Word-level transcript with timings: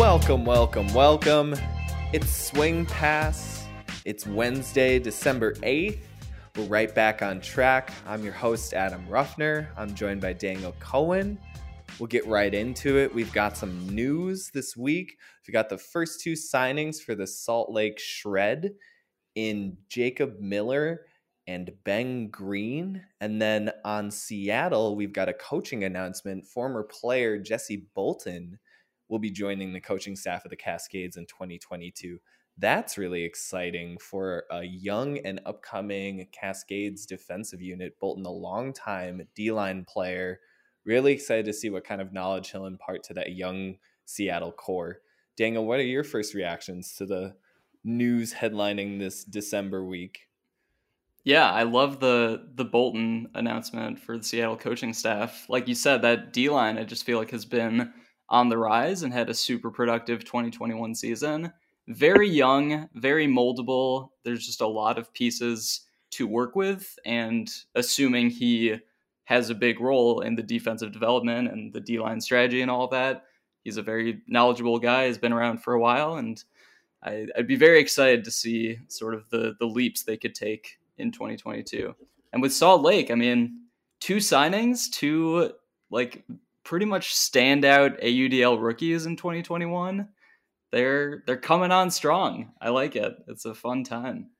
Welcome, 0.00 0.46
welcome, 0.46 0.90
welcome. 0.94 1.54
It's 2.14 2.34
Swing 2.34 2.86
Pass. 2.86 3.66
It's 4.06 4.26
Wednesday, 4.26 4.98
December 4.98 5.52
8th. 5.56 5.98
We're 6.56 6.64
right 6.64 6.92
back 6.94 7.20
on 7.20 7.38
track. 7.42 7.92
I'm 8.06 8.24
your 8.24 8.32
host, 8.32 8.72
Adam 8.72 9.06
Ruffner. 9.10 9.68
I'm 9.76 9.94
joined 9.94 10.22
by 10.22 10.32
Daniel 10.32 10.74
Cohen. 10.80 11.38
We'll 11.98 12.06
get 12.06 12.26
right 12.26 12.54
into 12.54 12.96
it. 12.96 13.14
We've 13.14 13.32
got 13.34 13.58
some 13.58 13.94
news 13.94 14.50
this 14.54 14.74
week. 14.74 15.18
We 15.46 15.52
got 15.52 15.68
the 15.68 15.76
first 15.76 16.22
two 16.22 16.32
signings 16.32 16.98
for 16.98 17.14
the 17.14 17.26
Salt 17.26 17.70
Lake 17.70 17.98
Shred 17.98 18.72
in 19.34 19.76
Jacob 19.90 20.40
Miller 20.40 21.02
and 21.46 21.72
Ben 21.84 22.30
Green. 22.30 23.02
And 23.20 23.40
then 23.40 23.70
on 23.84 24.10
Seattle, 24.10 24.96
we've 24.96 25.12
got 25.12 25.28
a 25.28 25.34
coaching 25.34 25.84
announcement. 25.84 26.46
Former 26.46 26.84
player 26.84 27.36
Jesse 27.36 27.86
Bolton 27.94 28.58
will 29.10 29.18
be 29.18 29.30
joining 29.30 29.72
the 29.72 29.80
coaching 29.80 30.16
staff 30.16 30.44
of 30.44 30.50
the 30.50 30.56
Cascades 30.56 31.16
in 31.16 31.26
2022. 31.26 32.18
That's 32.56 32.96
really 32.96 33.24
exciting 33.24 33.98
for 33.98 34.44
a 34.50 34.62
young 34.62 35.18
and 35.18 35.40
upcoming 35.44 36.28
Cascades 36.32 37.06
defensive 37.06 37.60
unit. 37.60 37.98
Bolton, 37.98 38.24
a 38.24 38.30
long-time 38.30 39.26
D 39.34 39.50
line 39.50 39.84
player. 39.84 40.40
Really 40.84 41.12
excited 41.12 41.44
to 41.46 41.52
see 41.52 41.70
what 41.70 41.84
kind 41.84 42.00
of 42.00 42.12
knowledge 42.12 42.50
he'll 42.50 42.66
impart 42.66 43.02
to 43.04 43.14
that 43.14 43.32
young 43.32 43.76
Seattle 44.04 44.52
core. 44.52 45.00
Daniel, 45.36 45.66
what 45.66 45.80
are 45.80 45.84
your 45.84 46.04
first 46.04 46.34
reactions 46.34 46.94
to 46.96 47.06
the 47.06 47.34
news 47.82 48.34
headlining 48.34 48.98
this 48.98 49.24
December 49.24 49.84
week? 49.84 50.28
Yeah, 51.24 51.50
I 51.50 51.64
love 51.64 52.00
the 52.00 52.48
the 52.54 52.64
Bolton 52.64 53.28
announcement 53.34 53.98
for 53.98 54.16
the 54.16 54.24
Seattle 54.24 54.56
coaching 54.56 54.92
staff. 54.92 55.46
Like 55.48 55.68
you 55.68 55.74
said, 55.74 56.02
that 56.02 56.32
D 56.32 56.48
line 56.48 56.78
I 56.78 56.84
just 56.84 57.04
feel 57.04 57.18
like 57.18 57.30
has 57.30 57.44
been 57.44 57.92
on 58.30 58.48
the 58.48 58.58
rise 58.58 59.02
and 59.02 59.12
had 59.12 59.28
a 59.28 59.34
super 59.34 59.70
productive 59.70 60.24
2021 60.24 60.94
season. 60.94 61.52
Very 61.88 62.28
young, 62.28 62.88
very 62.94 63.26
moldable. 63.26 64.10
There's 64.24 64.46
just 64.46 64.60
a 64.60 64.66
lot 64.66 64.98
of 64.98 65.12
pieces 65.12 65.80
to 66.12 66.26
work 66.26 66.56
with, 66.56 66.98
and 67.04 67.52
assuming 67.74 68.30
he 68.30 68.76
has 69.24 69.50
a 69.50 69.54
big 69.54 69.80
role 69.80 70.20
in 70.20 70.34
the 70.34 70.42
defensive 70.42 70.92
development 70.92 71.48
and 71.48 71.72
the 71.72 71.80
D 71.80 71.98
line 71.98 72.20
strategy 72.20 72.62
and 72.62 72.70
all 72.70 72.88
that, 72.88 73.24
he's 73.62 73.76
a 73.76 73.82
very 73.82 74.22
knowledgeable 74.26 74.78
guy. 74.78 75.04
Has 75.04 75.18
been 75.18 75.32
around 75.32 75.62
for 75.62 75.74
a 75.74 75.80
while, 75.80 76.16
and 76.16 76.42
I, 77.02 77.26
would 77.36 77.46
be 77.46 77.56
very 77.56 77.80
excited 77.80 78.24
to 78.24 78.30
see 78.30 78.78
sort 78.88 79.14
of 79.14 79.28
the 79.30 79.54
the 79.58 79.66
leaps 79.66 80.02
they 80.02 80.16
could 80.16 80.34
take 80.34 80.78
in 80.98 81.10
2022. 81.10 81.94
And 82.32 82.42
with 82.42 82.52
Salt 82.52 82.82
Lake, 82.82 83.10
I 83.10 83.14
mean, 83.14 83.64
two 84.00 84.16
signings, 84.16 84.90
two 84.90 85.52
like 85.90 86.24
pretty 86.70 86.86
much 86.86 87.12
standout 87.16 88.00
AUDL 88.00 88.62
rookies 88.62 89.04
in 89.04 89.16
2021. 89.16 90.08
They're 90.70 91.24
they're 91.26 91.36
coming 91.36 91.72
on 91.72 91.90
strong. 91.90 92.52
I 92.62 92.68
like 92.68 92.94
it. 92.94 93.12
It's 93.26 93.44
a 93.44 93.56
fun 93.56 93.82
time. 93.82 94.30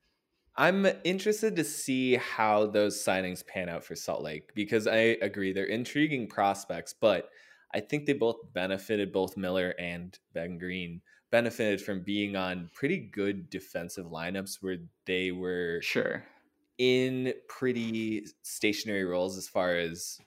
I'm 0.56 0.86
interested 1.02 1.56
to 1.56 1.64
see 1.64 2.14
how 2.14 2.68
those 2.68 3.04
signings 3.04 3.44
pan 3.44 3.68
out 3.68 3.82
for 3.82 3.96
Salt 3.96 4.22
Lake 4.22 4.54
because 4.54 4.86
I 4.86 5.16
agree 5.22 5.52
they're 5.52 5.64
intriguing 5.64 6.28
prospects, 6.28 6.94
but 7.00 7.30
I 7.74 7.80
think 7.80 8.06
they 8.06 8.12
both 8.12 8.36
benefited 8.52 9.12
both 9.12 9.36
Miller 9.36 9.74
and 9.76 10.16
Ben 10.32 10.56
Green 10.56 11.00
benefited 11.32 11.82
from 11.82 12.04
being 12.04 12.36
on 12.36 12.70
pretty 12.74 12.98
good 12.98 13.50
defensive 13.50 14.06
lineups 14.06 14.58
where 14.60 14.76
they 15.04 15.32
were 15.32 15.80
sure 15.82 16.24
in 16.78 17.34
pretty 17.48 18.24
stationary 18.42 19.04
roles 19.04 19.36
as 19.36 19.48
far 19.48 19.74
as 19.74 20.20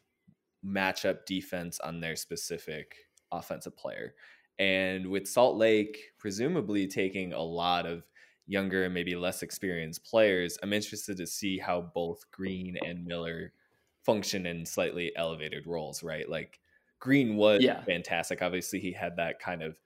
matchup 0.66 1.26
defense 1.26 1.80
on 1.80 2.00
their 2.00 2.16
specific 2.16 2.96
offensive 3.32 3.76
player. 3.76 4.14
And 4.60 5.08
with 5.08 5.28
Salt 5.28 5.58
Lake 5.58 5.98
presumably 6.18 6.88
taking 6.88 7.34
a 7.34 7.42
lot 7.42 7.86
of 7.86 8.04
younger 8.46 8.86
and 8.86 8.94
maybe 8.94 9.16
less 9.16 9.42
experienced 9.42 10.06
players, 10.06 10.58
I'm 10.62 10.74
interested 10.74 11.18
to 11.18 11.28
see 11.28 11.58
how 11.58 11.92
both 11.94 12.30
Green 12.32 12.78
and 12.86 13.06
Miller 13.06 13.54
function 14.04 14.46
in 14.46 14.66
slightly 14.66 15.12
elevated 15.16 15.66
roles, 15.66 16.04
right? 16.04 16.30
Like 16.30 16.60
Green 17.00 17.36
was 17.36 17.64
yeah. 17.64 17.82
fantastic. 17.84 18.42
Obviously, 18.42 18.80
he 18.80 18.92
had 18.92 19.18
that 19.18 19.40
kind 19.40 19.64
of 19.64 19.78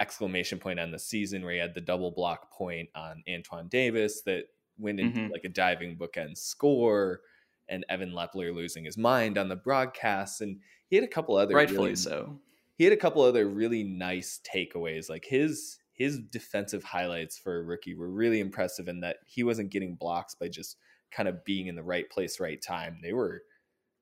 exclamation 0.00 0.58
point 0.58 0.78
on 0.78 0.90
the 0.90 0.98
season 0.98 1.42
where 1.42 1.54
he 1.54 1.58
had 1.58 1.74
the 1.74 1.80
double 1.80 2.10
block 2.10 2.50
point 2.52 2.88
on 2.94 3.22
Antoine 3.32 3.68
Davis 3.68 4.22
that 4.22 4.44
went 4.78 5.00
into 5.00 5.20
mm-hmm. 5.20 5.32
like 5.32 5.44
a 5.44 5.48
diving 5.48 5.96
bookend 5.96 6.36
score 6.36 7.20
and 7.68 7.84
Evan 7.88 8.12
Lepler 8.12 8.54
losing 8.54 8.84
his 8.84 8.96
mind 8.96 9.38
on 9.38 9.48
the 9.48 9.56
broadcast. 9.56 10.40
And 10.40 10.60
he 10.88 10.96
had 10.96 11.04
a 11.04 11.08
couple 11.08 11.36
other 11.36 11.54
rightfully 11.54 11.78
really, 11.78 11.96
so. 11.96 12.38
He 12.76 12.84
had 12.84 12.92
a 12.92 12.98
couple 12.98 13.22
other 13.22 13.48
really 13.48 13.82
nice 13.82 14.40
takeaways. 14.44 15.08
Like 15.08 15.24
his 15.24 15.78
his 15.92 16.18
defensive 16.18 16.84
highlights 16.84 17.38
for 17.38 17.58
a 17.58 17.62
rookie 17.62 17.94
were 17.94 18.10
really 18.10 18.40
impressive 18.40 18.86
in 18.86 19.00
that 19.00 19.16
he 19.24 19.42
wasn't 19.42 19.70
getting 19.70 19.94
blocks 19.94 20.34
by 20.34 20.46
just 20.48 20.76
kind 21.10 21.28
of 21.28 21.42
being 21.44 21.68
in 21.68 21.74
the 21.74 21.82
right 21.82 22.08
place, 22.10 22.38
right 22.38 22.60
time. 22.60 22.98
They 23.02 23.12
were 23.12 23.42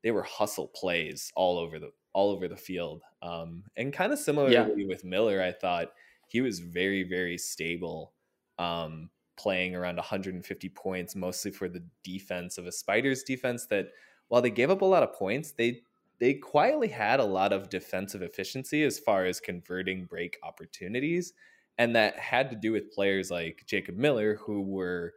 they 0.02 0.10
were 0.10 0.22
hustle 0.22 0.68
plays 0.68 1.32
all 1.34 1.58
over 1.58 1.78
the 1.78 1.90
all 2.12 2.30
over 2.30 2.48
the 2.48 2.56
field. 2.56 3.02
Um, 3.22 3.64
and 3.76 3.92
kind 3.92 4.12
of 4.12 4.18
similarly 4.18 4.54
yeah. 4.54 4.86
with 4.86 5.04
Miller, 5.04 5.42
I 5.42 5.52
thought 5.52 5.92
he 6.28 6.40
was 6.40 6.58
very 6.58 7.04
very 7.04 7.38
stable. 7.38 8.12
Um, 8.58 9.10
playing 9.36 9.74
around 9.74 9.96
150 9.96 10.68
points, 10.70 11.14
mostly 11.14 11.50
for 11.50 11.68
the 11.68 11.82
defense 12.02 12.58
of 12.58 12.66
a 12.66 12.72
Spiders 12.72 13.22
defense 13.22 13.66
that 13.66 13.88
while 14.28 14.42
they 14.42 14.50
gave 14.50 14.70
up 14.70 14.82
a 14.82 14.86
lot 14.86 15.02
of 15.02 15.12
points, 15.12 15.52
they 15.52 15.82
they 16.20 16.34
quietly 16.34 16.88
had 16.88 17.20
a 17.20 17.24
lot 17.24 17.52
of 17.52 17.68
defensive 17.68 18.22
efficiency 18.22 18.84
as 18.84 18.98
far 18.98 19.26
as 19.26 19.40
converting 19.40 20.04
break 20.04 20.38
opportunities. 20.42 21.32
And 21.76 21.96
that 21.96 22.18
had 22.18 22.50
to 22.50 22.56
do 22.56 22.70
with 22.72 22.92
players 22.92 23.30
like 23.30 23.64
Jacob 23.66 23.96
Miller, 23.96 24.36
who 24.36 24.62
were 24.62 25.14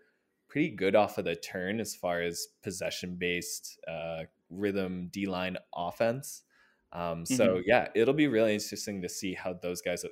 pretty 0.47 0.69
good 0.69 0.95
off 0.95 1.17
of 1.17 1.25
the 1.25 1.35
turn 1.35 1.79
as 1.79 1.95
far 1.95 2.21
as 2.21 2.47
possession 2.63 3.15
based 3.15 3.79
uh, 3.87 4.23
rhythm 4.49 5.09
D 5.11 5.27
line 5.27 5.57
offense. 5.75 6.43
Um, 6.93 7.25
so, 7.25 7.47
mm-hmm. 7.47 7.61
yeah, 7.65 7.89
it'll 7.95 8.13
be 8.13 8.27
really 8.27 8.53
interesting 8.53 9.01
to 9.01 9.09
see 9.09 9.33
how 9.33 9.53
those 9.53 9.81
guys 9.81 10.03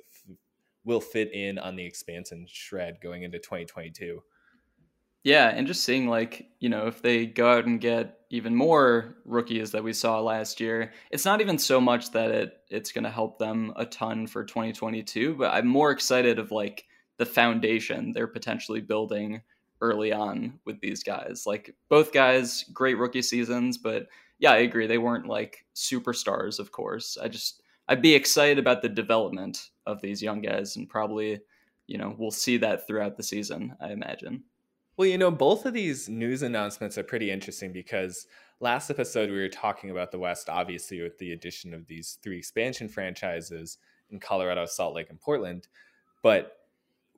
will 0.86 1.00
fit 1.00 1.32
in 1.34 1.58
on 1.58 1.76
the 1.76 1.84
expansion 1.84 2.46
shred 2.48 2.98
going 3.02 3.24
into 3.24 3.38
2022. 3.38 4.22
Yeah, 5.24 5.48
and 5.48 5.66
just 5.66 5.82
seeing 5.82 6.08
like, 6.08 6.46
you 6.60 6.68
know, 6.68 6.86
if 6.86 7.02
they 7.02 7.26
go 7.26 7.50
out 7.50 7.66
and 7.66 7.80
get 7.80 8.20
even 8.30 8.54
more 8.54 9.16
rookies 9.24 9.72
that 9.72 9.82
we 9.82 9.92
saw 9.92 10.20
last 10.20 10.60
year, 10.60 10.92
it's 11.10 11.24
not 11.24 11.40
even 11.40 11.58
so 11.58 11.80
much 11.80 12.12
that 12.12 12.30
it 12.30 12.58
it's 12.70 12.92
going 12.92 13.04
to 13.04 13.10
help 13.10 13.38
them 13.38 13.72
a 13.74 13.84
ton 13.84 14.28
for 14.28 14.44
2022, 14.44 15.34
but 15.34 15.52
I'm 15.52 15.66
more 15.66 15.90
excited 15.90 16.38
of 16.38 16.52
like 16.52 16.84
the 17.18 17.26
foundation 17.26 18.12
they're 18.12 18.28
potentially 18.28 18.80
building 18.80 19.42
early 19.80 20.12
on 20.12 20.60
with 20.64 20.80
these 20.80 21.02
guys. 21.02 21.42
Like 21.44 21.74
both 21.88 22.12
guys, 22.12 22.64
great 22.72 22.96
rookie 22.96 23.22
seasons, 23.22 23.78
but 23.78 24.06
yeah, 24.38 24.52
I 24.52 24.58
agree 24.58 24.86
they 24.86 24.98
weren't 24.98 25.26
like 25.26 25.64
superstars, 25.74 26.60
of 26.60 26.70
course. 26.70 27.18
I 27.20 27.26
just 27.26 27.62
I'd 27.88 28.02
be 28.02 28.14
excited 28.14 28.58
about 28.58 28.80
the 28.80 28.88
development 28.88 29.70
of 29.86 30.00
these 30.00 30.22
young 30.22 30.40
guys, 30.40 30.76
and 30.76 30.88
probably, 30.88 31.40
you 31.86 31.98
know, 31.98 32.14
we'll 32.18 32.30
see 32.30 32.56
that 32.58 32.86
throughout 32.86 33.16
the 33.16 33.22
season. 33.22 33.76
I 33.80 33.92
imagine. 33.92 34.44
Well, 34.96 35.08
you 35.08 35.18
know, 35.18 35.30
both 35.30 35.66
of 35.66 35.74
these 35.74 36.08
news 36.08 36.42
announcements 36.42 36.96
are 36.96 37.02
pretty 37.02 37.30
interesting 37.30 37.72
because 37.72 38.26
last 38.60 38.90
episode 38.90 39.30
we 39.30 39.36
were 39.36 39.48
talking 39.48 39.90
about 39.90 40.10
the 40.10 40.18
West, 40.18 40.48
obviously 40.48 41.02
with 41.02 41.18
the 41.18 41.32
addition 41.32 41.74
of 41.74 41.86
these 41.86 42.18
three 42.22 42.38
expansion 42.38 42.88
franchises 42.88 43.76
in 44.10 44.18
Colorado, 44.20 44.64
Salt 44.64 44.94
Lake, 44.94 45.10
and 45.10 45.20
Portland, 45.20 45.68
but 46.22 46.56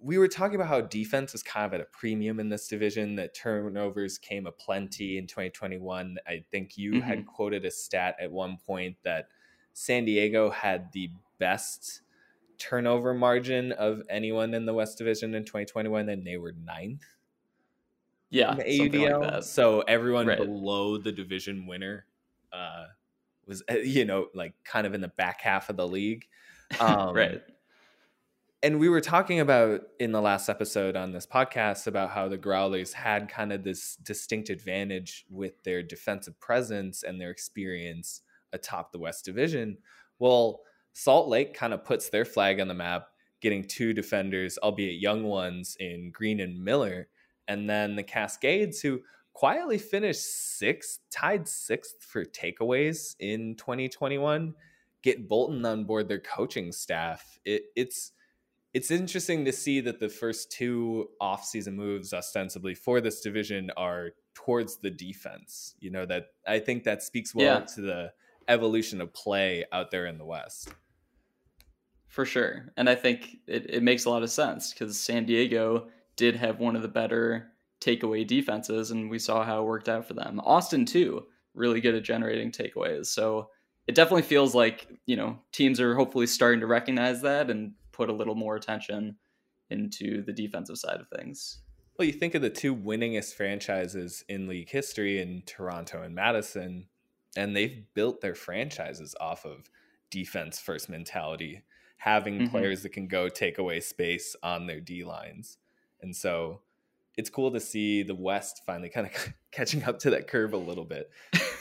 we 0.00 0.18
were 0.18 0.28
talking 0.28 0.54
about 0.54 0.68
how 0.68 0.80
defense 0.80 1.34
is 1.34 1.42
kind 1.42 1.66
of 1.66 1.74
at 1.74 1.80
a 1.80 1.86
premium 1.86 2.38
in 2.40 2.48
this 2.48 2.68
division, 2.68 3.16
that 3.16 3.34
turnovers 3.34 4.18
came 4.18 4.46
aplenty 4.46 5.18
in 5.18 5.26
2021. 5.26 6.16
I 6.26 6.44
think 6.50 6.76
you 6.76 6.92
mm-hmm. 6.92 7.00
had 7.00 7.26
quoted 7.26 7.64
a 7.64 7.70
stat 7.70 8.16
at 8.20 8.30
one 8.30 8.58
point 8.64 8.96
that 9.04 9.28
San 9.72 10.04
Diego 10.04 10.50
had 10.50 10.92
the 10.92 11.10
best 11.38 12.02
turnover 12.58 13.14
margin 13.14 13.72
of 13.72 14.02
anyone 14.08 14.54
in 14.54 14.66
the 14.66 14.74
West 14.74 14.98
Division 14.98 15.34
in 15.34 15.44
2021, 15.44 16.08
and 16.08 16.26
they 16.26 16.36
were 16.36 16.52
ninth. 16.52 17.04
Yeah, 18.30 18.54
AUDL. 18.54 19.20
Like 19.20 19.42
so 19.42 19.80
everyone 19.82 20.26
right. 20.26 20.38
below 20.38 20.98
the 20.98 21.12
division 21.12 21.66
winner 21.66 22.06
uh, 22.52 22.86
was, 23.46 23.62
uh, 23.70 23.76
you 23.76 24.04
know, 24.04 24.26
like 24.34 24.52
kind 24.64 24.86
of 24.86 24.94
in 24.94 25.00
the 25.00 25.08
back 25.08 25.40
half 25.40 25.70
of 25.70 25.76
the 25.76 25.86
league. 25.86 26.26
Um, 26.80 27.14
right. 27.14 27.40
And 28.62 28.78
we 28.78 28.90
were 28.90 29.00
talking 29.00 29.40
about 29.40 29.82
in 29.98 30.12
the 30.12 30.20
last 30.20 30.50
episode 30.50 30.96
on 30.96 31.12
this 31.12 31.26
podcast 31.26 31.86
about 31.86 32.10
how 32.10 32.28
the 32.28 32.36
Growlers 32.36 32.92
had 32.92 33.30
kind 33.30 33.54
of 33.54 33.64
this 33.64 33.96
distinct 33.96 34.50
advantage 34.50 35.24
with 35.30 35.62
their 35.62 35.82
defensive 35.82 36.38
presence 36.40 37.02
and 37.04 37.18
their 37.18 37.30
experience 37.30 38.20
atop 38.52 38.92
the 38.92 38.98
West 38.98 39.24
Division. 39.24 39.78
Well, 40.18 40.60
Salt 40.98 41.28
Lake 41.28 41.54
kind 41.54 41.72
of 41.72 41.84
puts 41.84 42.08
their 42.08 42.24
flag 42.24 42.58
on 42.58 42.66
the 42.66 42.74
map, 42.74 43.06
getting 43.40 43.62
two 43.62 43.92
defenders, 43.92 44.58
albeit 44.60 45.00
young 45.00 45.22
ones, 45.22 45.76
in 45.78 46.10
Green 46.10 46.40
and 46.40 46.64
Miller. 46.64 47.06
And 47.46 47.70
then 47.70 47.94
the 47.94 48.02
Cascades, 48.02 48.80
who 48.80 49.02
quietly 49.32 49.78
finished 49.78 50.58
sixth, 50.58 50.98
tied 51.08 51.46
sixth 51.46 52.02
for 52.02 52.24
takeaways 52.24 53.14
in 53.20 53.54
2021, 53.54 54.54
get 55.00 55.28
Bolton 55.28 55.64
on 55.64 55.84
board 55.84 56.08
their 56.08 56.18
coaching 56.18 56.72
staff. 56.72 57.38
It, 57.44 57.66
it's 57.76 58.10
it's 58.74 58.90
interesting 58.90 59.44
to 59.44 59.52
see 59.52 59.80
that 59.82 60.00
the 60.00 60.08
first 60.08 60.50
two 60.50 61.10
off-season 61.20 61.76
moves 61.76 62.12
ostensibly 62.12 62.74
for 62.74 63.00
this 63.00 63.20
division 63.20 63.70
are 63.76 64.10
towards 64.34 64.78
the 64.78 64.90
defense. 64.90 65.76
You 65.78 65.92
know 65.92 66.06
that 66.06 66.24
I 66.44 66.58
think 66.58 66.82
that 66.84 67.04
speaks 67.04 67.36
well 67.36 67.60
yeah. 67.60 67.66
to 67.76 67.80
the 67.82 68.12
evolution 68.48 69.00
of 69.00 69.14
play 69.14 69.64
out 69.70 69.92
there 69.92 70.06
in 70.06 70.18
the 70.18 70.24
West. 70.24 70.70
For 72.08 72.24
sure. 72.24 72.72
And 72.76 72.88
I 72.88 72.94
think 72.94 73.38
it, 73.46 73.70
it 73.70 73.82
makes 73.82 74.04
a 74.04 74.10
lot 74.10 74.22
of 74.22 74.30
sense 74.30 74.72
because 74.72 74.98
San 74.98 75.24
Diego 75.24 75.88
did 76.16 76.34
have 76.36 76.58
one 76.58 76.74
of 76.74 76.82
the 76.82 76.88
better 76.88 77.52
takeaway 77.80 78.26
defenses, 78.26 78.90
and 78.90 79.08
we 79.08 79.18
saw 79.18 79.44
how 79.44 79.62
it 79.62 79.66
worked 79.66 79.88
out 79.88 80.06
for 80.06 80.14
them. 80.14 80.40
Austin, 80.44 80.84
too, 80.84 81.26
really 81.54 81.80
good 81.80 81.94
at 81.94 82.02
generating 82.02 82.50
takeaways. 82.50 83.06
So 83.06 83.50
it 83.86 83.94
definitely 83.94 84.22
feels 84.22 84.54
like, 84.54 84.88
you 85.06 85.16
know, 85.16 85.38
teams 85.52 85.80
are 85.80 85.94
hopefully 85.94 86.26
starting 86.26 86.60
to 86.60 86.66
recognize 86.66 87.22
that 87.22 87.50
and 87.50 87.72
put 87.92 88.10
a 88.10 88.12
little 88.12 88.34
more 88.34 88.56
attention 88.56 89.16
into 89.70 90.22
the 90.24 90.32
defensive 90.32 90.78
side 90.78 91.00
of 91.00 91.08
things. 91.08 91.60
Well, 91.98 92.06
you 92.06 92.12
think 92.12 92.34
of 92.34 92.42
the 92.42 92.50
two 92.50 92.74
winningest 92.74 93.34
franchises 93.34 94.24
in 94.28 94.46
league 94.46 94.70
history 94.70 95.20
in 95.20 95.42
Toronto 95.46 96.02
and 96.02 96.14
Madison, 96.14 96.86
and 97.36 97.56
they've 97.56 97.84
built 97.94 98.20
their 98.20 98.34
franchises 98.34 99.14
off 99.20 99.44
of 99.44 99.68
defense 100.10 100.58
first 100.60 100.88
mentality, 100.88 101.62
having 101.98 102.38
mm-hmm. 102.38 102.48
players 102.48 102.82
that 102.82 102.90
can 102.90 103.06
go 103.06 103.28
take 103.28 103.58
away 103.58 103.80
space 103.80 104.34
on 104.42 104.66
their 104.66 104.80
D 104.80 105.04
lines. 105.04 105.58
And 106.00 106.14
so 106.14 106.60
it's 107.16 107.30
cool 107.30 107.50
to 107.50 107.60
see 107.60 108.02
the 108.02 108.14
West 108.14 108.62
finally 108.64 108.88
kind 108.88 109.06
of 109.06 109.34
catching 109.52 109.84
up 109.84 109.98
to 110.00 110.10
that 110.10 110.28
curve 110.28 110.52
a 110.52 110.58
little 110.58 110.84
bit. 110.84 111.10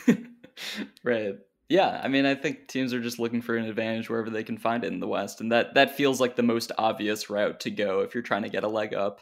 right. 1.04 1.36
Yeah, 1.70 2.00
I 2.02 2.08
mean, 2.08 2.26
I 2.26 2.36
think 2.36 2.68
teams 2.68 2.94
are 2.94 3.02
just 3.02 3.20
looking 3.20 3.42
for 3.42 3.58
an 3.58 3.66
advantage 3.66 4.10
wherever 4.10 4.30
they 4.30 4.44
can 4.44 4.58
find 4.58 4.86
it 4.86 4.94
in 4.94 5.02
the 5.02 5.08
West, 5.08 5.42
and 5.42 5.52
that 5.52 5.74
that 5.74 5.98
feels 5.98 6.22
like 6.22 6.38
the 6.38 6.44
most 6.44 6.72
obvious 6.78 7.30
route 7.30 7.60
to 7.62 7.72
go 7.72 8.02
if 8.02 8.14
you're 8.14 8.24
trying 8.24 8.44
to 8.44 8.50
get 8.50 8.64
a 8.64 8.70
leg 8.70 8.94
up 8.94 9.20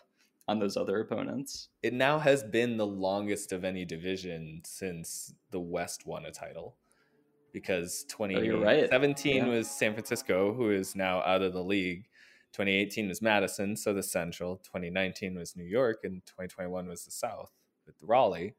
on 0.48 0.60
those 0.60 0.78
other 0.78 1.00
opponents. 1.00 1.70
It 1.82 1.94
now 1.94 2.20
has 2.20 2.44
been 2.44 2.78
the 2.78 2.86
longest 2.86 3.52
of 3.52 3.64
any 3.64 3.84
division 3.84 4.62
since 4.64 5.34
the 5.50 5.60
West 5.60 6.06
won 6.06 6.26
a 6.26 6.32
title. 6.32 6.76
Because 7.56 8.04
2017 8.10 8.54
oh, 8.54 8.66
right. 8.66 9.48
yeah. 9.48 9.48
was 9.48 9.72
San 9.72 9.94
Francisco, 9.94 10.54
who 10.54 10.72
is 10.72 10.94
now 10.94 11.22
out 11.22 11.42
of 11.42 11.54
the 11.54 11.64
league. 11.64 12.04
2018 12.52 13.08
was 13.08 13.22
Madison, 13.22 13.78
so 13.78 13.94
the 13.94 14.04
Central. 14.04 14.58
2019 14.58 15.36
was 15.36 15.56
New 15.56 15.64
York, 15.64 16.02
and 16.04 16.22
2021 16.26 16.86
was 16.86 17.06
the 17.06 17.12
South 17.12 17.54
with 17.86 17.96
Raleigh. 18.02 18.56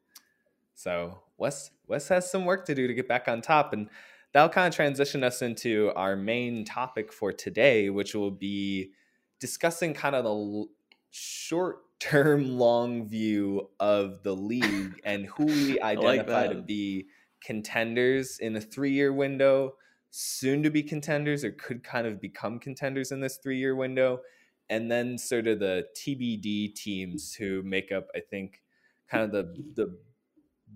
So 0.74 1.18
West 1.36 1.72
West 1.86 2.08
has 2.08 2.30
some 2.30 2.46
work 2.46 2.64
to 2.66 2.74
do 2.74 2.86
to 2.86 2.94
get 2.94 3.06
back 3.06 3.28
on 3.28 3.42
top, 3.42 3.74
and 3.74 3.90
that'll 4.32 4.48
kind 4.48 4.66
of 4.68 4.74
transition 4.74 5.22
us 5.22 5.42
into 5.42 5.92
our 5.94 6.16
main 6.16 6.64
topic 6.64 7.12
for 7.12 7.32
today, 7.32 7.90
which 7.90 8.14
will 8.14 8.30
be 8.30 8.92
discussing 9.40 9.92
kind 9.92 10.14
of 10.14 10.24
the 10.24 10.66
short 11.10 11.80
term, 12.00 12.46
long 12.58 13.06
view 13.06 13.68
of 13.78 14.22
the 14.22 14.34
league 14.34 15.00
and 15.04 15.26
who 15.26 15.44
we 15.44 15.80
identify 15.82 16.46
like 16.46 16.50
to 16.50 16.62
be 16.62 17.08
contenders 17.42 18.38
in 18.38 18.56
a 18.56 18.60
three 18.60 18.92
year 18.92 19.12
window, 19.12 19.74
soon 20.10 20.62
to 20.62 20.70
be 20.70 20.82
contenders, 20.82 21.44
or 21.44 21.52
could 21.52 21.84
kind 21.84 22.06
of 22.06 22.20
become 22.20 22.58
contenders 22.58 23.12
in 23.12 23.20
this 23.20 23.38
three 23.42 23.58
year 23.58 23.74
window. 23.74 24.20
And 24.68 24.90
then 24.90 25.16
sort 25.16 25.46
of 25.46 25.60
the 25.60 25.86
TBD 25.96 26.74
teams 26.74 27.34
who 27.34 27.62
make 27.62 27.92
up, 27.92 28.08
I 28.16 28.20
think, 28.20 28.62
kind 29.08 29.22
of 29.24 29.30
the 29.30 29.54
the 29.74 29.98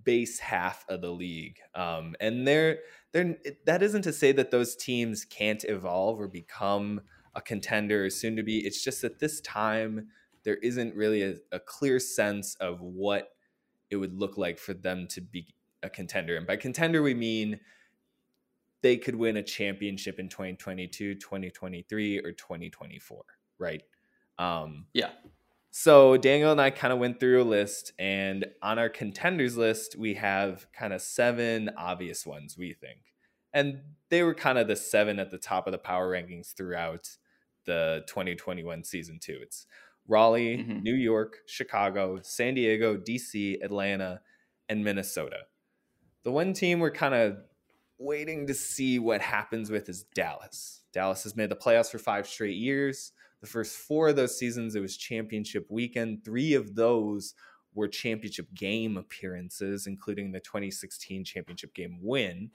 base 0.04 0.38
half 0.38 0.84
of 0.88 1.00
the 1.00 1.10
league. 1.10 1.58
Um, 1.74 2.14
and 2.20 2.46
they're 2.46 2.78
they're 3.12 3.36
that 3.66 3.82
isn't 3.82 4.02
to 4.02 4.12
say 4.12 4.32
that 4.32 4.50
those 4.50 4.76
teams 4.76 5.24
can't 5.24 5.64
evolve 5.64 6.20
or 6.20 6.28
become 6.28 7.00
a 7.34 7.40
contender 7.40 8.10
soon 8.10 8.36
to 8.36 8.42
be. 8.42 8.58
It's 8.58 8.82
just 8.82 9.02
that 9.02 9.18
this 9.18 9.40
time 9.40 10.08
there 10.44 10.56
isn't 10.56 10.94
really 10.94 11.22
a, 11.22 11.34
a 11.52 11.60
clear 11.60 11.98
sense 11.98 12.54
of 12.56 12.80
what 12.80 13.30
it 13.90 13.96
would 13.96 14.14
look 14.14 14.38
like 14.38 14.58
for 14.58 14.74
them 14.74 15.06
to 15.08 15.20
be 15.20 15.54
a 15.82 15.90
contender. 15.90 16.36
And 16.36 16.46
by 16.46 16.56
contender 16.56 17.02
we 17.02 17.14
mean 17.14 17.60
they 18.82 18.96
could 18.96 19.14
win 19.14 19.36
a 19.36 19.42
championship 19.42 20.18
in 20.18 20.28
2022, 20.28 21.16
2023, 21.16 22.18
or 22.20 22.32
2024, 22.32 23.22
right? 23.58 23.82
Um, 24.38 24.86
yeah. 24.94 25.10
So 25.70 26.16
Daniel 26.16 26.50
and 26.50 26.60
I 26.60 26.70
kind 26.70 26.92
of 26.92 26.98
went 26.98 27.20
through 27.20 27.42
a 27.42 27.44
list, 27.44 27.92
and 27.98 28.46
on 28.62 28.78
our 28.78 28.88
contenders 28.88 29.56
list, 29.56 29.96
we 29.96 30.14
have 30.14 30.66
kind 30.72 30.92
of 30.92 31.00
seven 31.00 31.70
obvious 31.76 32.26
ones 32.26 32.56
we 32.58 32.72
think, 32.72 33.00
and 33.52 33.80
they 34.08 34.22
were 34.22 34.34
kind 34.34 34.58
of 34.58 34.66
the 34.66 34.76
seven 34.76 35.20
at 35.20 35.30
the 35.30 35.38
top 35.38 35.68
of 35.68 35.72
the 35.72 35.78
power 35.78 36.10
rankings 36.10 36.54
throughout 36.54 37.08
the 37.66 38.02
2021 38.08 38.82
season 38.82 39.20
too. 39.20 39.38
It's 39.42 39.66
Raleigh, 40.08 40.58
mm-hmm. 40.58 40.82
New 40.82 40.94
York, 40.94 41.38
Chicago, 41.46 42.18
San 42.22 42.54
Diego, 42.54 42.96
DC, 42.96 43.62
Atlanta, 43.62 44.22
and 44.68 44.82
Minnesota. 44.82 45.42
The 46.22 46.32
one 46.32 46.52
team 46.52 46.80
we're 46.80 46.90
kind 46.90 47.14
of 47.14 47.38
waiting 47.98 48.46
to 48.46 48.54
see 48.54 48.98
what 48.98 49.20
happens 49.20 49.70
with 49.70 49.88
is 49.88 50.04
Dallas. 50.14 50.82
Dallas 50.92 51.22
has 51.24 51.36
made 51.36 51.50
the 51.50 51.56
playoffs 51.56 51.90
for 51.90 51.98
five 51.98 52.26
straight 52.26 52.56
years. 52.56 53.12
The 53.40 53.46
first 53.46 53.76
four 53.76 54.08
of 54.08 54.16
those 54.16 54.38
seasons, 54.38 54.74
it 54.74 54.80
was 54.80 54.96
championship 54.96 55.66
weekend. 55.70 56.24
Three 56.24 56.54
of 56.54 56.74
those 56.74 57.34
were 57.74 57.88
championship 57.88 58.52
game 58.54 58.96
appearances, 58.96 59.86
including 59.86 60.32
the 60.32 60.40
2016 60.40 61.24
championship 61.24 61.74
game 61.74 61.98
win. 62.02 62.50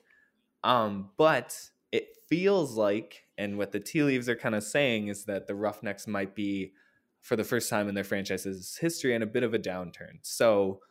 Um, 0.63 1.09
but 1.17 1.57
it 1.91 2.09
feels 2.27 2.75
like, 2.75 3.27
and 3.37 3.57
what 3.57 3.71
the 3.71 3.79
tea 3.79 4.03
leaves 4.03 4.27
are 4.27 4.35
kind 4.35 4.55
of 4.55 4.63
saying, 4.63 5.07
is 5.07 5.25
that 5.25 5.47
the 5.47 5.55
Roughnecks 5.55 6.07
might 6.07 6.35
be, 6.35 6.73
for 7.21 7.35
the 7.35 7.43
first 7.43 7.69
time 7.69 7.87
in 7.87 7.95
their 7.95 8.03
franchise's 8.03 8.77
history, 8.77 9.15
in 9.15 9.23
a 9.23 9.27
bit 9.27 9.43
of 9.43 9.53
a 9.53 9.59
downturn. 9.59 10.19
So 10.21 10.81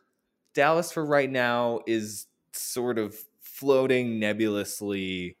Dallas, 0.53 0.91
for 0.91 1.05
right 1.05 1.29
now, 1.29 1.81
is 1.85 2.27
sort 2.57 2.97
of 2.97 3.15
floating 3.41 4.19
nebulously 4.19 5.37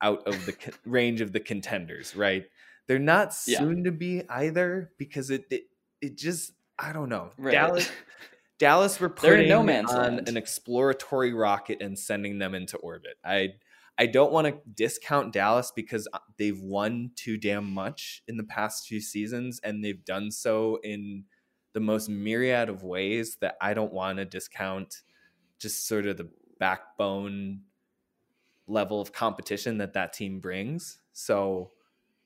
out 0.00 0.26
of 0.26 0.46
the 0.46 0.56
range 0.86 1.20
of 1.20 1.32
the 1.32 1.40
contenders, 1.40 2.16
right? 2.16 2.44
They're 2.88 2.98
not 2.98 3.32
soon 3.32 3.78
yeah. 3.78 3.84
to 3.84 3.92
be 3.92 4.22
either 4.28 4.90
because 4.98 5.30
it, 5.30 5.44
it 5.50 5.62
it 6.00 6.18
just 6.18 6.52
I 6.78 6.92
don't 6.92 7.08
know. 7.08 7.30
Right. 7.38 7.52
Dallas 7.52 7.90
Dallas 8.58 9.00
were 9.00 9.08
putting 9.08 9.48
no 9.48 9.60
on 9.60 9.66
land. 9.66 10.28
an 10.28 10.36
exploratory 10.36 11.32
rocket 11.32 11.80
and 11.80 11.98
sending 11.98 12.38
them 12.38 12.54
into 12.54 12.76
orbit. 12.78 13.14
I 13.24 13.54
I 13.98 14.06
don't 14.06 14.32
want 14.32 14.46
to 14.46 14.58
discount 14.74 15.32
Dallas 15.32 15.72
because 15.74 16.08
uh, 16.12 16.18
they've 16.38 16.60
won 16.60 17.10
too 17.14 17.36
damn 17.36 17.72
much 17.72 18.22
in 18.26 18.36
the 18.36 18.44
past 18.44 18.86
few 18.86 19.00
seasons 19.00 19.60
and 19.62 19.84
they've 19.84 20.04
done 20.04 20.30
so 20.30 20.78
in 20.82 21.24
the 21.72 21.80
most 21.80 22.08
myriad 22.08 22.68
of 22.68 22.82
ways 22.82 23.36
that 23.40 23.56
I 23.60 23.74
don't 23.74 23.92
want 23.92 24.18
to 24.18 24.24
discount 24.24 25.02
just 25.58 25.86
sort 25.86 26.06
of 26.06 26.16
the 26.16 26.28
backbone 26.62 27.58
level 28.68 29.00
of 29.00 29.12
competition 29.12 29.78
that 29.78 29.94
that 29.94 30.12
team 30.12 30.38
brings. 30.38 30.98
So 31.12 31.72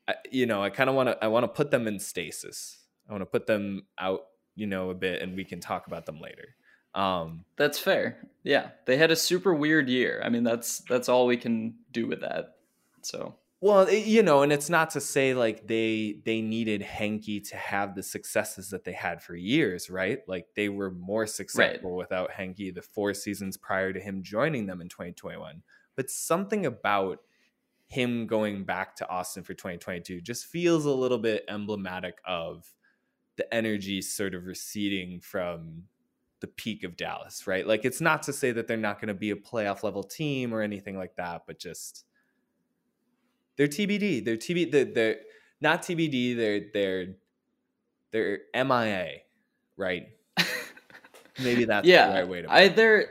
I, 0.06 0.16
you 0.30 0.44
know, 0.44 0.62
I 0.62 0.68
kind 0.68 0.90
of 0.90 0.94
want 0.94 1.08
to 1.08 1.24
I 1.24 1.28
want 1.28 1.44
to 1.44 1.48
put 1.48 1.70
them 1.70 1.88
in 1.88 1.98
stasis. 1.98 2.84
I 3.08 3.12
want 3.12 3.22
to 3.22 3.26
put 3.26 3.46
them 3.46 3.86
out, 3.98 4.26
you 4.54 4.66
know, 4.66 4.90
a 4.90 4.94
bit, 4.94 5.22
and 5.22 5.34
we 5.34 5.44
can 5.44 5.58
talk 5.58 5.86
about 5.86 6.04
them 6.04 6.20
later. 6.20 6.48
Um, 6.94 7.46
that's 7.56 7.78
fair. 7.78 8.28
Yeah, 8.42 8.72
they 8.84 8.98
had 8.98 9.10
a 9.10 9.16
super 9.16 9.54
weird 9.54 9.88
year. 9.88 10.20
I 10.22 10.28
mean, 10.28 10.44
that's 10.44 10.80
that's 10.80 11.08
all 11.08 11.26
we 11.26 11.38
can 11.38 11.76
do 11.90 12.06
with 12.06 12.20
that. 12.20 12.56
So 13.00 13.36
well, 13.60 13.82
it, 13.82 14.06
you 14.06 14.22
know, 14.22 14.42
and 14.42 14.52
it's 14.52 14.68
not 14.68 14.90
to 14.90 15.00
say 15.00 15.32
like 15.34 15.66
they 15.66 16.20
they 16.24 16.42
needed 16.42 16.82
Henke 16.82 17.42
to 17.48 17.56
have 17.56 17.94
the 17.94 18.02
successes 18.02 18.70
that 18.70 18.84
they 18.84 18.92
had 18.92 19.22
for 19.22 19.34
years, 19.34 19.88
right? 19.88 20.18
Like 20.28 20.48
they 20.54 20.68
were 20.68 20.90
more 20.90 21.26
successful 21.26 21.92
right. 21.92 21.98
without 21.98 22.32
Henke 22.32 22.70
the 22.74 22.82
four 22.82 23.14
seasons 23.14 23.56
prior 23.56 23.92
to 23.92 24.00
him 24.00 24.22
joining 24.22 24.66
them 24.66 24.80
in 24.80 24.88
2021. 24.88 25.62
But 25.96 26.10
something 26.10 26.66
about 26.66 27.20
him 27.88 28.26
going 28.26 28.64
back 28.64 28.96
to 28.96 29.08
Austin 29.08 29.42
for 29.42 29.54
2022 29.54 30.20
just 30.20 30.46
feels 30.46 30.84
a 30.84 30.90
little 30.90 31.18
bit 31.18 31.44
emblematic 31.48 32.18
of 32.26 32.74
the 33.36 33.52
energy 33.54 34.02
sort 34.02 34.34
of 34.34 34.44
receding 34.44 35.20
from 35.20 35.84
the 36.40 36.46
peak 36.46 36.84
of 36.84 36.96
Dallas, 36.96 37.46
right? 37.46 37.66
Like 37.66 37.84
it's 37.84 38.00
not 38.00 38.22
to 38.24 38.32
say 38.32 38.50
that 38.52 38.66
they're 38.66 38.76
not 38.76 39.00
going 39.00 39.08
to 39.08 39.14
be 39.14 39.30
a 39.30 39.36
playoff 39.36 39.82
level 39.82 40.02
team 40.02 40.52
or 40.52 40.62
anything 40.62 40.98
like 40.98 41.16
that, 41.16 41.42
but 41.46 41.58
just 41.58 42.05
they're 43.56 43.68
TBD. 43.68 44.24
They're 44.24 44.36
TB. 44.36 44.70
They're, 44.70 44.84
they're 44.84 45.16
not 45.60 45.82
TBD. 45.82 46.36
They're 46.36 46.60
they're 46.72 47.14
they're 48.12 48.38
MIA, 48.54 49.20
right? 49.76 50.08
Maybe 51.42 51.64
that's 51.64 51.86
yeah. 51.86 52.08
the 52.08 52.14
right 52.14 52.28
way 52.28 52.42
to. 52.42 52.52
I 52.52 52.68
they're 52.68 53.08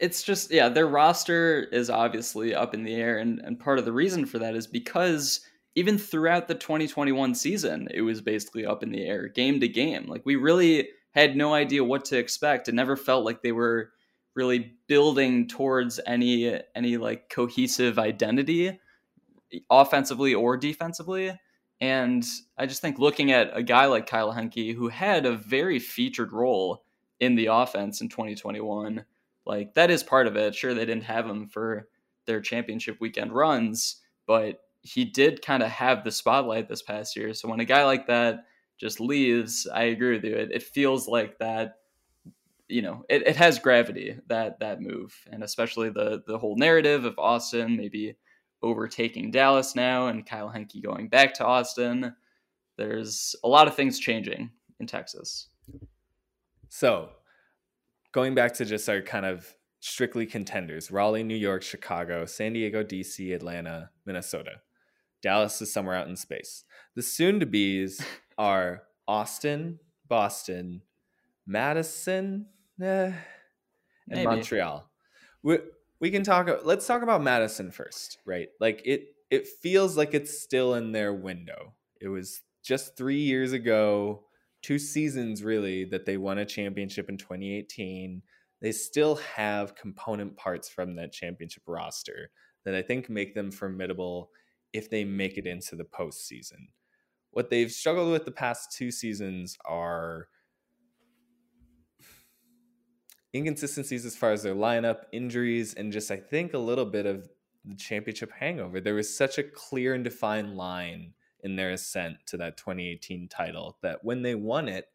it's 0.00 0.22
just 0.22 0.50
yeah, 0.50 0.68
their 0.68 0.86
roster 0.86 1.64
is 1.72 1.90
obviously 1.90 2.54
up 2.54 2.74
in 2.74 2.84
the 2.84 2.94
air, 2.94 3.18
and 3.18 3.40
and 3.40 3.58
part 3.58 3.78
of 3.78 3.84
the 3.84 3.92
reason 3.92 4.26
for 4.26 4.38
that 4.38 4.54
is 4.54 4.66
because 4.66 5.40
even 5.74 5.98
throughout 5.98 6.48
the 6.48 6.54
2021 6.54 7.34
season, 7.34 7.88
it 7.92 8.02
was 8.02 8.20
basically 8.20 8.66
up 8.66 8.82
in 8.82 8.90
the 8.90 9.04
air, 9.04 9.28
game 9.28 9.60
to 9.60 9.68
game. 9.68 10.06
Like 10.06 10.22
we 10.24 10.36
really 10.36 10.88
had 11.12 11.36
no 11.36 11.54
idea 11.54 11.84
what 11.84 12.04
to 12.06 12.18
expect. 12.18 12.68
It 12.68 12.74
never 12.74 12.96
felt 12.96 13.24
like 13.24 13.42
they 13.42 13.52
were 13.52 13.90
really 14.34 14.72
building 14.86 15.48
towards 15.48 15.98
any 16.06 16.60
any 16.74 16.96
like 16.96 17.28
cohesive 17.28 17.98
identity 17.98 18.78
offensively 19.70 20.34
or 20.34 20.56
defensively 20.56 21.32
And 21.80 22.26
I 22.56 22.66
just 22.66 22.80
think 22.82 22.98
looking 22.98 23.30
at 23.32 23.50
a 23.56 23.62
guy 23.62 23.86
like 23.86 24.06
Kyle 24.06 24.32
Henke, 24.32 24.74
who 24.74 24.88
had 24.88 25.26
a 25.26 25.36
very 25.36 25.78
featured 25.78 26.32
role 26.32 26.84
in 27.20 27.34
the 27.36 27.46
offense 27.46 28.00
in 28.00 28.08
2021, 28.08 29.04
like 29.46 29.74
that 29.74 29.90
is 29.90 30.02
part 30.02 30.26
of 30.26 30.36
it. 30.36 30.54
Sure, 30.54 30.74
they 30.74 30.84
didn't 30.86 31.04
have 31.04 31.26
him 31.26 31.46
for 31.48 31.88
their 32.26 32.40
championship 32.40 33.00
weekend 33.00 33.32
runs, 33.32 34.00
but 34.26 34.60
he 34.82 35.04
did 35.04 35.42
kind 35.42 35.62
of 35.62 35.70
have 35.70 36.04
the 36.04 36.10
spotlight 36.10 36.68
this 36.68 36.82
past 36.82 37.16
year. 37.16 37.32
So 37.34 37.48
when 37.48 37.60
a 37.60 37.64
guy 37.64 37.84
like 37.84 38.06
that 38.08 38.46
just 38.78 39.00
leaves, 39.00 39.66
I 39.72 39.84
agree 39.84 40.14
with 40.16 40.24
you. 40.24 40.34
It, 40.36 40.50
it 40.52 40.62
feels 40.62 41.08
like 41.08 41.38
that, 41.38 41.76
you 42.68 42.82
know, 42.82 43.04
it, 43.08 43.26
it 43.26 43.36
has 43.36 43.58
gravity 43.58 44.18
that 44.28 44.60
that 44.60 44.80
move, 44.80 45.14
and 45.32 45.42
especially 45.42 45.90
the 45.90 46.22
the 46.26 46.38
whole 46.38 46.56
narrative 46.56 47.04
of 47.04 47.18
Austin 47.18 47.76
maybe 47.76 48.16
overtaking 48.62 49.30
Dallas 49.30 49.74
now 49.74 50.08
and 50.08 50.26
Kyle 50.26 50.48
Henke 50.48 50.82
going 50.82 51.08
back 51.08 51.34
to 51.34 51.44
Austin. 51.44 52.14
There's 52.76 53.34
a 53.44 53.48
lot 53.48 53.68
of 53.68 53.74
things 53.74 53.98
changing 53.98 54.50
in 54.80 54.86
Texas. 54.86 55.48
So, 56.68 57.10
going 58.12 58.34
back 58.34 58.54
to 58.54 58.64
just 58.64 58.88
our 58.88 59.00
kind 59.00 59.26
of 59.26 59.54
strictly 59.80 60.26
contenders 60.26 60.90
Raleigh, 60.90 61.22
New 61.22 61.36
York, 61.36 61.62
Chicago, 61.62 62.26
San 62.26 62.52
Diego, 62.52 62.82
DC, 62.82 63.34
Atlanta, 63.34 63.90
Minnesota. 64.04 64.60
Dallas 65.22 65.60
is 65.60 65.72
somewhere 65.72 65.96
out 65.96 66.08
in 66.08 66.16
space. 66.16 66.64
The 66.94 67.02
soon 67.02 67.40
to 67.40 67.46
be's 67.46 68.00
are 68.38 68.84
Austin, 69.06 69.80
Boston, 70.06 70.82
Madison, 71.46 72.46
eh, 72.80 72.84
and 72.84 73.14
Maybe. 74.08 74.26
Montreal. 74.26 74.88
We, 75.42 75.58
we 76.00 76.10
can 76.10 76.22
talk 76.22 76.48
let's 76.64 76.86
talk 76.86 77.02
about 77.02 77.22
Madison 77.22 77.70
first, 77.70 78.18
right? 78.26 78.48
Like 78.60 78.82
it 78.84 79.14
it 79.30 79.46
feels 79.46 79.96
like 79.96 80.14
it's 80.14 80.40
still 80.40 80.74
in 80.74 80.92
their 80.92 81.12
window. 81.12 81.74
It 82.00 82.08
was 82.08 82.42
just 82.62 82.96
3 82.96 83.16
years 83.16 83.52
ago, 83.52 84.24
two 84.62 84.78
seasons 84.78 85.42
really 85.42 85.84
that 85.84 86.06
they 86.06 86.16
won 86.16 86.38
a 86.38 86.46
championship 86.46 87.08
in 87.08 87.16
2018 87.16 88.22
they 88.60 88.72
still 88.72 89.16
have 89.16 89.74
component 89.74 90.36
parts 90.36 90.68
from 90.68 90.96
that 90.96 91.12
championship 91.12 91.62
roster 91.66 92.30
that 92.64 92.74
I 92.74 92.82
think 92.82 93.08
make 93.08 93.34
them 93.34 93.50
formidable 93.50 94.30
if 94.72 94.90
they 94.90 95.04
make 95.04 95.38
it 95.38 95.46
into 95.46 95.76
the 95.76 95.84
postseason. 95.84 96.68
What 97.30 97.50
they've 97.50 97.70
struggled 97.70 98.10
with 98.10 98.24
the 98.24 98.32
past 98.32 98.72
two 98.76 98.90
seasons 98.90 99.56
are 99.64 100.28
inconsistencies 103.34 104.06
as 104.06 104.16
far 104.16 104.32
as 104.32 104.42
their 104.42 104.54
lineup, 104.54 105.02
injuries, 105.12 105.74
and 105.74 105.92
just 105.92 106.10
I 106.10 106.16
think 106.16 106.54
a 106.54 106.58
little 106.58 106.86
bit 106.86 107.06
of 107.06 107.28
the 107.64 107.76
championship 107.76 108.32
hangover. 108.32 108.80
There 108.80 108.94
was 108.94 109.14
such 109.14 109.38
a 109.38 109.42
clear 109.42 109.94
and 109.94 110.04
defined 110.04 110.56
line 110.56 111.14
in 111.40 111.56
their 111.56 111.70
ascent 111.70 112.16
to 112.26 112.36
that 112.38 112.56
2018 112.56 113.28
title 113.28 113.78
that 113.82 114.04
when 114.04 114.22
they 114.22 114.34
won 114.34 114.68
it, 114.68 114.86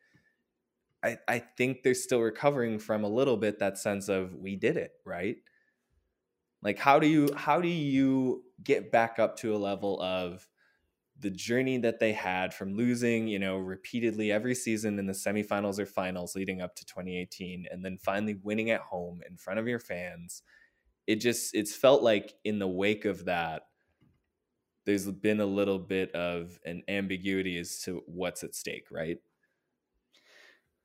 I, 1.04 1.18
I 1.28 1.40
think 1.40 1.84
they're 1.84 1.94
still 1.94 2.22
recovering 2.22 2.80
from 2.80 3.04
a 3.04 3.10
little 3.10 3.38
bit 3.38 3.60
that 3.60 3.78
sense 3.78 4.10
of 4.10 4.36
we 4.36 4.56
did 4.56 4.78
it, 4.78 4.94
right? 5.06 5.38
Like 6.62 6.80
how 6.80 7.00
do 7.00 7.08
you 7.08 7.30
how 7.36 7.60
do 7.60 7.68
you 7.68 8.44
get 8.64 8.92
back 8.92 9.20
up 9.20 9.38
to 9.38 9.54
a 9.54 9.58
level 9.58 10.02
of 10.02 10.48
the 11.20 11.30
journey 11.30 11.78
that 11.78 12.00
they 12.00 12.12
had 12.14 12.54
from 12.54 12.76
losing, 12.76 13.28
you 13.28 13.40
know, 13.40 13.58
repeatedly 13.58 14.32
every 14.32 14.56
season 14.56 15.00
in 15.00 15.06
the 15.06 15.14
semifinals 15.14 15.80
or 15.80 15.86
finals 15.86 16.36
leading 16.36 16.62
up 16.62 16.76
to 16.76 16.86
2018 16.86 17.68
and 17.72 17.86
then 17.86 17.98
finally 17.98 18.36
winning 18.36 18.72
at 18.72 18.82
home 18.82 19.22
in 19.30 19.38
front 19.38 19.60
of 19.60 19.68
your 19.68 19.80
fans. 19.80 20.42
It 21.08 21.18
just 21.18 21.56
it's 21.56 21.76
felt 21.76 22.04
like 22.04 22.36
in 22.44 22.60
the 22.60 22.68
wake 22.68 23.06
of 23.06 23.26
that 23.26 23.64
there's 24.86 25.10
been 25.12 25.40
a 25.40 25.46
little 25.46 25.80
bit 25.80 26.12
of 26.14 26.60
an 26.66 26.84
ambiguity 26.88 27.58
as 27.58 27.80
to 27.82 28.04
what's 28.06 28.44
at 28.44 28.54
stake, 28.56 28.88
right? 28.92 29.20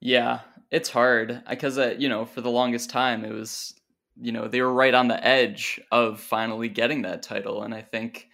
Yeah, 0.00 0.42
it's 0.70 0.88
hard 0.90 1.42
because 1.48 1.78
uh, 1.78 1.96
you 1.98 2.08
know 2.08 2.24
for 2.24 2.40
the 2.40 2.50
longest 2.50 2.90
time 2.90 3.24
it 3.24 3.32
was 3.32 3.74
you 4.16 4.32
know 4.32 4.48
they 4.48 4.60
were 4.62 4.72
right 4.72 4.94
on 4.94 5.08
the 5.08 5.24
edge 5.24 5.80
of 5.90 6.20
finally 6.20 6.68
getting 6.68 7.02
that 7.02 7.22
title, 7.22 7.62
and 7.62 7.74
I 7.74 7.82
think 7.82 8.27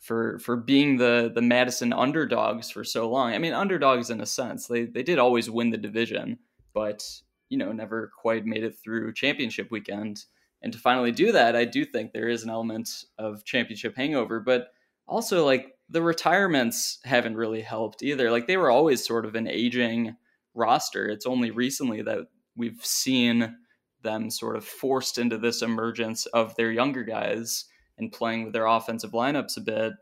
for 0.00 0.38
for 0.38 0.56
being 0.56 0.96
the 0.96 1.30
the 1.32 1.42
Madison 1.42 1.92
underdogs 1.92 2.70
for 2.70 2.82
so 2.82 3.08
long. 3.08 3.32
I 3.32 3.38
mean, 3.38 3.52
underdogs 3.52 4.10
in 4.10 4.20
a 4.20 4.26
sense. 4.26 4.66
They 4.66 4.86
they 4.86 5.02
did 5.02 5.18
always 5.18 5.50
win 5.50 5.70
the 5.70 5.76
division, 5.76 6.38
but 6.74 7.04
you 7.48 7.58
know 7.58 7.70
never 7.70 8.10
quite 8.18 8.46
made 8.46 8.64
it 8.64 8.76
through 8.82 9.12
championship 9.12 9.70
weekend. 9.70 10.24
And 10.62 10.72
to 10.72 10.78
finally 10.78 11.12
do 11.12 11.32
that, 11.32 11.56
I 11.56 11.64
do 11.64 11.84
think 11.84 12.12
there 12.12 12.28
is 12.28 12.42
an 12.42 12.50
element 12.50 12.90
of 13.18 13.44
championship 13.44 13.96
hangover, 13.96 14.40
but 14.40 14.68
also 15.06 15.44
like 15.44 15.74
the 15.88 16.02
retirements 16.02 16.98
haven't 17.04 17.36
really 17.36 17.62
helped 17.62 18.02
either. 18.02 18.30
Like 18.30 18.46
they 18.46 18.56
were 18.56 18.70
always 18.70 19.04
sort 19.04 19.24
of 19.24 19.34
an 19.34 19.48
aging 19.48 20.16
roster. 20.54 21.08
It's 21.08 21.26
only 21.26 21.50
recently 21.50 22.02
that 22.02 22.26
we've 22.56 22.84
seen 22.84 23.56
them 24.02 24.30
sort 24.30 24.56
of 24.56 24.64
forced 24.64 25.18
into 25.18 25.38
this 25.38 25.62
emergence 25.62 26.26
of 26.26 26.54
their 26.56 26.72
younger 26.72 27.04
guys 27.04 27.66
and 28.00 28.12
playing 28.12 28.44
with 28.44 28.52
their 28.52 28.66
offensive 28.66 29.12
lineups 29.12 29.56
a 29.56 29.60
bit. 29.60 29.92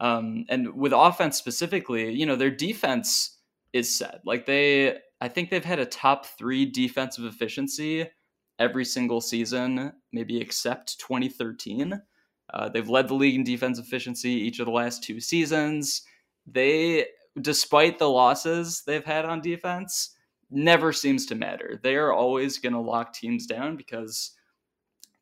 Um, 0.00 0.44
and 0.48 0.74
with 0.74 0.92
offense 0.94 1.36
specifically, 1.36 2.12
you 2.12 2.24
know, 2.24 2.36
their 2.36 2.50
defense 2.50 3.38
is 3.72 3.94
set. 3.94 4.20
Like 4.24 4.46
they, 4.46 4.98
I 5.20 5.28
think 5.28 5.50
they've 5.50 5.64
had 5.64 5.78
a 5.78 5.86
top 5.86 6.26
three 6.26 6.64
defensive 6.64 7.24
efficiency 7.24 8.08
every 8.58 8.84
single 8.84 9.20
season, 9.20 9.92
maybe 10.12 10.40
except 10.40 10.98
2013. 11.00 12.00
Uh, 12.52 12.68
they've 12.68 12.88
led 12.88 13.08
the 13.08 13.14
league 13.14 13.34
in 13.34 13.44
defense 13.44 13.78
efficiency 13.78 14.30
each 14.30 14.58
of 14.58 14.66
the 14.66 14.72
last 14.72 15.02
two 15.02 15.20
seasons. 15.20 16.02
They 16.46 17.06
despite 17.40 17.98
the 17.98 18.08
losses 18.08 18.82
they've 18.86 19.04
had 19.04 19.24
on 19.24 19.40
defense, 19.40 20.16
never 20.50 20.92
seems 20.92 21.26
to 21.26 21.34
matter. 21.34 21.78
They 21.82 21.96
are 21.96 22.12
always 22.12 22.58
going 22.58 22.72
to 22.72 22.80
lock 22.80 23.12
teams 23.12 23.46
down 23.46 23.76
because 23.76 24.32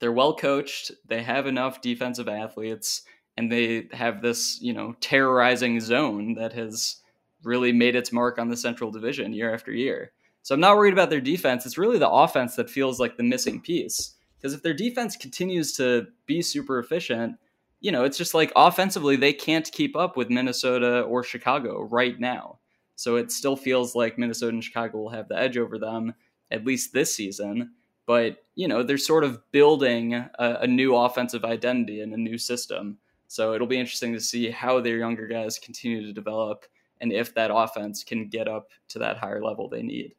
they're 0.00 0.12
well 0.12 0.34
coached, 0.34 0.92
they 1.06 1.22
have 1.22 1.46
enough 1.46 1.80
defensive 1.80 2.28
athletes, 2.28 3.02
and 3.36 3.50
they 3.50 3.88
have 3.92 4.22
this, 4.22 4.60
you 4.60 4.72
know, 4.72 4.94
terrorizing 5.00 5.80
zone 5.80 6.34
that 6.34 6.52
has 6.52 6.96
really 7.44 7.72
made 7.72 7.94
its 7.94 8.12
mark 8.12 8.38
on 8.38 8.48
the 8.48 8.56
Central 8.56 8.90
Division 8.90 9.32
year 9.32 9.52
after 9.52 9.72
year. 9.72 10.12
So 10.42 10.54
I'm 10.54 10.60
not 10.60 10.76
worried 10.76 10.92
about 10.92 11.10
their 11.10 11.20
defense. 11.20 11.66
It's 11.66 11.78
really 11.78 11.98
the 11.98 12.08
offense 12.08 12.56
that 12.56 12.70
feels 12.70 12.98
like 12.98 13.16
the 13.16 13.22
missing 13.22 13.60
piece. 13.60 14.14
Because 14.36 14.54
if 14.54 14.62
their 14.62 14.74
defense 14.74 15.16
continues 15.16 15.72
to 15.74 16.06
be 16.26 16.42
super 16.42 16.78
efficient, 16.78 17.36
you 17.80 17.92
know, 17.92 18.04
it's 18.04 18.18
just 18.18 18.34
like 18.34 18.52
offensively, 18.56 19.16
they 19.16 19.32
can't 19.32 19.70
keep 19.70 19.96
up 19.96 20.16
with 20.16 20.30
Minnesota 20.30 21.02
or 21.02 21.22
Chicago 21.22 21.82
right 21.82 22.18
now. 22.18 22.58
So 22.96 23.16
it 23.16 23.30
still 23.30 23.56
feels 23.56 23.94
like 23.94 24.18
Minnesota 24.18 24.50
and 24.50 24.64
Chicago 24.64 24.98
will 24.98 25.10
have 25.10 25.28
the 25.28 25.38
edge 25.38 25.56
over 25.56 25.78
them, 25.78 26.14
at 26.50 26.64
least 26.64 26.92
this 26.92 27.14
season. 27.14 27.72
But, 28.08 28.42
you 28.54 28.68
know, 28.68 28.82
they're 28.82 28.96
sort 28.96 29.22
of 29.22 29.38
building 29.52 30.14
a, 30.14 30.30
a 30.38 30.66
new 30.66 30.96
offensive 30.96 31.44
identity 31.44 32.00
and 32.00 32.14
a 32.14 32.16
new 32.16 32.38
system. 32.38 32.96
So 33.26 33.52
it'll 33.52 33.66
be 33.66 33.78
interesting 33.78 34.14
to 34.14 34.20
see 34.20 34.50
how 34.50 34.80
their 34.80 34.96
younger 34.96 35.26
guys 35.26 35.58
continue 35.58 36.00
to 36.06 36.12
develop 36.14 36.64
and 37.02 37.12
if 37.12 37.34
that 37.34 37.50
offense 37.54 38.02
can 38.02 38.28
get 38.28 38.48
up 38.48 38.70
to 38.88 38.98
that 39.00 39.18
higher 39.18 39.44
level 39.44 39.68
they 39.68 39.82
need. 39.82 40.14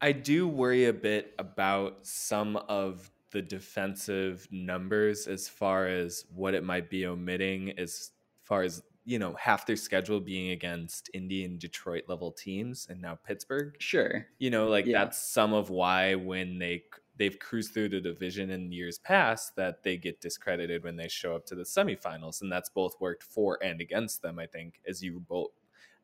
I 0.00 0.12
do 0.12 0.48
worry 0.48 0.86
a 0.86 0.94
bit 0.94 1.34
about 1.38 1.98
some 2.06 2.56
of 2.56 3.10
the 3.30 3.42
defensive 3.42 4.48
numbers 4.50 5.26
as 5.26 5.46
far 5.46 5.88
as 5.88 6.24
what 6.34 6.54
it 6.54 6.64
might 6.64 6.88
be 6.88 7.04
omitting 7.04 7.78
as 7.78 8.12
far 8.44 8.62
as 8.62 8.82
you 9.04 9.18
know 9.18 9.34
half 9.34 9.66
their 9.66 9.76
schedule 9.76 10.20
being 10.20 10.50
against 10.50 11.10
Indy 11.12 11.44
and 11.44 11.58
Detroit 11.58 12.04
level 12.08 12.32
teams 12.32 12.86
and 12.88 13.00
now 13.00 13.18
Pittsburgh. 13.26 13.74
Sure. 13.78 14.26
You 14.38 14.50
know 14.50 14.68
like 14.68 14.86
yeah. 14.86 14.98
that's 14.98 15.18
some 15.18 15.52
of 15.52 15.70
why 15.70 16.14
when 16.14 16.58
they 16.58 16.84
they've 17.16 17.38
cruised 17.38 17.74
through 17.74 17.90
the 17.90 18.00
division 18.00 18.50
in 18.50 18.72
years 18.72 18.98
past 18.98 19.56
that 19.56 19.82
they 19.82 19.96
get 19.96 20.20
discredited 20.20 20.82
when 20.82 20.96
they 20.96 21.08
show 21.08 21.34
up 21.34 21.44
to 21.46 21.54
the 21.54 21.62
semifinals 21.62 22.40
and 22.40 22.50
that's 22.50 22.70
both 22.70 22.94
worked 23.00 23.22
for 23.22 23.58
and 23.62 23.80
against 23.80 24.22
them 24.22 24.38
I 24.38 24.46
think 24.46 24.80
as 24.86 25.02
you 25.02 25.20
both 25.20 25.50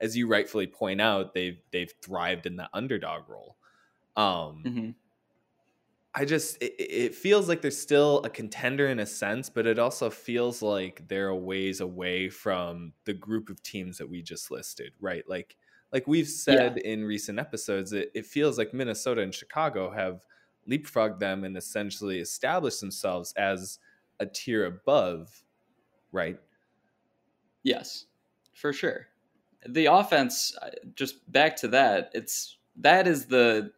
as 0.00 0.16
you 0.16 0.26
rightfully 0.26 0.66
point 0.66 1.00
out 1.00 1.34
they've 1.34 1.60
they've 1.72 1.92
thrived 2.02 2.46
in 2.46 2.56
the 2.56 2.68
underdog 2.72 3.28
role. 3.28 3.56
Um 4.16 4.62
mm-hmm 4.66 4.90
I 6.14 6.24
just 6.24 6.56
it, 6.62 6.74
it, 6.78 7.14
feels 7.14 7.48
like 7.48 7.60
they're 7.60 7.70
still 7.70 8.20
a 8.24 8.30
contender 8.30 8.88
in 8.88 8.98
a 8.98 9.06
sense, 9.06 9.50
but 9.50 9.66
it 9.66 9.78
also 9.78 10.10
feels 10.10 10.62
like 10.62 11.06
they're 11.06 11.28
a 11.28 11.36
ways 11.36 11.80
away 11.80 12.28
from 12.28 12.92
the 13.04 13.12
group 13.12 13.50
of 13.50 13.62
teams 13.62 13.98
that 13.98 14.08
we 14.08 14.22
just 14.22 14.50
listed, 14.50 14.92
right? 15.00 15.22
Like 15.28 15.56
like 15.92 16.06
we've 16.06 16.28
said 16.28 16.80
yeah. 16.82 16.92
in 16.92 17.04
recent 17.04 17.38
episodes, 17.38 17.92
it, 17.92 18.10
it 18.14 18.26
feels 18.26 18.58
like 18.58 18.74
Minnesota 18.74 19.22
and 19.22 19.34
Chicago 19.34 19.90
have 19.90 20.24
leapfrogged 20.68 21.18
them 21.18 21.44
and 21.44 21.56
essentially 21.56 22.20
established 22.20 22.80
themselves 22.80 23.32
as 23.36 23.78
a 24.20 24.26
tier 24.26 24.66
above, 24.66 25.42
right? 26.12 26.38
Yes, 27.62 28.06
for 28.54 28.72
sure. 28.72 29.06
The 29.66 29.86
offense, 29.86 30.56
uh, 30.62 30.70
just 30.94 31.30
back 31.32 31.56
to 31.56 31.68
that, 31.68 32.10
it's 32.14 32.58
that 32.76 33.08
is 33.08 33.26
the 33.26 33.72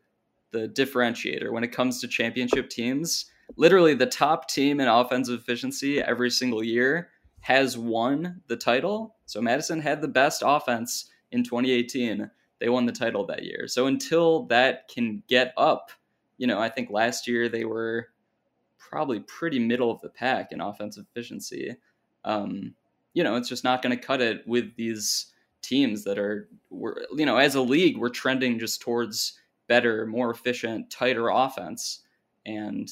the 0.53 0.69
differentiator 0.69 1.51
when 1.51 1.65
it 1.65 1.73
comes 1.73 2.01
to 2.01 2.09
championship 2.09 2.69
teams. 2.71 3.27
Literally, 3.57 3.95
the 3.95 4.07
top 4.07 4.49
team 4.49 4.81
in 4.81 4.89
offensive 4.89 5.41
efficiency 5.41 6.01
every 6.01 6.31
single 6.31 6.63
year 6.63 7.11
has 7.41 7.77
won 7.77 8.43
the 8.47 8.57
title. 8.57 9.17
So 9.27 9.41
Madison 9.41 9.81
had 9.81 10.03
the 10.03 10.09
best 10.09 10.43
offense 10.45 11.11
in 11.33 11.43
2018. 11.43 12.31
They 12.59 12.69
won 12.69 12.87
the 12.87 12.93
title 12.93 13.27
that 13.27 13.45
year. 13.45 13.67
So 13.67 13.87
until 13.87 14.45
that 14.47 14.89
can 14.89 15.23
get 15.29 15.53
up, 15.57 15.91
you 16.37 16.47
know, 16.47 16.61
I 16.61 16.69
think 16.69 16.91
last 16.91 17.27
year 17.27 17.49
they 17.49 17.65
were 17.65 18.09
probably 18.79 19.21
pretty 19.21 19.59
middle 19.59 19.91
of 19.91 20.01
the 20.01 20.09
pack 20.09 20.53
in 20.53 20.61
offensive 20.61 21.07
efficiency. 21.11 21.77
Um, 22.25 22.75
you 23.15 23.25
know, 23.25 23.37
it's 23.37 23.49
just 23.49 23.65
not 23.65 23.83
going 23.83 23.97
to 23.97 24.03
cut 24.03 24.21
it 24.21 24.47
with 24.47 24.77
these 24.77 25.27
teams 25.63 26.05
that 26.05 26.19
are, 26.19 26.49
we're, 26.71 26.97
you 27.15 27.27
know, 27.27 27.37
as 27.37 27.55
a 27.55 27.61
league, 27.61 27.97
we're 27.97 28.09
trending 28.09 28.59
just 28.59 28.81
towards 28.81 29.39
better, 29.71 30.05
more 30.05 30.31
efficient, 30.33 30.91
tighter 30.91 31.29
offense. 31.29 32.01
And 32.45 32.91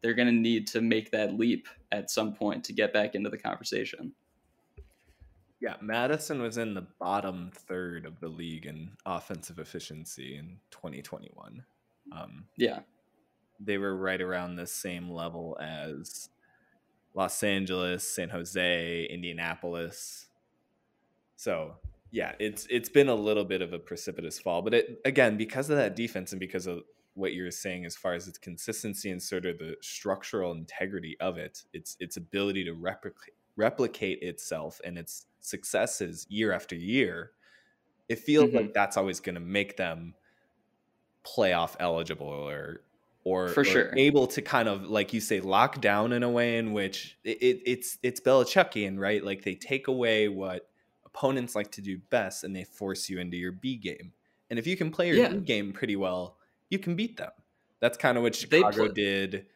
they're 0.00 0.14
going 0.14 0.28
to 0.28 0.32
need 0.32 0.68
to 0.68 0.80
make 0.80 1.10
that 1.10 1.36
leap 1.36 1.66
at 1.90 2.08
some 2.08 2.32
point 2.32 2.62
to 2.64 2.72
get 2.72 2.92
back 2.92 3.16
into 3.16 3.28
the 3.28 3.36
conversation. 3.36 4.12
Yeah, 5.60 5.74
Madison 5.82 6.40
was 6.40 6.56
in 6.56 6.74
the 6.74 6.86
bottom 7.00 7.50
third 7.52 8.06
of 8.06 8.20
the 8.20 8.28
league 8.28 8.66
in 8.66 8.90
offensive 9.04 9.58
efficiency 9.58 10.36
in 10.36 10.58
2021. 10.70 11.64
Um, 12.12 12.44
yeah. 12.56 12.80
They 13.58 13.78
were 13.78 13.96
right 13.96 14.20
around 14.20 14.54
the 14.54 14.66
same 14.66 15.10
level 15.10 15.58
as 15.60 16.28
Los 17.14 17.42
Angeles, 17.42 18.06
San 18.06 18.28
Jose, 18.28 19.06
Indianapolis. 19.06 20.26
So 21.36 21.76
yeah, 22.14 22.30
it's 22.38 22.64
it's 22.70 22.88
been 22.88 23.08
a 23.08 23.14
little 23.14 23.44
bit 23.44 23.60
of 23.60 23.72
a 23.72 23.78
precipitous 23.80 24.38
fall, 24.38 24.62
but 24.62 24.72
it 24.72 25.00
again 25.04 25.36
because 25.36 25.68
of 25.68 25.76
that 25.76 25.96
defense 25.96 26.30
and 26.30 26.38
because 26.38 26.68
of 26.68 26.84
what 27.14 27.34
you're 27.34 27.50
saying 27.50 27.84
as 27.84 27.96
far 27.96 28.14
as 28.14 28.28
its 28.28 28.38
consistency 28.38 29.10
and 29.10 29.20
sort 29.20 29.44
of 29.44 29.58
the 29.58 29.74
structural 29.80 30.52
integrity 30.52 31.16
of 31.18 31.38
it, 31.38 31.64
its 31.72 31.96
its 31.98 32.16
ability 32.16 32.62
to 32.66 32.72
replicate 32.72 33.34
replicate 33.56 34.22
itself 34.22 34.80
and 34.84 34.96
its 34.96 35.26
successes 35.40 36.24
year 36.30 36.52
after 36.52 36.76
year, 36.76 37.32
it 38.08 38.20
feels 38.20 38.46
mm-hmm. 38.46 38.58
like 38.58 38.74
that's 38.74 38.96
always 38.96 39.18
going 39.18 39.34
to 39.34 39.40
make 39.40 39.76
them 39.76 40.14
playoff 41.26 41.74
eligible 41.80 42.28
or 42.28 42.82
or, 43.24 43.48
for 43.48 43.64
sure 43.64 43.92
able 43.96 44.28
to 44.28 44.40
kind 44.40 44.68
of 44.68 44.84
like 44.84 45.12
you 45.12 45.20
say 45.20 45.40
lock 45.40 45.80
down 45.80 46.12
in 46.12 46.22
a 46.22 46.30
way 46.30 46.58
in 46.58 46.72
which 46.74 47.18
it, 47.24 47.38
it, 47.42 47.62
it's 47.66 47.98
it's 48.04 48.20
Belichickian, 48.20 49.00
right? 49.00 49.24
Like 49.24 49.42
they 49.42 49.56
take 49.56 49.88
away 49.88 50.28
what 50.28 50.68
opponents 51.14 51.54
like 51.54 51.70
to 51.72 51.80
do 51.80 51.98
best 52.10 52.44
and 52.44 52.54
they 52.54 52.64
force 52.64 53.08
you 53.08 53.20
into 53.20 53.36
your 53.36 53.52
B 53.52 53.76
game. 53.76 54.12
And 54.50 54.58
if 54.58 54.66
you 54.66 54.76
can 54.76 54.90
play 54.90 55.08
your 55.08 55.16
yeah. 55.16 55.28
B 55.28 55.38
game 55.38 55.72
pretty 55.72 55.96
well, 55.96 56.36
you 56.70 56.78
can 56.78 56.96
beat 56.96 57.16
them. 57.16 57.30
That's 57.80 57.96
kind 57.96 58.16
of 58.16 58.22
what 58.22 58.34
Chicago 58.34 58.88
did 58.88 59.46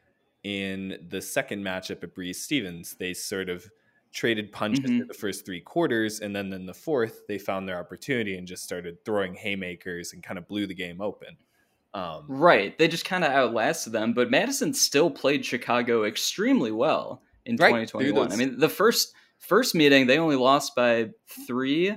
in 0.45 1.07
the 1.09 1.21
second 1.21 1.65
matchup 1.65 2.03
at 2.03 2.15
Breese 2.15 2.43
Stevens. 2.43 2.95
They 2.99 3.15
sort 3.15 3.49
of 3.49 3.69
traded 4.13 4.53
punches 4.53 4.85
mm-hmm. 4.85 5.03
in 5.03 5.09
the 5.09 5.15
first 5.15 5.45
three 5.45 5.61
quarters, 5.61 6.21
and 6.21 6.35
then 6.35 6.53
in 6.53 6.67
the 6.67 6.75
fourth, 6.75 7.27
they 7.27 7.39
found 7.39 7.69
their 7.69 7.79
opportunity 7.79 8.37
and 8.37 8.47
just 8.47 8.65
started 8.65 9.05
throwing 9.05 9.35
haymakers 9.35 10.13
and 10.13 10.23
kind 10.23 10.39
of 10.39 10.47
blew 10.49 10.67
the 10.67 10.75
game 10.75 11.01
open. 11.01 11.37
Um, 11.95 12.25
right. 12.29 12.77
They 12.79 12.87
just 12.87 13.05
kind 13.05 13.25
of 13.25 13.33
outlasted 13.33 13.93
them, 13.93 14.13
but 14.13 14.31
Madison 14.31 14.75
still 14.75 15.11
played 15.11 15.45
Chicago 15.45 16.05
extremely 16.05 16.71
well 16.71 17.23
in 17.47 17.57
right, 17.57 17.89
2021. 17.89 18.33
I 18.33 18.37
mean, 18.37 18.59
the 18.59 18.69
first 18.69 19.15
first 19.39 19.75
meeting 19.75 20.07
they 20.07 20.19
only 20.19 20.37
lost 20.37 20.75
by 20.75 21.11
three, 21.47 21.95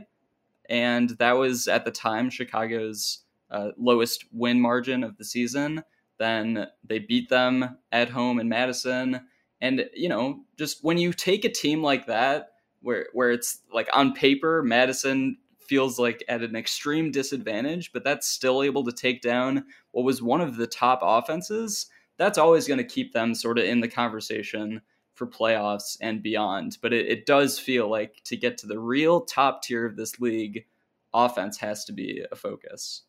and 0.69 1.09
that 1.19 1.33
was 1.33 1.67
at 1.67 1.85
the 1.85 1.91
time 1.91 2.29
Chicago's 2.29 3.19
uh, 3.49 3.69
lowest 3.77 4.25
win 4.31 4.59
margin 4.59 5.03
of 5.03 5.17
the 5.17 5.25
season. 5.25 5.83
Then 6.17 6.67
they 6.83 6.99
beat 6.99 7.29
them 7.29 7.77
at 7.91 8.09
home 8.09 8.39
in 8.39 8.47
Madison, 8.47 9.21
and 9.59 9.89
you 9.93 10.09
know, 10.09 10.43
just 10.57 10.83
when 10.83 10.97
you 10.97 11.13
take 11.13 11.45
a 11.45 11.49
team 11.49 11.83
like 11.83 12.05
that, 12.07 12.49
where 12.81 13.07
where 13.13 13.31
it's 13.31 13.59
like 13.73 13.89
on 13.93 14.13
paper, 14.13 14.63
Madison 14.63 15.37
feels 15.59 15.97
like 15.97 16.23
at 16.27 16.41
an 16.41 16.55
extreme 16.55 17.11
disadvantage, 17.11 17.93
but 17.93 18.03
that's 18.03 18.27
still 18.27 18.61
able 18.61 18.83
to 18.83 18.91
take 18.91 19.21
down 19.21 19.63
what 19.91 20.03
was 20.03 20.21
one 20.21 20.41
of 20.41 20.57
the 20.57 20.67
top 20.67 20.99
offenses. 21.01 21.87
That's 22.17 22.37
always 22.37 22.67
going 22.67 22.77
to 22.77 22.83
keep 22.83 23.13
them 23.13 23.33
sort 23.33 23.57
of 23.57 23.65
in 23.65 23.79
the 23.79 23.87
conversation 23.87 24.81
for 25.21 25.27
playoffs 25.27 25.97
and 26.01 26.23
beyond. 26.23 26.79
But 26.81 26.93
it, 26.93 27.05
it 27.05 27.25
does 27.27 27.59
feel 27.59 27.87
like 27.87 28.21
to 28.23 28.35
get 28.35 28.57
to 28.59 28.67
the 28.67 28.79
real 28.79 29.21
top 29.21 29.61
tier 29.61 29.85
of 29.85 29.95
this 29.95 30.19
league, 30.19 30.65
offense 31.13 31.57
has 31.57 31.85
to 31.85 31.93
be 31.93 32.25
a 32.31 32.35
focus. 32.35 33.03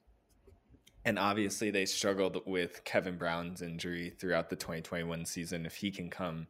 And 1.07 1.19
obviously, 1.19 1.71
they 1.71 1.87
struggled 1.87 2.43
with 2.45 2.85
Kevin 2.85 3.17
Brown's 3.17 3.63
injury 3.63 4.11
throughout 4.11 4.51
the 4.51 4.57
2021 4.57 5.25
season. 5.25 5.65
If 5.65 5.77
he 5.77 5.91
can 5.91 6.11
come 6.11 6.49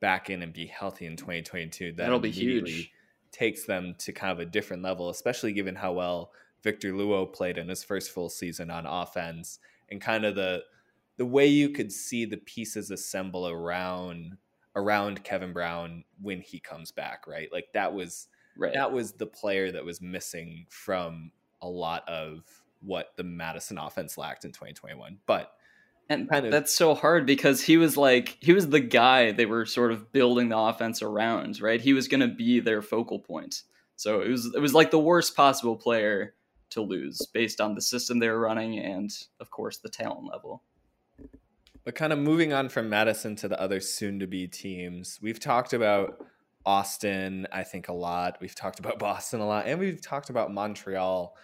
back 0.00 0.30
in 0.30 0.42
and 0.42 0.52
be 0.52 0.66
healthy 0.66 1.04
in 1.04 1.16
2022, 1.16 1.92
that 1.92 2.10
will 2.10 2.18
be 2.18 2.30
huge 2.30 2.90
takes 3.32 3.64
them 3.64 3.94
to 3.98 4.12
kind 4.12 4.32
of 4.32 4.38
a 4.38 4.50
different 4.50 4.82
level, 4.82 5.10
especially 5.10 5.52
given 5.52 5.74
how 5.74 5.92
well 5.92 6.30
Victor 6.62 6.92
Luo 6.92 7.30
played 7.32 7.58
in 7.58 7.68
his 7.68 7.82
first 7.82 8.10
full 8.10 8.28
season 8.28 8.70
on 8.70 8.86
offense 8.86 9.58
and 9.90 10.00
kind 10.00 10.24
of 10.24 10.36
the 10.36 10.62
the 11.18 11.26
way 11.26 11.46
you 11.46 11.68
could 11.68 11.92
see 11.92 12.24
the 12.24 12.38
pieces 12.38 12.90
assemble 12.90 13.46
around 13.46 14.36
around 14.74 15.22
Kevin 15.24 15.52
Brown 15.52 16.04
when 16.20 16.40
he 16.40 16.58
comes 16.58 16.90
back, 16.90 17.26
right? 17.26 17.50
Like 17.52 17.72
that 17.74 17.92
was 17.94 18.28
right. 18.56 18.74
that 18.74 18.92
was 18.92 19.12
the 19.12 19.26
player 19.26 19.70
that 19.72 19.84
was 19.84 20.00
missing 20.00 20.66
from 20.68 21.32
a 21.60 21.68
lot 21.68 22.08
of 22.08 22.42
what 22.80 23.12
the 23.16 23.24
Madison 23.24 23.78
offense 23.78 24.18
lacked 24.18 24.44
in 24.44 24.52
2021. 24.52 25.18
But 25.26 25.52
and 26.08 26.28
kind 26.28 26.46
of, 26.46 26.52
that's 26.52 26.74
so 26.74 26.94
hard 26.94 27.26
because 27.26 27.62
he 27.62 27.76
was 27.76 27.96
like 27.96 28.36
he 28.40 28.52
was 28.52 28.68
the 28.68 28.80
guy 28.80 29.32
they 29.32 29.46
were 29.46 29.66
sort 29.66 29.92
of 29.92 30.12
building 30.12 30.48
the 30.48 30.58
offense 30.58 31.02
around, 31.02 31.60
right? 31.60 31.80
He 31.80 31.92
was 31.92 32.08
going 32.08 32.20
to 32.20 32.28
be 32.28 32.60
their 32.60 32.82
focal 32.82 33.18
point. 33.18 33.62
So 33.96 34.20
it 34.20 34.28
was 34.28 34.52
it 34.54 34.60
was 34.60 34.74
like 34.74 34.90
the 34.90 34.98
worst 34.98 35.36
possible 35.36 35.76
player 35.76 36.34
to 36.70 36.80
lose 36.80 37.26
based 37.34 37.60
on 37.60 37.74
the 37.74 37.82
system 37.82 38.18
they 38.18 38.28
were 38.28 38.40
running 38.40 38.78
and 38.78 39.10
of 39.40 39.50
course 39.50 39.78
the 39.78 39.88
talent 39.88 40.24
level. 40.24 40.62
But 41.84 41.94
kind 41.94 42.12
of 42.12 42.18
moving 42.18 42.52
on 42.52 42.68
from 42.68 42.88
Madison 42.88 43.34
to 43.36 43.48
the 43.48 43.60
other 43.60 43.80
soon 43.80 44.20
to 44.20 44.26
be 44.26 44.46
teams, 44.46 45.18
we've 45.20 45.40
talked 45.40 45.72
about 45.72 46.24
Austin, 46.64 47.48
I 47.50 47.64
think 47.64 47.88
a 47.88 47.92
lot. 47.92 48.38
We've 48.40 48.54
talked 48.54 48.78
about 48.78 48.98
Boston 49.00 49.40
a 49.40 49.46
lot, 49.46 49.66
and 49.66 49.78
we've 49.78 50.00
talked 50.00 50.30
about 50.30 50.52
Montreal 50.52 51.34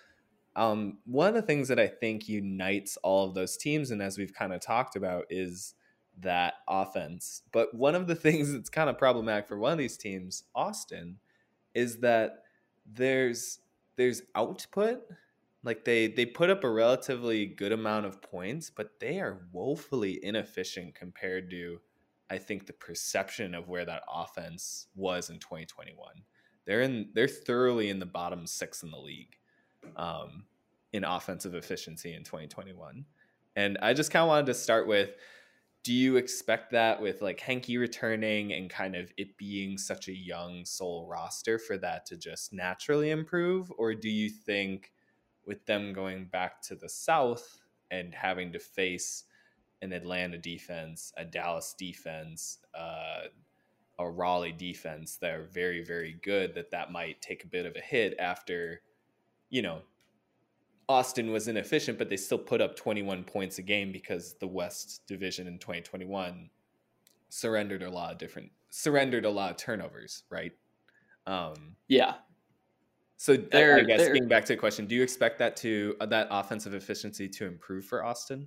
um, 0.59 0.99
one 1.05 1.29
of 1.29 1.35
the 1.35 1.43
things 1.43 1.69
that 1.69 1.79
I 1.79 1.87
think 1.87 2.29
unites 2.29 2.97
all 3.05 3.29
of 3.29 3.35
those 3.35 3.57
teams, 3.57 3.93
and 3.93 4.03
as 4.03 4.19
we've 4.19 4.35
kind 4.35 4.53
of 4.53 4.61
talked 4.61 4.97
about, 4.97 5.27
is 5.31 5.75
that 6.19 6.55
offense. 6.67 7.43
But 7.53 7.73
one 7.75 7.95
of 7.95 8.09
the 8.09 8.15
things 8.17 8.53
that's 8.53 8.69
kind 8.69 8.91
of 8.91 8.99
problematic 8.99 9.47
for 9.47 9.57
one 9.57 9.73
of 9.73 9.79
these 9.79 9.97
teams, 9.97 10.43
Austin, 10.57 11.19
is 11.75 11.99
that 11.99 12.43
there's 12.93 13.61
there's 13.95 14.23
output. 14.35 15.03
Like 15.69 15.85
they 15.85 16.07
they 16.07 16.25
put 16.25 16.49
up 16.49 16.65
a 16.65 16.71
relatively 16.71 17.45
good 17.45 17.73
amount 17.73 18.07
of 18.07 18.23
points, 18.23 18.71
but 18.71 18.99
they 19.01 19.21
are 19.21 19.43
woefully 19.53 20.19
inefficient 20.25 20.95
compared 20.95 21.51
to 21.51 21.79
I 22.31 22.39
think 22.39 22.67
the 22.67 22.73
perception 22.73 23.55
of 23.55 23.69
where 23.69 23.85
that 23.85 24.03
offense 24.11 24.87
was 24.97 25.29
in 25.29 25.39
2021. 25.39 25.95
They're 26.65 26.81
in 26.81 27.11
they're 27.13 27.29
thoroughly 27.29 27.91
in 27.91 27.99
the 27.99 28.07
bottom 28.07 28.47
6 28.47 28.83
in 28.83 28.91
the 28.91 28.97
league 28.97 29.37
um, 29.95 30.45
in 30.95 31.05
offensive 31.05 31.55
efficiency 31.55 32.15
in 32.15 32.25
2021. 32.25 33.05
And 33.55 33.77
I 33.83 33.93
just 33.93 34.11
kind 34.11 34.23
of 34.23 34.29
wanted 34.29 34.47
to 34.47 34.55
start 34.55 34.89
with 34.89 35.11
do 35.85 35.93
you 35.93 36.17
expect 36.17 36.73
that 36.73 37.03
with 37.03 37.21
like 37.21 37.41
Henke 37.41 37.77
returning 37.77 38.55
and 38.55 38.71
kind 38.71 38.97
of 38.97 39.13
it 39.19 39.37
being 39.37 39.77
such 39.77 40.09
a 40.09 40.17
young 40.17 40.65
Sol 40.65 41.07
roster 41.07 41.59
for 41.59 41.77
that 41.77 42.07
to 42.07 42.17
just 42.17 42.55
naturally 42.55 43.11
improve? 43.11 43.71
Or 43.77 43.95
do 43.95 44.09
you 44.09 44.31
think 44.31 44.93
with 45.49 45.65
them 45.67 45.93
going 45.93 46.27
back 46.27 46.63
to 46.63 46.77
the 46.77 46.89
South 46.89 47.61
and 47.91 48.15
having 48.15 48.53
to 48.53 48.59
face 48.59 49.25
an 49.83 49.93
Atlanta 49.93 50.39
defense, 50.39 51.13
a 51.17 51.25
Dallas 51.25 51.75
defense, 51.77 52.59
uh, 52.79 53.29
a 53.99 54.09
Raleigh 54.09 54.53
defense 54.53 55.17
that 55.17 55.35
are 55.35 55.49
very, 55.53 55.83
very 55.83 56.19
good, 56.23 56.55
that 56.55 56.71
that 56.71 56.93
might 56.93 57.21
take 57.21 57.43
a 57.43 57.49
bit 57.49 57.67
of 57.67 57.75
a 57.75 57.81
hit 57.81 58.15
after 58.21 58.83
you 59.51 59.63
know, 59.63 59.81
Austin 60.89 61.33
was 61.33 61.49
inefficient, 61.49 61.99
but 61.99 62.09
they 62.09 62.17
still 62.17 62.39
put 62.39 62.61
up 62.61 62.77
21 62.77 63.25
points 63.25 63.59
a 63.59 63.63
game 63.63 63.93
because 63.93 64.35
the 64.41 64.47
West 64.47 65.03
Division 65.07 65.47
in 65.47 65.59
2021 65.59 66.49
surrendered 67.29 67.83
a 67.83 67.91
lot 67.91 68.13
of 68.13 68.19
different 68.19 68.51
surrendered 68.71 69.25
a 69.25 69.31
lot 69.31 69.51
of 69.51 69.57
turnovers, 69.57 70.25
right? 70.31 70.53
Um, 71.27 71.77
yeah. 71.89 72.15
So 73.19 73.37
there, 73.37 73.79
I 73.79 73.83
guess 73.83 74.07
getting 74.07 74.29
back 74.29 74.45
to 74.45 74.53
the 74.53 74.57
question, 74.57 74.87
do 74.87 74.95
you 74.95 75.03
expect 75.03 75.41
that 75.41 75.57
to 75.57 75.97
uh, 76.01 76.07
that 76.07 76.29
offensive 76.31 76.73
efficiency 76.73 77.29
to 77.31 77.47
improve 77.47 77.85
for 77.85 78.05
Austin? 78.05 78.47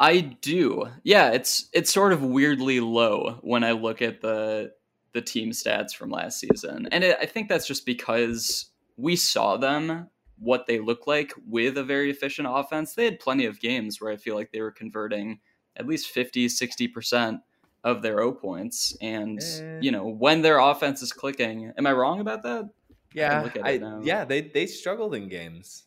I 0.00 0.18
do. 0.20 0.88
Yeah, 1.04 1.30
it's 1.30 1.68
it's 1.72 1.92
sort 1.92 2.12
of 2.12 2.24
weirdly 2.24 2.80
low 2.80 3.38
when 3.42 3.62
I 3.62 3.72
look 3.72 4.02
at 4.02 4.20
the 4.20 4.72
the 5.12 5.22
team 5.22 5.52
stats 5.52 5.94
from 5.94 6.10
last 6.10 6.40
season, 6.40 6.88
and 6.90 7.04
it, 7.04 7.16
I 7.20 7.26
think 7.26 7.48
that's 7.48 7.66
just 7.66 7.86
because 7.86 8.72
we 8.96 9.14
saw 9.14 9.56
them 9.56 10.08
what 10.40 10.66
they 10.66 10.80
look 10.80 11.06
like 11.06 11.32
with 11.46 11.78
a 11.78 11.84
very 11.84 12.10
efficient 12.10 12.48
offense. 12.50 12.94
They 12.94 13.04
had 13.04 13.20
plenty 13.20 13.46
of 13.46 13.60
games 13.60 14.00
where 14.00 14.10
I 14.10 14.16
feel 14.16 14.34
like 14.34 14.50
they 14.50 14.60
were 14.60 14.72
converting 14.72 15.38
at 15.76 15.86
least 15.86 16.08
50, 16.08 16.48
60% 16.48 17.38
of 17.84 18.02
their 18.02 18.20
O 18.20 18.32
points. 18.32 18.96
And, 19.00 19.40
eh. 19.40 19.78
you 19.80 19.92
know, 19.92 20.06
when 20.06 20.42
their 20.42 20.58
offense 20.58 21.02
is 21.02 21.12
clicking, 21.12 21.72
am 21.78 21.86
I 21.86 21.92
wrong 21.92 22.20
about 22.20 22.42
that? 22.42 22.68
Yeah. 23.14 23.48
I 23.62 23.70
I, 23.70 24.00
yeah, 24.02 24.24
they, 24.24 24.42
they 24.42 24.66
struggled 24.66 25.14
in 25.14 25.28
games. 25.28 25.84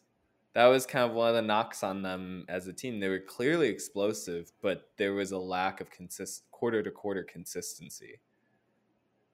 That 0.54 0.68
was 0.68 0.86
kind 0.86 1.10
of 1.10 1.16
one 1.16 1.30
of 1.30 1.36
the 1.36 1.42
knocks 1.42 1.84
on 1.84 2.02
them 2.02 2.46
as 2.48 2.68
a 2.68 2.74
team. 2.74 3.00
They 3.00 3.10
were 3.10 3.20
clearly 3.20 3.68
explosive, 3.68 4.52
but 4.62 4.90
there 4.98 5.14
was 5.14 5.32
a 5.32 5.38
lack 5.38 5.82
of 5.82 5.90
consist 5.92 6.44
quarter 6.52 6.82
to 6.82 6.92
quarter 6.92 7.24
consistency. 7.24 8.20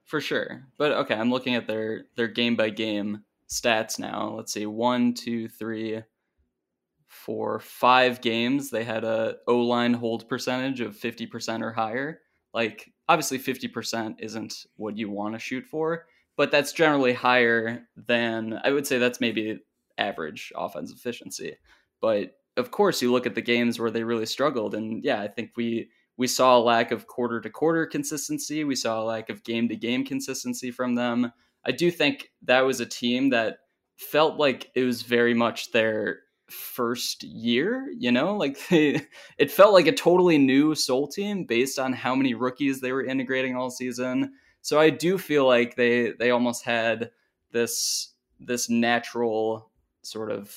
For 0.06 0.19
sure. 0.19 0.67
But 0.77 0.93
okay, 0.93 1.13
I'm 1.13 1.30
looking 1.30 1.56
at 1.56 1.67
their 1.67 2.06
their 2.15 2.27
game 2.27 2.56
by 2.56 2.71
game 2.71 3.23
stats 3.47 3.99
now. 3.99 4.34
Let's 4.36 4.54
see. 4.54 4.65
one, 4.65 5.13
two, 5.13 5.47
three, 5.47 6.01
four, 7.12 7.60
five 7.60 8.21
games, 8.21 8.69
they 8.69 8.84
had 8.84 9.04
a 9.04 9.36
O 9.47 9.58
line 9.58 9.93
hold 9.93 10.27
percentage 10.30 10.80
of 10.80 10.95
50% 10.95 11.62
or 11.62 11.71
higher. 11.71 12.21
Like, 12.54 12.91
obviously, 13.10 13.38
50% 13.38 14.15
isn't 14.19 14.65
what 14.77 14.97
you 14.97 15.10
want 15.10 15.36
to 15.36 15.39
shoot 15.39 15.65
for, 15.65 16.08
but 16.41 16.49
that's 16.49 16.73
generally 16.73 17.13
higher 17.13 17.84
than, 17.95 18.60
I 18.63 18.71
would 18.71 18.88
say 18.88 18.97
that's 18.97 19.21
maybe 19.21 19.60
average 19.99 20.51
offense 20.56 20.91
efficiency. 20.91 21.56
But 22.01 22.32
of 22.58 22.71
course, 22.71 22.99
you 22.99 23.12
look 23.12 23.27
at 23.27 23.36
the 23.36 23.43
games 23.43 23.80
where 23.80 23.91
they 23.91 24.04
really 24.04 24.25
struggled, 24.25 24.73
and 24.73 25.04
yeah, 25.04 25.21
I 25.21 25.27
think 25.27 25.51
we 25.56 25.91
we 26.17 26.25
saw 26.25 26.58
a 26.58 26.60
lack 26.60 26.89
of 26.89 27.06
quarter 27.06 27.41
to 27.41 27.49
quarter 27.51 27.86
consistency. 27.86 28.63
We 28.63 28.73
saw 28.73 29.04
a 29.04 29.06
lack 29.06 29.30
of 29.30 29.43
game 29.43 29.69
to 29.69 29.75
game 29.75 30.04
consistency 30.04 30.71
from 30.71 30.95
them. 30.95 31.32
I 31.63 31.73
do 31.73 31.91
think 31.91 32.32
that 32.41 32.62
was 32.62 32.80
a 32.80 32.88
team 32.88 33.30
that 33.30 33.58
felt 33.97 34.39
like 34.39 34.71
it 34.73 34.84
was 34.84 35.04
very 35.04 35.36
much 35.36 35.71
their 35.71 36.21
first 36.49 37.21
year, 37.21 37.88
you 37.95 38.12
know, 38.12 38.36
like 38.36 38.58
they, 38.69 38.99
it 39.38 39.51
felt 39.51 39.73
like 39.73 39.86
a 39.86 39.91
totally 39.91 40.39
new 40.39 40.73
Sol 40.73 41.08
team 41.08 41.45
based 41.45 41.77
on 41.77 41.93
how 41.93 42.15
many 42.15 42.34
rookies 42.34 42.82
they 42.82 42.93
were 42.93 43.06
integrating 43.06 43.56
all 43.56 43.69
season. 43.69 44.34
So 44.62 44.80
I 44.80 44.89
do 44.89 45.17
feel 45.17 45.45
like 45.45 45.76
they 45.76 46.12
they 46.12 46.32
almost 46.32 46.63
had 46.63 47.12
this 47.52 48.13
this 48.39 48.69
natural 48.69 49.71
sort 50.04 50.32
of 50.32 50.56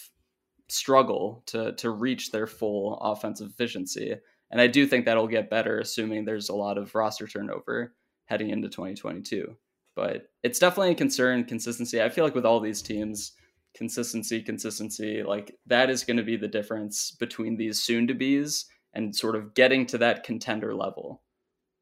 struggle 0.68 1.42
to 1.46 1.72
to 1.72 1.90
reach 1.90 2.30
their 2.30 2.46
full 2.46 2.98
offensive 2.98 3.50
efficiency. 3.50 4.14
And 4.50 4.60
I 4.60 4.66
do 4.66 4.86
think 4.86 5.04
that'll 5.04 5.26
get 5.26 5.50
better 5.50 5.78
assuming 5.78 6.24
there's 6.24 6.48
a 6.48 6.54
lot 6.54 6.78
of 6.78 6.94
roster 6.94 7.26
turnover 7.26 7.94
heading 8.26 8.50
into 8.50 8.68
2022. 8.68 9.56
But 9.96 10.28
it's 10.42 10.58
definitely 10.58 10.92
a 10.92 10.96
concern 10.96 11.44
consistency. 11.44 12.02
I 12.02 12.08
feel 12.08 12.24
like 12.24 12.34
with 12.34 12.46
all 12.46 12.60
these 12.60 12.82
teams, 12.82 13.32
consistency, 13.74 14.42
consistency, 14.42 15.22
like 15.22 15.56
that 15.66 15.90
is 15.90 16.04
going 16.04 16.16
to 16.16 16.22
be 16.22 16.36
the 16.36 16.48
difference 16.48 17.12
between 17.12 17.56
these 17.56 17.82
soon 17.82 18.06
to 18.08 18.14
be's 18.14 18.66
and 18.92 19.14
sort 19.14 19.36
of 19.36 19.54
getting 19.54 19.86
to 19.86 19.98
that 19.98 20.24
contender 20.24 20.74
level 20.74 21.22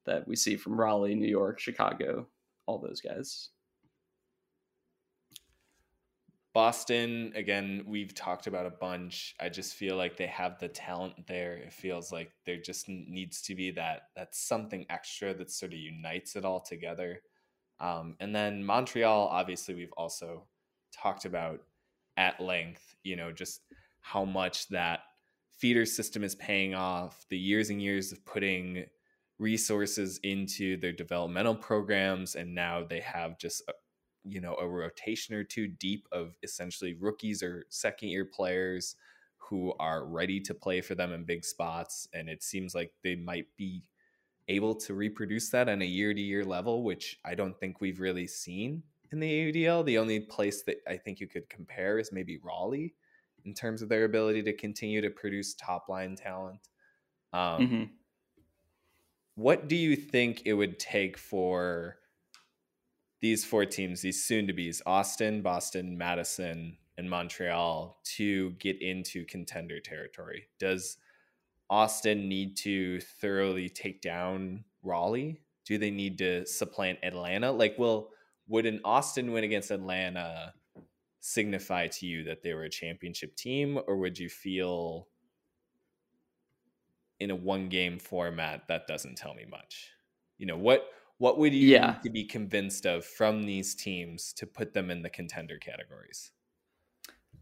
that 0.07 0.27
we 0.27 0.37
see 0.37 0.57
from 0.57 0.79
Raleigh, 0.81 1.15
New 1.15 1.29
York, 1.29 1.59
Chicago, 1.59 2.27
all 2.67 2.79
those 2.79 3.01
guys. 3.01 3.51
Boston, 6.55 7.33
again, 7.35 7.83
we've 7.87 8.15
talked 8.15 8.47
about 8.47 8.67
a 8.67 8.71
bunch. 8.71 9.35
I 9.41 9.49
just 9.49 9.75
feel 9.75 9.97
like 9.97 10.19
they 10.19 10.27
have 10.27 10.59
the 10.59 10.69
talent 10.69 11.27
there. 11.27 11.55
It 11.57 11.73
feels 11.73 12.12
like 12.12 12.31
there 12.45 12.59
just 12.59 12.88
needs 12.88 13.41
to 13.43 13.55
be 13.55 13.71
that 13.73 14.09
that 14.17 14.35
something 14.35 14.85
extra 14.91 15.33
that 15.35 15.51
sort 15.51 15.73
of 15.73 15.79
unites 15.79 16.37
it 16.37 16.45
all 16.45 16.61
together. 16.61 17.23
Um, 17.81 18.17
and 18.21 18.35
then 18.37 18.62
Montreal, 18.65 19.29
obviously, 19.29 19.75
we've 19.75 19.95
also 19.97 20.47
talked 20.95 21.25
about 21.25 21.61
at 22.19 22.38
length, 22.38 22.97
you 23.03 23.17
know, 23.17 23.33
just 23.33 23.62
how 24.01 24.25
much 24.25 24.69
that 24.69 25.01
feeder 25.57 25.87
system 25.87 26.23
is 26.23 26.35
paying 26.35 26.75
off, 26.75 27.25
the 27.31 27.38
years 27.38 27.71
and 27.71 27.81
years 27.81 28.12
of 28.12 28.25
putting 28.27 28.85
resources 29.42 30.18
into 30.22 30.76
their 30.78 30.92
developmental 30.92 31.55
programs, 31.55 32.37
and 32.37 32.55
now 32.55 32.85
they 32.88 33.00
have 33.00 33.38
just, 33.38 33.62
a, 33.68 33.72
you 34.24 34.40
know, 34.40 34.55
a 34.55 34.66
rotation 34.66 35.35
or 35.35 35.44
two 35.44 35.66
deep 35.66 36.07
of 36.12 36.35
essentially 36.42 36.94
rookies 36.94 37.42
or 37.42 37.66
second 37.68 38.09
year 38.09 38.24
players 38.24 38.96
who 39.37 39.74
are 39.81 40.07
ready 40.07 40.40
to 40.40 40.55
play 40.55 40.81
for 40.81 40.94
them 40.94 41.12
in 41.12 41.24
big 41.24 41.44
spots. 41.44 42.09
And 42.14 42.28
it 42.28 42.42
seems 42.42 42.74
like 42.74 42.92
they 43.02 43.16
might 43.16 43.46
be 43.57 43.83
able 44.48 44.74
to 44.76 44.94
reproduce 44.94 45.50
that 45.50 45.68
on 45.68 45.83
a 45.83 45.87
year 45.87 46.14
to 46.14 46.20
year 46.20 46.44
level, 46.44 46.85
which 46.85 47.18
I 47.24 47.35
don't 47.35 47.59
think 47.59 47.81
we've 47.81 48.00
really 48.00 48.26
seen 48.26 48.83
in 49.11 49.20
the 49.20 49.52
AUDL. 49.52 49.85
The 49.85 49.98
only 49.98 50.20
place 50.20 50.62
that 50.62 50.76
I 50.88 50.96
think 50.96 51.20
you 51.20 51.26
could 51.26 51.48
compare 51.48 51.98
is 51.98 52.12
maybe 52.12 52.38
Raleigh 52.42 52.94
in 53.44 53.55
terms 53.55 53.83
of 53.83 53.88
their 53.88 54.05
ability 54.05 54.42
to 54.44 54.52
continue 54.52 55.00
to 55.00 55.11
produce 55.11 55.55
top 55.55 55.88
line 55.88 56.14
talent. 56.16 56.68
Um, 57.33 57.61
mm-hmm. 57.61 57.83
What 59.35 59.68
do 59.68 59.77
you 59.77 59.97
think 59.97 60.42
it 60.45 60.53
would 60.53 60.79
take 60.79 61.16
for 61.16 61.97
these 63.21 63.45
four 63.45 63.64
teams, 63.64 64.03
these 64.03 64.25
soon 64.25 64.47
to 64.49 64.53
be's, 64.53 64.83
Austin, 64.85 65.42
Boston, 65.42 65.97
Madison, 65.97 66.77
and 66.99 67.09
Montreal, 67.09 67.99
to 68.16 68.51
get 68.53 68.83
into 68.83 69.25
contender 69.25 69.81
territory? 69.81 70.49
Does 70.59 70.99
Austin 71.71 72.29
need 72.29 72.57
to 72.59 73.01
thoroughly 73.01 73.68
take 73.71 74.03
down 74.03 74.64
Raleigh? 74.83 75.40
Do 75.64 75.79
they 75.79 75.90
need 75.90 76.18
to 76.18 76.45
supplant 76.45 76.99
Atlanta? 77.03 77.53
Like, 77.53 77.79
will 77.79 78.11
would 78.49 78.66
an 78.66 78.81
Austin 78.85 79.33
win 79.33 79.45
against 79.45 79.71
Atlanta 79.71 80.53
signify 81.21 81.87
to 81.87 82.05
you 82.07 82.25
that 82.25 82.42
they 82.42 82.53
were 82.53 82.64
a 82.64 82.71
championship 82.71 83.35
team, 83.37 83.79
or 83.87 83.97
would 83.97 84.18
you 84.18 84.29
feel 84.29 85.09
in 87.23 87.31
a 87.31 87.37
one 87.37 87.69
game 87.69 87.99
format 87.99 88.69
that 88.69 88.87
doesn't 88.87 89.17
tell 89.17 89.35
me 89.35 89.45
much? 89.51 89.91
You 90.39 90.47
know 90.47 90.57
what 90.57 90.89
what 91.19 91.39
would 91.39 91.55
you 91.55 91.69
yeah. 91.69 91.93
need 91.93 92.03
to 92.03 92.11
be 92.11 92.25
convinced 92.25 92.85
of 92.85 93.05
from 93.05 93.45
these 93.45 93.75
teams 93.75 94.33
to 94.35 94.47
put 94.47 94.73
them 94.73 94.91
in 94.91 95.03
the 95.03 95.11
contender 95.11 95.57
categories? 95.57 96.33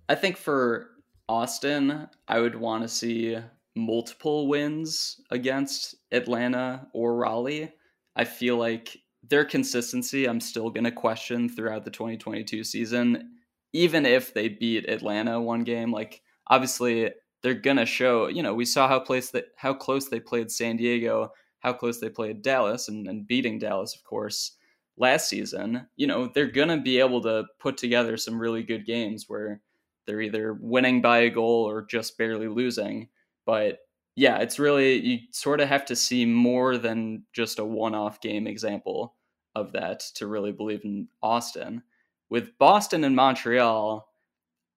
I 0.09 0.15
think 0.17 0.37
for 0.37 0.91
Austin, 1.29 2.09
I 2.29 2.41
would 2.41 2.57
want 2.57 2.83
to 2.83 2.89
see 2.89 3.39
multiple 3.77 4.49
wins 4.49 5.21
against 5.31 5.95
Atlanta 6.13 6.89
or 6.93 7.17
Raleigh. 7.17 7.73
I 8.17 8.25
feel 8.25 8.57
like 8.57 8.99
their 9.29 9.45
consistency 9.45 10.27
I'm 10.27 10.41
still 10.41 10.71
going 10.71 10.85
to 10.85 10.93
question 10.93 11.49
throughout 11.49 11.85
the 11.85 11.91
2022 11.91 12.65
season 12.65 13.31
even 13.73 14.05
if 14.05 14.35
they 14.35 14.49
beat 14.49 14.89
Atlanta 14.89 15.41
one 15.41 15.63
game 15.63 15.93
like 15.93 16.23
obviously 16.49 17.11
they're 17.43 17.55
to 17.77 17.87
show 17.87 18.29
you 18.29 18.43
know 18.43 18.55
we 18.55 18.65
saw 18.65 18.89
how 18.89 19.01
place 19.01 19.31
that 19.31 19.47
how 19.57 19.75
close 19.75 20.09
they 20.09 20.21
played 20.21 20.51
San 20.51 20.77
Diego 20.77 21.33
how 21.61 21.73
close 21.73 22.01
they 22.01 22.09
played 22.09 22.43
Dallas 22.43 22.89
and, 22.89 23.07
and 23.07 23.27
beating 23.27 23.59
Dallas 23.59 23.95
of 23.95 24.05
course 24.05 24.53
last 24.97 25.29
season 25.29 25.87
you 25.97 26.07
know 26.07 26.31
they're 26.35 26.47
to 26.69 26.77
be 26.77 26.99
able 26.99 27.23
to 27.23 27.45
put 27.59 27.77
together 27.77 28.17
some 28.17 28.39
really 28.39 28.63
good 28.63 28.85
games 28.87 29.27
where 29.29 29.61
they're 30.07 30.21
either 30.21 30.59
winning 30.61 31.01
by 31.01 31.21
a 31.21 31.31
goal 31.31 31.69
or 31.69 31.83
just 31.83 32.19
barely 32.19 32.49
losing 32.49 33.09
but 33.47 33.79
yeah, 34.17 34.39
it's 34.39 34.59
really 34.59 35.01
you 35.01 35.19
sort 35.31 35.61
of 35.61 35.69
have 35.69 35.85
to 35.87 35.97
see 35.97 36.27
more 36.27 36.77
than 36.77 37.25
just 37.33 37.59
a 37.59 37.65
one-off 37.65 38.21
game 38.21 38.47
example 38.47 39.17
of 39.55 39.73
that 39.73 40.01
to 40.17 40.27
really 40.27 40.53
believe 40.53 40.85
in 40.85 41.09
Austin. 41.23 41.83
With 42.29 42.57
Boston 42.59 43.05
and 43.05 43.17
Montreal, 43.17 44.07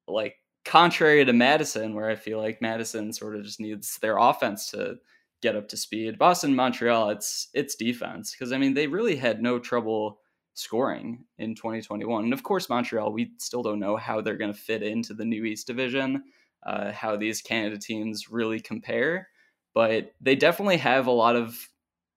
like 0.08 0.36
contrary 0.66 1.26
to 1.26 1.34
Madison, 1.34 1.94
where 1.94 2.10
I 2.10 2.16
feel 2.16 2.40
like 2.40 2.62
Madison 2.62 3.14
sort 3.14 3.36
of 3.36 3.44
just 3.44 3.60
needs 3.60 3.98
their 3.98 4.18
offense 4.18 4.70
to 4.72 4.98
get 5.42 5.56
up 5.56 5.68
to 5.70 5.78
speed. 5.78 6.18
Boston, 6.18 6.56
Montreal, 6.56 7.10
it's 7.10 7.50
it's 7.54 7.76
defense 7.76 8.32
because 8.32 8.52
I 8.52 8.58
mean 8.58 8.74
they 8.74 8.88
really 8.88 9.16
had 9.16 9.42
no 9.42 9.60
trouble 9.60 10.20
scoring 10.56 11.26
in 11.40 11.56
2021. 11.56 12.26
And 12.26 12.34
of 12.34 12.44
course, 12.44 12.70
Montreal, 12.70 13.12
we 13.12 13.32
still 13.40 13.64
don't 13.64 13.80
know 13.80 13.98
how 13.98 14.22
they're 14.22 14.38
going 14.38 14.54
to 14.54 14.60
fit 14.60 14.84
into 14.84 15.14
the 15.14 15.26
new 15.26 15.46
East 15.46 15.68
Division 15.68 16.24
uh, 16.66 16.92
how 16.92 17.16
these 17.16 17.42
Canada 17.42 17.78
teams 17.78 18.30
really 18.30 18.60
compare, 18.60 19.28
but 19.74 20.14
they 20.22 20.36
definitely 20.36 20.78
have 20.78 21.08
a 21.08 21.12
lot 21.12 21.36
of 21.36 21.58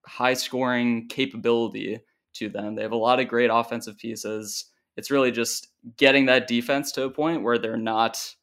high 0.06 0.34
scoring 0.34 1.08
capability 1.08 1.98
to 2.34 2.48
them. 2.48 2.74
They 2.74 2.82
have 2.82 2.92
a 2.92 2.96
lot 2.96 3.20
of 3.20 3.28
great 3.28 3.50
offensive 3.52 3.98
pieces. 3.98 4.66
It's 4.96 5.10
really 5.10 5.30
just 5.30 5.68
getting 5.96 6.26
that 6.26 6.46
defense 6.46 6.92
to 6.92 7.04
a 7.04 7.10
point 7.10 7.42
where 7.42 7.58
they're 7.58 7.76
not 7.76 8.34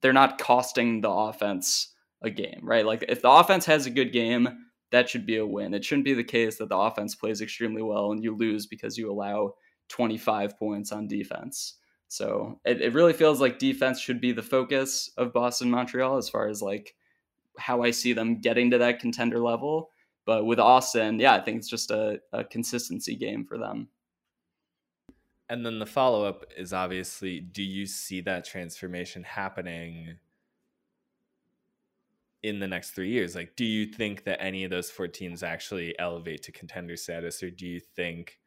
they're 0.00 0.12
not 0.12 0.38
costing 0.38 1.00
the 1.00 1.10
offense 1.10 1.94
a 2.22 2.30
game, 2.30 2.60
right? 2.62 2.84
Like 2.84 3.04
if 3.08 3.22
the 3.22 3.30
offense 3.30 3.66
has 3.66 3.86
a 3.86 3.90
good 3.90 4.12
game, 4.12 4.48
that 4.90 5.08
should 5.08 5.26
be 5.26 5.36
a 5.36 5.46
win. 5.46 5.74
It 5.74 5.84
shouldn't 5.84 6.04
be 6.04 6.14
the 6.14 6.24
case 6.24 6.58
that 6.58 6.68
the 6.68 6.76
offense 6.76 7.14
plays 7.14 7.40
extremely 7.40 7.82
well 7.82 8.12
and 8.12 8.22
you 8.22 8.36
lose 8.36 8.66
because 8.66 8.98
you 8.98 9.10
allow 9.10 9.54
25 9.88 10.58
points 10.58 10.92
on 10.92 11.08
defense. 11.08 11.76
So 12.08 12.60
it, 12.64 12.82
it 12.82 12.92
really 12.92 13.14
feels 13.14 13.40
like 13.40 13.58
defense 13.58 13.98
should 13.98 14.20
be 14.20 14.32
the 14.32 14.42
focus 14.42 15.10
of 15.16 15.32
Boston 15.32 15.70
Montreal 15.70 16.18
as 16.18 16.28
far 16.28 16.46
as 16.48 16.60
like 16.60 16.94
how 17.58 17.82
I 17.82 17.90
see 17.90 18.12
them 18.12 18.40
getting 18.40 18.70
to 18.70 18.78
that 18.78 19.00
contender 19.00 19.38
level. 19.38 19.90
But 20.26 20.44
with 20.44 20.60
Austin, 20.60 21.18
yeah, 21.18 21.34
I 21.34 21.40
think 21.40 21.58
it's 21.58 21.70
just 21.70 21.90
a, 21.90 22.20
a 22.32 22.44
consistency 22.44 23.16
game 23.16 23.44
for 23.44 23.58
them. 23.58 23.88
And 25.48 25.66
then 25.66 25.78
the 25.78 25.86
follow 25.86 26.24
up 26.24 26.44
is 26.56 26.72
obviously 26.72 27.40
do 27.40 27.62
you 27.62 27.84
see 27.86 28.20
that 28.22 28.44
transformation 28.44 29.22
happening 29.22 30.16
in 32.42 32.58
the 32.58 32.66
next 32.66 32.90
three 32.90 33.10
years. 33.10 33.36
Like, 33.36 33.54
do 33.54 33.64
you 33.64 33.86
think 33.86 34.24
that 34.24 34.42
any 34.42 34.64
of 34.64 34.70
those 34.70 34.90
four 34.90 35.06
teams 35.08 35.42
actually 35.42 35.96
elevate 35.98 36.42
to 36.44 36.52
contender 36.52 36.96
status, 36.96 37.42
or 37.42 37.50
do 37.50 37.66
you 37.66 37.80
think 37.80 38.40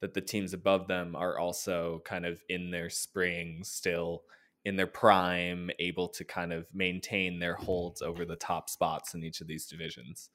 that 0.00 0.14
the 0.14 0.20
teams 0.20 0.54
above 0.54 0.86
them 0.86 1.14
are 1.14 1.38
also 1.38 2.00
kind 2.04 2.24
of 2.24 2.40
in 2.48 2.70
their 2.70 2.88
spring 2.88 3.60
still? 3.64 4.22
in 4.64 4.76
their 4.76 4.86
prime, 4.86 5.70
able 5.78 6.08
to 6.08 6.24
kind 6.24 6.52
of 6.52 6.66
maintain 6.74 7.38
their 7.38 7.54
holds 7.54 8.02
over 8.02 8.26
the 8.26 8.36
top 8.36 8.68
spots 8.68 9.14
in 9.14 9.24
each 9.24 9.40
of 9.40 9.46
these 9.46 9.66
divisions. 9.66 10.28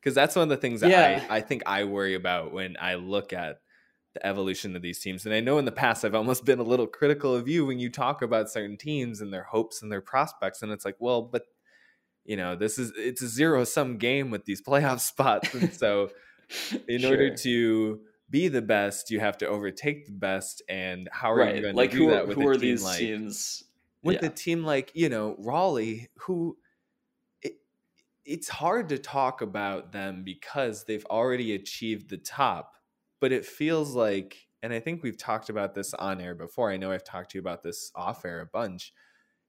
Because 0.00 0.14
that's 0.14 0.34
one 0.34 0.44
of 0.44 0.48
the 0.48 0.56
things 0.56 0.80
that 0.80 0.90
yeah. 0.90 1.26
I, 1.28 1.36
I 1.36 1.40
think 1.42 1.62
I 1.66 1.84
worry 1.84 2.14
about 2.14 2.52
when 2.52 2.76
I 2.80 2.94
look 2.94 3.34
at 3.34 3.60
the 4.14 4.24
evolution 4.24 4.74
of 4.76 4.82
these 4.82 5.00
teams. 5.00 5.26
And 5.26 5.34
I 5.34 5.40
know 5.40 5.58
in 5.58 5.64
the 5.64 5.72
past 5.72 6.04
I've 6.04 6.14
almost 6.14 6.44
been 6.44 6.60
a 6.60 6.64
little 6.64 6.86
critical 6.86 7.34
of 7.34 7.48
you 7.48 7.66
when 7.66 7.78
you 7.78 7.90
talk 7.90 8.22
about 8.22 8.50
certain 8.50 8.76
teams 8.76 9.20
and 9.20 9.32
their 9.32 9.42
hopes 9.42 9.82
and 9.82 9.90
their 9.90 10.00
prospects. 10.00 10.62
And 10.62 10.72
it's 10.72 10.84
like, 10.84 10.96
well, 11.00 11.22
but 11.22 11.42
you 12.24 12.36
know, 12.36 12.56
this 12.56 12.78
is 12.78 12.92
it's 12.96 13.22
a 13.22 13.28
zero 13.28 13.64
sum 13.64 13.98
game 13.98 14.30
with 14.30 14.44
these 14.44 14.62
playoff 14.66 15.00
spots. 15.00 15.52
And 15.54 15.72
so 15.74 16.10
in 16.88 17.00
sure. 17.00 17.10
order 17.10 17.34
to 17.36 18.00
be 18.30 18.48
the 18.48 18.62
best, 18.62 19.10
you 19.10 19.20
have 19.20 19.36
to 19.38 19.48
overtake 19.48 20.06
the 20.06 20.12
best. 20.12 20.62
And 20.68 21.08
how 21.12 21.32
are 21.32 21.38
right. 21.38 21.56
you 21.56 21.62
going 21.62 21.74
like 21.74 21.90
to 21.90 21.96
do 21.96 22.04
who, 22.06 22.10
that 22.12 22.28
with 22.28 22.36
who 22.36 22.48
a 22.48 22.50
are 22.50 22.54
team 22.54 22.60
these 22.60 22.84
like, 22.84 22.98
teams? 22.98 23.64
With 24.02 24.22
yeah. 24.22 24.28
a 24.28 24.30
team 24.30 24.64
like 24.64 24.92
you 24.94 25.08
know 25.08 25.34
Raleigh, 25.38 26.08
who 26.20 26.56
it, 27.42 27.54
it's 28.24 28.48
hard 28.48 28.90
to 28.90 28.98
talk 28.98 29.40
about 29.40 29.92
them 29.92 30.22
because 30.24 30.84
they've 30.84 31.06
already 31.06 31.54
achieved 31.54 32.10
the 32.10 32.18
top, 32.18 32.73
but 33.24 33.32
it 33.32 33.46
feels 33.46 33.94
like, 33.94 34.36
and 34.62 34.70
I 34.70 34.80
think 34.80 35.02
we've 35.02 35.18
talked 35.18 35.48
about 35.48 35.74
this 35.74 35.94
on 35.94 36.20
air 36.20 36.34
before. 36.34 36.70
I 36.70 36.76
know 36.76 36.92
I've 36.92 37.04
talked 37.04 37.30
to 37.30 37.38
you 37.38 37.40
about 37.40 37.62
this 37.62 37.90
off 37.94 38.24
air 38.24 38.40
a 38.40 38.46
bunch. 38.46 38.92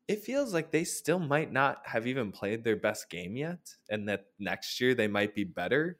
It 0.07 0.23
feels 0.23 0.53
like 0.53 0.71
they 0.71 0.85
still 0.85 1.19
might 1.19 1.51
not 1.51 1.81
have 1.85 2.07
even 2.07 2.31
played 2.31 2.63
their 2.63 2.75
best 2.77 3.09
game 3.09 3.35
yet, 3.35 3.59
and 3.89 4.07
that 4.07 4.27
next 4.39 4.79
year 4.79 4.93
they 4.93 5.07
might 5.07 5.35
be 5.35 5.43
better 5.43 5.97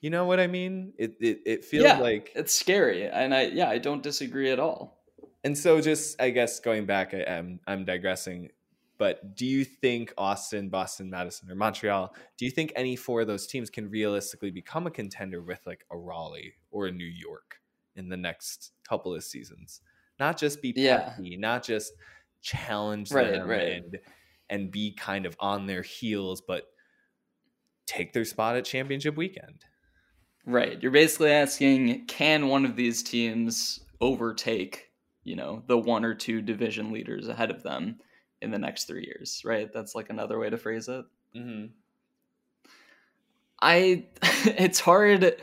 you 0.00 0.10
know 0.10 0.26
what 0.26 0.40
I 0.40 0.46
mean? 0.46 0.92
It 0.98 1.16
it, 1.20 1.40
it 1.46 1.64
feels 1.64 1.84
yeah, 1.84 1.98
like 1.98 2.30
it's 2.34 2.52
scary, 2.52 3.08
and 3.08 3.34
I 3.34 3.46
yeah 3.46 3.68
I 3.68 3.78
don't 3.78 4.02
disagree 4.02 4.50
at 4.50 4.60
all. 4.60 5.02
And 5.42 5.56
so, 5.56 5.80
just 5.80 6.20
I 6.20 6.30
guess 6.30 6.60
going 6.60 6.86
back, 6.86 7.14
I 7.14 7.20
am 7.26 7.60
I'm 7.66 7.84
digressing. 7.84 8.50
But 8.98 9.36
do 9.36 9.46
you 9.46 9.64
think 9.64 10.12
Austin, 10.16 10.68
Boston, 10.68 11.10
Madison, 11.10 11.50
or 11.50 11.54
Montreal? 11.54 12.14
Do 12.38 12.44
you 12.44 12.50
think 12.50 12.72
any 12.74 12.96
four 12.96 13.22
of 13.22 13.26
those 13.26 13.46
teams 13.46 13.68
can 13.68 13.90
realistically 13.90 14.50
become 14.50 14.86
a 14.86 14.90
contender 14.90 15.42
with 15.42 15.60
like 15.66 15.84
a 15.90 15.96
Raleigh 15.96 16.54
or 16.70 16.86
a 16.86 16.92
New 16.92 17.04
York 17.04 17.60
in 17.94 18.08
the 18.08 18.16
next 18.16 18.72
couple 18.88 19.14
of 19.14 19.22
seasons? 19.22 19.80
Not 20.18 20.38
just 20.38 20.62
be 20.62 20.72
yeah. 20.74 21.14
not 21.18 21.62
just 21.62 21.92
challenge 22.40 23.12
right, 23.12 23.32
them 23.32 23.48
right. 23.48 23.72
and 23.72 23.98
and 24.48 24.70
be 24.70 24.92
kind 24.92 25.26
of 25.26 25.36
on 25.40 25.66
their 25.66 25.82
heels, 25.82 26.40
but 26.40 26.64
take 27.86 28.12
their 28.12 28.24
spot 28.24 28.56
at 28.56 28.64
championship 28.64 29.16
weekend. 29.16 29.64
Right. 30.46 30.80
You're 30.80 30.92
basically 30.92 31.32
asking 31.32 32.06
can 32.06 32.48
one 32.48 32.64
of 32.64 32.76
these 32.76 33.02
teams 33.02 33.80
overtake, 34.00 34.90
you 35.24 35.36
know, 35.36 35.62
the 35.66 35.76
one 35.76 36.04
or 36.04 36.14
two 36.14 36.40
division 36.40 36.92
leaders 36.92 37.28
ahead 37.28 37.50
of 37.50 37.62
them 37.62 37.98
in 38.46 38.52
the 38.52 38.58
next 38.58 38.84
three 38.84 39.04
years, 39.04 39.42
right? 39.44 39.70
That's 39.72 39.94
like 39.94 40.08
another 40.10 40.38
way 40.38 40.48
to 40.48 40.56
phrase 40.56 40.88
it. 40.88 41.04
Mm-hmm. 41.36 41.66
I, 43.60 44.06
it's 44.44 44.80
hard, 44.80 45.36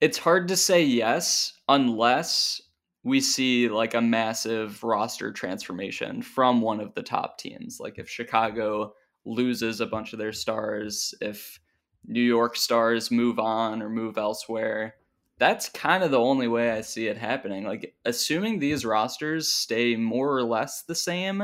it's 0.00 0.18
hard 0.18 0.48
to 0.48 0.56
say 0.56 0.82
yes 0.82 1.52
unless 1.68 2.62
we 3.02 3.20
see 3.20 3.68
like 3.68 3.92
a 3.92 4.00
massive 4.00 4.82
roster 4.82 5.30
transformation 5.30 6.22
from 6.22 6.62
one 6.62 6.80
of 6.80 6.94
the 6.94 7.02
top 7.02 7.36
teams. 7.36 7.78
Like 7.80 7.98
if 7.98 8.08
Chicago 8.08 8.94
loses 9.26 9.80
a 9.80 9.86
bunch 9.86 10.12
of 10.14 10.18
their 10.18 10.32
stars, 10.32 11.14
if 11.20 11.58
New 12.06 12.22
York 12.22 12.56
stars 12.56 13.10
move 13.10 13.38
on 13.38 13.82
or 13.82 13.88
move 13.88 14.18
elsewhere. 14.18 14.96
That's 15.38 15.68
kind 15.68 16.04
of 16.04 16.10
the 16.10 16.20
only 16.20 16.48
way 16.48 16.70
I 16.70 16.80
see 16.82 17.08
it 17.08 17.16
happening. 17.16 17.64
Like, 17.64 17.94
assuming 18.04 18.58
these 18.58 18.84
rosters 18.84 19.50
stay 19.50 19.96
more 19.96 20.36
or 20.36 20.42
less 20.42 20.82
the 20.82 20.94
same 20.94 21.42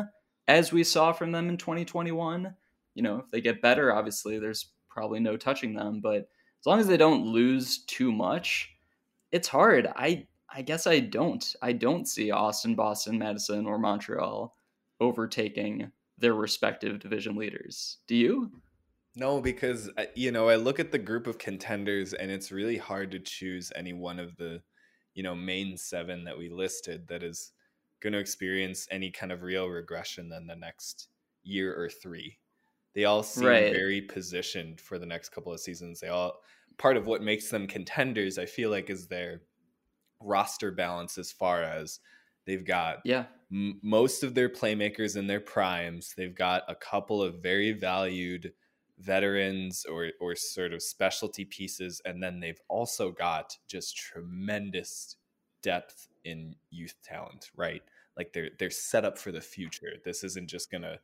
as 0.51 0.73
we 0.73 0.83
saw 0.83 1.13
from 1.13 1.31
them 1.31 1.49
in 1.49 1.57
2021, 1.57 2.53
you 2.97 3.03
know, 3.05 3.19
if 3.19 3.31
they 3.31 3.41
get 3.41 3.63
better, 3.63 3.95
obviously 3.95 4.41
there's 4.41 4.73
probably 4.89 5.21
no 5.21 5.37
touching 5.37 5.75
them. 5.75 6.01
But 6.01 6.29
as 6.59 6.67
long 6.67 6.81
as 6.81 6.89
they 6.89 6.97
don't 6.97 7.25
lose 7.25 7.85
too 7.85 8.11
much, 8.11 8.69
it's 9.31 9.47
hard. 9.47 9.87
I 9.95 10.27
I 10.53 10.63
guess 10.63 10.89
I 10.89 10.99
don't. 10.99 11.55
I 11.63 11.73
don't 11.73 12.09
see 12.09 12.33
Austin, 12.33 12.75
Boston, 12.75 13.17
Madison, 13.17 13.65
or 13.65 13.79
Montreal 13.79 14.57
overtaking 14.99 15.93
their 16.19 16.35
respective 16.35 16.99
division 16.99 17.37
leaders. 17.37 17.99
Do 18.09 18.17
you? 18.17 18.51
No, 19.15 19.41
because 19.41 19.89
uh, 19.97 20.07
you 20.17 20.33
know, 20.33 20.49
I 20.49 20.57
look 20.57 20.81
at 20.81 20.91
the 20.91 20.99
group 20.99 21.29
of 21.29 21.39
contenders 21.39 22.13
and 22.13 22.29
it's 22.29 22.51
really 22.51 22.77
hard 22.77 23.13
to 23.13 23.21
choose 23.21 23.73
any 23.77 23.93
one 23.93 24.19
of 24.19 24.37
the, 24.37 24.61
you 25.15 25.23
know, 25.23 25.37
main 25.37 25.77
7 25.77 26.25
that 26.25 26.37
we 26.37 26.49
listed 26.49 27.07
that 27.07 27.23
is 27.23 27.53
going 28.01 28.13
to 28.13 28.19
experience 28.19 28.87
any 28.91 29.11
kind 29.11 29.33
of 29.33 29.43
real 29.43 29.69
regression 29.69 30.33
in 30.33 30.47
the 30.47 30.57
next 30.57 31.09
year 31.43 31.75
or 31.75 31.89
3. 31.89 32.37
They 32.95 33.05
all 33.05 33.23
seem 33.23 33.47
right. 33.47 33.73
very 33.73 34.01
positioned 34.01 34.81
for 34.81 34.99
the 34.99 35.07
next 35.07 35.31
couple 35.31 35.53
of 35.53 35.61
seasons. 35.61 36.01
They 36.01 36.09
all 36.09 36.41
part 36.79 36.97
of 36.97 37.07
what 37.07 37.23
makes 37.23 37.51
them 37.51 37.67
contenders, 37.67 38.39
I 38.39 38.47
feel 38.47 38.71
like 38.71 38.91
is 38.91 39.07
their 39.07 39.43
roster 40.21 40.73
balance 40.73 41.19
as 41.19 41.33
far 41.33 41.63
as 41.63 42.01
they've 42.47 42.65
got 42.65 42.99
yeah 43.05 43.25
m- 43.53 43.81
most 43.83 44.23
of 44.23 44.35
their 44.35 44.49
playmakers 44.49 45.17
in 45.17 45.27
their 45.27 45.41
primes. 45.41 46.15
They've 46.17 46.35
got 46.35 46.63
a 46.69 46.75
couple 46.75 47.23
of 47.23 47.43
very 47.43 47.73
valued 47.73 48.53
veterans 48.99 49.87
or 49.91 50.11
or 50.21 50.35
sort 50.35 50.73
of 50.73 50.83
specialty 50.83 51.45
pieces 51.45 52.03
and 52.05 52.23
then 52.23 52.39
they've 52.39 52.61
also 52.69 53.13
got 53.13 53.57
just 53.67 53.97
tremendous 53.97 55.17
depth 55.63 56.09
in 56.25 56.57
youth 56.71 56.95
talent 57.03 57.51
right? 57.57 57.83
Like 58.17 58.33
they're 58.33 58.51
they're 58.59 58.71
set 58.71 59.05
up 59.05 59.19
for 59.19 59.33
the 59.33 59.41
future. 59.41 59.95
This 60.05 60.25
isn't 60.25 60.49
just 60.49 60.71
gonna 60.71 60.99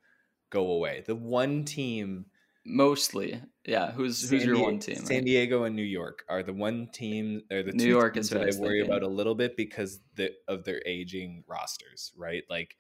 go 0.50 0.70
away. 0.70 1.02
The 1.06 1.14
one 1.14 1.64
team 1.64 2.26
mostly 2.68 3.40
yeah 3.64 3.92
who's 3.92 4.18
San 4.18 4.38
who's 4.38 4.46
your 4.46 4.60
one 4.60 4.80
team 4.80 4.96
san 4.96 5.22
diego 5.22 5.62
and 5.62 5.76
new 5.76 5.82
york 5.82 6.24
are 6.28 6.42
the 6.42 6.52
one 6.52 6.88
team 6.92 7.42
or 7.50 7.62
the 7.62 7.70
new 7.70 7.84
two 7.84 7.88
york 7.88 8.16
is 8.16 8.28
that 8.30 8.40
i, 8.40 8.44
worry 8.58 8.80
thinking. 8.80 8.82
about 8.86 9.02
a 9.04 9.08
little 9.08 9.36
bit 9.36 9.56
because 9.56 10.00
the, 10.16 10.32
of 10.48 10.64
their 10.64 10.82
aging 10.84 11.44
rosters 11.46 12.12
right? 12.16 12.42
Like 12.50 12.76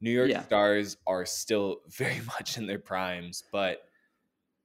new 0.00 0.10
york 0.10 0.30
yeah. 0.30 0.42
stars 0.42 0.96
are 1.06 1.26
still 1.26 1.80
very 1.90 2.20
much 2.26 2.56
in 2.56 2.66
their 2.66 2.78
primes 2.78 3.44
but 3.52 3.82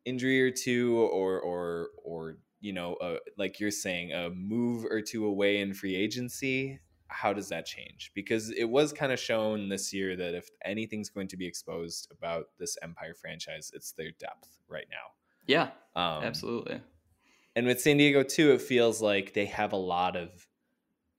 injury 0.05 0.41
or 0.41 0.51
two 0.51 0.99
or 0.99 1.39
or 1.41 1.89
or 2.03 2.37
you 2.61 2.71
know 2.71 2.93
uh, 2.95 3.17
like 3.37 3.59
you're 3.59 3.71
saying 3.71 4.13
a 4.13 4.29
move 4.29 4.85
or 4.85 5.01
two 5.01 5.25
away 5.25 5.59
in 5.59 5.73
free 5.73 5.95
agency 5.95 6.79
how 7.15 7.33
does 7.33 7.49
that 7.49 7.65
change 7.65 8.11
because 8.13 8.51
it 8.51 8.65
was 8.65 8.91
kind 8.91 9.11
of 9.11 9.19
shown 9.19 9.69
this 9.69 9.93
year 9.93 10.15
that 10.15 10.35
if 10.35 10.49
anything's 10.63 11.09
going 11.09 11.27
to 11.27 11.37
be 11.37 11.47
exposed 11.47 12.07
about 12.11 12.45
this 12.59 12.77
empire 12.83 13.13
franchise 13.13 13.71
it's 13.73 13.93
their 13.93 14.11
depth 14.19 14.57
right 14.67 14.87
now 14.91 15.07
yeah 15.47 15.69
um, 15.95 16.23
absolutely 16.23 16.79
and 17.55 17.65
with 17.65 17.79
san 17.79 17.97
diego 17.97 18.23
too 18.23 18.51
it 18.51 18.61
feels 18.61 19.01
like 19.01 19.33
they 19.33 19.45
have 19.45 19.73
a 19.73 19.77
lot 19.77 20.15
of 20.15 20.29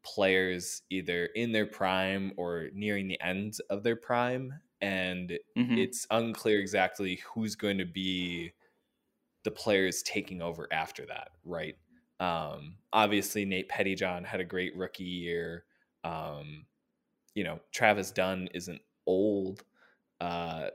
players 0.04 0.82
either 0.90 1.26
in 1.34 1.50
their 1.52 1.66
prime 1.66 2.32
or 2.36 2.68
nearing 2.74 3.08
the 3.08 3.20
end 3.20 3.54
of 3.70 3.82
their 3.82 3.96
prime 3.96 4.52
and 4.80 5.38
mm-hmm. 5.56 5.78
it's 5.78 6.06
unclear 6.10 6.60
exactly 6.60 7.20
who's 7.32 7.56
going 7.56 7.78
to 7.78 7.86
be 7.86 8.52
the 9.46 9.50
players 9.52 10.02
taking 10.02 10.42
over 10.42 10.66
after 10.72 11.06
that, 11.06 11.28
right? 11.44 11.76
Um, 12.18 12.78
obviously, 12.92 13.44
Nate 13.44 13.68
Pettyjohn 13.68 14.24
had 14.24 14.40
a 14.40 14.44
great 14.44 14.76
rookie 14.76 15.04
year. 15.04 15.64
Um, 16.06 16.66
you 17.34 17.44
know, 17.44 17.60
Travis 17.72 18.10
Dunn 18.10 18.48
isn't 18.54 18.80
old. 19.06 19.64
Uh, 20.20 20.68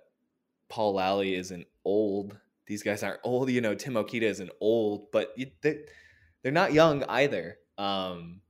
Paul 0.70 0.96
Lally 0.96 1.36
isn't 1.36 1.66
old. 1.86 2.38
These 2.68 2.84
guys 2.84 3.04
aren't 3.04 3.22
old. 3.24 3.50
You 3.50 3.62
know, 3.62 3.76
Tim 3.76 3.94
Okita 3.94 4.24
isn't 4.24 4.52
old, 4.60 5.12
but 5.12 5.36
they, 5.62 5.80
they're 6.44 6.52
not 6.52 6.74
young 6.74 7.04
either. 7.06 7.58
Um, 7.78 8.42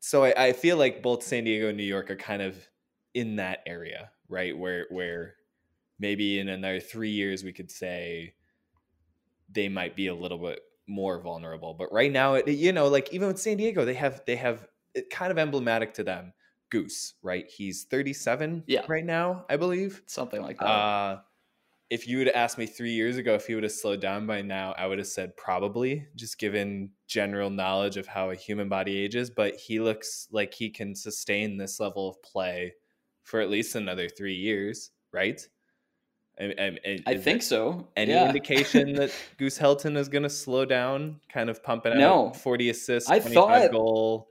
so 0.00 0.24
I, 0.24 0.48
I 0.48 0.52
feel 0.52 0.76
like 0.76 1.02
both 1.02 1.22
San 1.22 1.44
Diego 1.44 1.68
and 1.68 1.76
New 1.76 1.84
York 1.84 2.10
are 2.10 2.16
kind 2.16 2.42
of 2.42 2.56
in 3.14 3.36
that 3.36 3.60
area, 3.66 4.10
right? 4.28 4.56
Where 4.56 4.86
where 4.90 5.34
maybe 5.98 6.38
in 6.38 6.48
another 6.48 6.80
three 6.80 7.10
years 7.10 7.44
we 7.44 7.52
could 7.52 7.70
say 7.70 8.34
they 9.50 9.68
might 9.68 9.96
be 9.96 10.08
a 10.08 10.14
little 10.14 10.38
bit 10.38 10.60
more 10.86 11.20
vulnerable. 11.20 11.74
But 11.74 11.92
right 11.92 12.12
now, 12.12 12.34
it, 12.34 12.48
you 12.48 12.72
know, 12.72 12.88
like 12.88 13.12
even 13.12 13.28
with 13.28 13.38
San 13.38 13.56
Diego, 13.56 13.84
they 13.84 13.94
have 13.94 14.22
they 14.26 14.36
have 14.36 14.66
kind 15.10 15.30
of 15.30 15.38
emblematic 15.38 15.94
to 15.94 16.04
them. 16.04 16.32
Goose, 16.70 17.14
right? 17.22 17.46
He's 17.48 17.84
37 17.84 18.64
yeah. 18.66 18.82
right 18.88 19.04
now, 19.04 19.46
I 19.48 19.56
believe. 19.56 20.02
Something 20.06 20.42
like 20.42 20.58
that. 20.58 20.66
Uh, 20.66 21.20
if 21.90 22.06
you 22.06 22.18
would 22.18 22.26
have 22.26 22.36
asked 22.36 22.58
me 22.58 22.66
three 22.66 22.92
years 22.92 23.16
ago 23.16 23.34
if 23.34 23.46
he 23.46 23.54
would 23.54 23.62
have 23.62 23.72
slowed 23.72 24.00
down 24.00 24.26
by 24.26 24.42
now, 24.42 24.74
I 24.76 24.86
would 24.86 24.98
have 24.98 25.06
said 25.06 25.36
probably, 25.36 26.06
just 26.14 26.38
given 26.38 26.90
general 27.06 27.48
knowledge 27.48 27.96
of 27.96 28.06
how 28.06 28.30
a 28.30 28.34
human 28.34 28.68
body 28.68 28.98
ages. 28.98 29.30
But 29.30 29.56
he 29.56 29.80
looks 29.80 30.28
like 30.30 30.52
he 30.52 30.68
can 30.68 30.94
sustain 30.94 31.56
this 31.56 31.80
level 31.80 32.10
of 32.10 32.22
play 32.22 32.74
for 33.22 33.40
at 33.40 33.48
least 33.48 33.74
another 33.74 34.08
three 34.08 34.34
years, 34.34 34.90
right? 35.12 35.40
I, 36.40 36.76
I, 36.84 36.98
I 37.06 37.16
think 37.16 37.42
so. 37.42 37.88
Any 37.96 38.12
yeah. 38.12 38.28
indication 38.28 38.92
that 38.94 39.10
Goose 39.38 39.58
Helton 39.58 39.96
is 39.96 40.08
going 40.08 40.22
to 40.22 40.30
slow 40.30 40.64
down, 40.64 41.20
kind 41.32 41.50
of 41.50 41.62
pumping 41.62 41.94
out 41.94 41.98
No. 41.98 42.32
40 42.34 42.70
assists, 42.70 43.10
I 43.10 43.18
25 43.18 43.34
thought- 43.34 43.72
goal? 43.72 44.28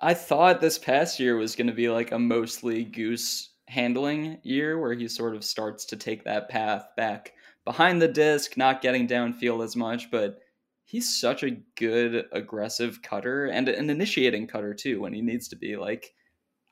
I 0.00 0.14
thought 0.14 0.60
this 0.60 0.78
past 0.78 1.20
year 1.20 1.36
was 1.36 1.56
going 1.56 1.68
to 1.68 1.72
be 1.72 1.88
like 1.88 2.12
a 2.12 2.18
mostly 2.18 2.84
goose 2.84 3.50
handling 3.66 4.38
year 4.42 4.78
where 4.78 4.94
he 4.94 5.08
sort 5.08 5.34
of 5.34 5.44
starts 5.44 5.84
to 5.86 5.96
take 5.96 6.24
that 6.24 6.48
path 6.48 6.86
back 6.96 7.32
behind 7.64 8.00
the 8.00 8.08
disc, 8.08 8.56
not 8.56 8.82
getting 8.82 9.08
downfield 9.08 9.64
as 9.64 9.74
much, 9.74 10.10
but 10.10 10.38
he's 10.84 11.18
such 11.18 11.42
a 11.42 11.56
good 11.76 12.26
aggressive 12.32 13.00
cutter 13.02 13.46
and 13.46 13.68
an 13.68 13.88
initiating 13.88 14.46
cutter 14.46 14.74
too 14.74 15.00
when 15.00 15.14
he 15.14 15.22
needs 15.22 15.48
to 15.48 15.56
be. 15.56 15.76
Like, 15.76 16.12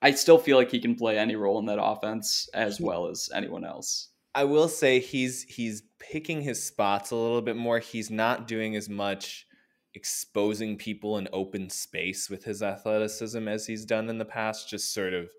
I 0.03 0.11
still 0.11 0.39
feel 0.39 0.57
like 0.57 0.71
he 0.71 0.81
can 0.81 0.95
play 0.95 1.19
any 1.19 1.37
role 1.37 1.59
in 1.59 1.67
that 1.67 1.83
offense 1.83 2.49
as 2.53 2.81
well 2.81 3.07
as 3.07 3.31
anyone 3.35 3.65
else. 3.65 4.09
I 4.35 4.45
will 4.45 4.69
say 4.69 4.99
he's 4.99 5.43
he's 5.45 5.83
picking 5.99 6.43
his 6.43 6.63
spots 6.63 7.11
a 7.11 7.17
little 7.17 7.43
bit 7.43 7.57
more. 7.57 7.79
He's 7.79 8.11
not 8.11 8.49
doing 8.49 8.77
as 8.77 8.89
much 8.89 9.47
exposing 9.95 10.77
people 10.77 11.19
in 11.19 11.29
open 11.33 11.69
space 11.69 12.31
with 12.31 12.45
his 12.45 12.63
athleticism 12.63 13.47
as 13.47 13.67
he's 13.67 13.85
done 13.85 14.09
in 14.09 14.19
the 14.19 14.25
past, 14.25 14.69
just 14.69 14.93
sort 14.95 15.13
of 15.13 15.31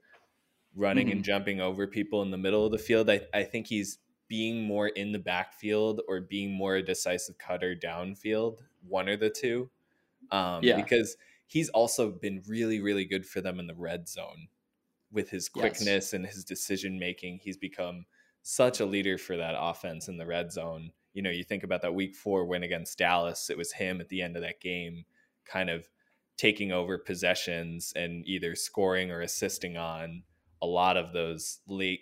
running 0.76 1.12
and 1.12 1.24
jumping 1.24 1.60
over 1.62 1.88
people 1.88 2.22
in 2.22 2.32
the 2.32 2.38
middle 2.38 2.66
of 2.66 2.72
the 2.72 2.78
field. 2.78 3.10
I, 3.10 3.22
I 3.34 3.44
think 3.44 3.68
he's 3.68 4.00
being 4.28 4.64
more 4.64 4.88
in 4.88 5.12
the 5.12 5.20
backfield 5.20 6.02
or 6.08 6.22
being 6.22 6.52
more 6.52 6.76
a 6.76 6.84
decisive 6.84 7.38
cutter 7.38 7.76
downfield, 7.76 8.58
one 8.88 9.08
or 9.10 9.18
the 9.18 9.30
two. 9.30 9.70
Um, 10.32 10.64
Yeah. 10.64 10.76
Because 10.78 11.18
he's 11.46 11.70
also 11.70 12.12
been 12.12 12.42
really, 12.48 12.80
really 12.80 13.06
good 13.06 13.26
for 13.26 13.42
them 13.42 13.60
in 13.60 13.68
the 13.68 13.76
red 13.76 14.08
zone 14.08 14.48
with 15.12 15.30
his 15.30 15.50
Yes. 15.56 15.62
quickness 15.62 16.14
and 16.14 16.26
his 16.26 16.44
decision 16.44 16.98
making. 16.98 17.40
He's 17.44 17.58
become 17.58 18.06
such 18.42 18.80
a 18.80 18.86
leader 18.86 19.18
for 19.18 19.38
that 19.38 19.56
offense 19.58 20.08
in 20.08 20.18
the 20.18 20.26
red 20.26 20.52
zone. 20.52 20.92
You 21.14 21.22
know, 21.22 21.30
you 21.30 21.44
think 21.44 21.64
about 21.64 21.82
that 21.84 21.94
week 21.94 22.16
four 22.16 22.46
win 22.46 22.64
against 22.64 22.98
Dallas, 22.98 23.50
it 23.50 23.58
was 23.58 23.74
him 23.74 24.02
at 24.02 24.10
the 24.10 24.22
end 24.22 24.36
of 24.36 24.42
that 24.42 24.62
game, 24.62 25.06
kind 25.46 25.70
of 25.70 25.88
taking 26.38 26.72
over 26.72 26.98
possessions 26.98 27.94
and 27.96 28.26
either 28.28 28.56
scoring 28.56 29.12
or 29.12 29.22
assisting 29.22 29.78
on 29.78 30.24
a 30.62 30.66
lot 30.66 30.98
of 30.98 31.14
those 31.14 31.60
late 31.68 32.02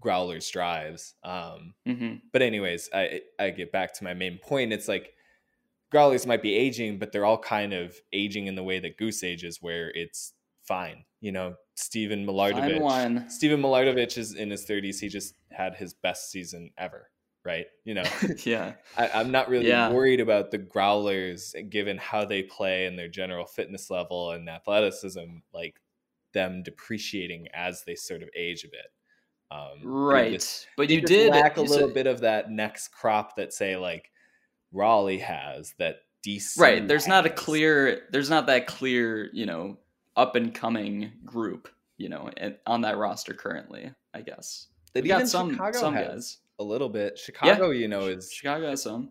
growlers 0.00 0.48
drives. 0.50 1.14
Um, 1.24 1.74
hmm 1.86 2.14
but 2.32 2.42
anyways, 2.42 2.88
I 2.94 3.22
I 3.38 3.50
get 3.50 3.72
back 3.72 3.94
to 3.94 4.04
my 4.04 4.14
main 4.14 4.38
point. 4.38 4.72
It's 4.72 4.88
like 4.88 5.14
growlers 5.90 6.26
might 6.26 6.42
be 6.42 6.54
aging, 6.54 6.98
but 6.98 7.12
they're 7.12 7.24
all 7.24 7.38
kind 7.38 7.72
of 7.72 7.96
aging 8.12 8.46
in 8.46 8.54
the 8.54 8.62
way 8.62 8.80
that 8.80 8.96
goose 8.96 9.22
ages, 9.22 9.58
where 9.60 9.90
it's 9.90 10.32
fine. 10.62 11.04
You 11.20 11.32
know, 11.32 11.54
Steven 11.74 12.26
Fine 12.26 12.34
Milardovich. 12.34 13.30
Steven 13.30 13.62
Milardovich 13.62 14.18
is 14.18 14.34
in 14.34 14.50
his 14.50 14.66
30s. 14.66 15.00
He 15.00 15.08
just 15.08 15.34
had 15.50 15.76
his 15.76 15.94
best 15.94 16.30
season 16.30 16.70
ever, 16.76 17.10
right? 17.44 17.66
You 17.84 17.94
know, 17.94 18.04
yeah. 18.44 18.74
I, 18.96 19.08
I'm 19.14 19.30
not 19.30 19.48
really 19.48 19.68
Yeah. 19.68 19.90
worried 19.90 20.20
about 20.20 20.50
the 20.50 20.58
growlers 20.58 21.54
given 21.68 21.98
how 21.98 22.24
they 22.24 22.42
play 22.42 22.86
and 22.86 22.98
their 22.98 23.08
general 23.08 23.46
fitness 23.46 23.90
level 23.90 24.30
and 24.32 24.48
athleticism, 24.48 25.38
like 25.52 25.80
them 26.32 26.62
depreciating 26.62 27.48
as 27.52 27.84
they 27.84 27.94
sort 27.94 28.22
of 28.22 28.28
age 28.36 28.64
a 28.64 28.68
bit. 28.68 28.86
Um, 29.50 29.80
Right. 29.82 30.32
just- 30.32 30.66
but 30.76 30.88
you 30.88 31.00
did 31.02 31.30
lack 31.30 31.56
a 31.58 31.62
little 31.62 31.88
bit 31.92 32.06
of 32.06 32.20
that 32.20 32.50
next 32.50 32.88
crop 32.88 33.36
that 33.36 33.52
say 33.52 33.76
like 33.76 34.10
Raleigh 34.72 35.18
has 35.18 35.74
that 35.78 35.96
DC 36.24 36.58
right 36.60 36.86
there's 36.86 37.08
not 37.08 37.26
a 37.26 37.30
clear 37.30 38.06
there's 38.12 38.30
not 38.30 38.46
that 38.46 38.66
clear 38.68 39.28
you 39.32 39.44
know 39.44 39.76
up 40.16 40.36
and 40.36 40.54
coming 40.54 41.10
group 41.24 41.68
you 41.98 42.08
know 42.08 42.30
on 42.64 42.80
that 42.82 42.96
roster 42.96 43.34
currently 43.34 43.90
i 44.14 44.20
guess 44.20 44.68
that 44.94 45.02
we 45.02 45.08
got 45.08 45.26
some 45.26 45.50
Chicago 45.50 45.78
some 45.80 45.94
has 45.94 46.06
guys 46.06 46.38
a 46.58 46.64
little 46.64 46.88
bit. 46.88 47.18
Chicago, 47.18 47.70
you 47.70 47.88
know, 47.88 48.06
is 48.08 48.32
chicago 48.32 48.68
has 48.68 48.82
some 48.82 49.10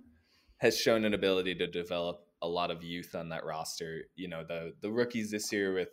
has 0.58 0.78
shown 0.78 1.06
an 1.06 1.14
ability 1.14 1.56
to 1.56 1.66
develop 1.66 2.28
a 2.44 2.48
lot 2.48 2.70
of 2.70 2.84
youth 2.84 3.16
on 3.16 3.30
that 3.30 3.46
roster. 3.46 4.04
You 4.16 4.28
know, 4.28 4.44
the 4.48 4.74
the 4.82 4.92
rookies 4.92 5.32
this 5.32 5.52
year 5.52 5.74
with 5.74 5.90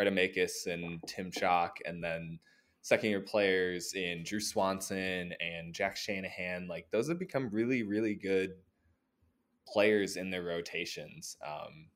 Artemakis 0.00 0.66
and 0.66 1.00
Tim 1.06 1.30
Chalk, 1.30 1.78
and 1.84 2.02
then 2.02 2.38
second 2.82 3.10
year 3.10 3.20
players 3.20 3.94
in 3.94 4.22
Drew 4.24 4.40
Swanson 4.40 5.32
and 5.40 5.74
Jack 5.74 5.96
Shanahan. 5.96 6.66
Like 6.68 6.90
those 6.90 7.08
have 7.08 7.18
become 7.18 7.50
really, 7.50 7.82
really 7.82 8.14
good 8.14 8.52
players 9.66 10.16
in 10.16 10.30
their 10.30 10.42
rotations. 10.42 11.36
Um, 11.46 11.88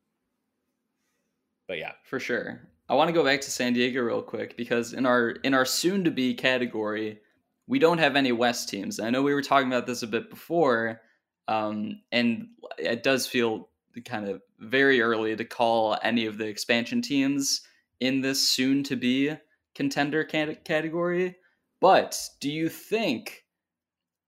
but 1.69 1.79
yeah, 1.79 1.92
for 2.05 2.21
sure 2.21 2.69
i 2.88 2.95
want 2.95 3.09
to 3.09 3.12
go 3.12 3.25
back 3.25 3.40
to 3.40 3.51
san 3.51 3.73
diego 3.73 4.01
real 4.01 4.23
quick 4.23 4.57
because 4.57 4.92
in 4.92 5.07
our 5.07 5.31
in 5.31 5.55
our 5.55 5.64
soon 5.64 6.05
to 6.05 6.11
be 6.11 6.35
category 6.35 7.19
we 7.66 7.79
don't 7.79 7.98
have 7.98 8.16
any 8.16 8.33
west 8.33 8.68
teams. 8.68 9.00
I 9.00 9.11
know 9.11 9.22
we 9.22 9.35
were 9.35 9.42
talking 9.42 9.68
about 9.68 9.87
this 9.87 10.02
a 10.02 10.07
bit 10.07 10.31
before 10.31 11.00
um, 11.48 12.00
and 12.12 12.48
it 12.79 13.02
does 13.02 13.26
feel 13.26 13.68
kind 14.05 14.29
of 14.29 14.42
very 14.59 15.00
early 15.00 15.35
to 15.37 15.44
call 15.44 15.96
any 16.02 16.26
of 16.26 16.38
the 16.38 16.46
expansion 16.46 17.00
teams 17.00 17.62
in 18.00 18.20
this 18.20 18.46
soon 18.46 18.83
to 18.85 18.96
be 18.96 19.33
contender 19.74 20.24
cate- 20.24 20.64
category. 20.64 21.37
But 21.81 22.20
do 22.40 22.50
you 22.50 22.68
think 22.68 23.44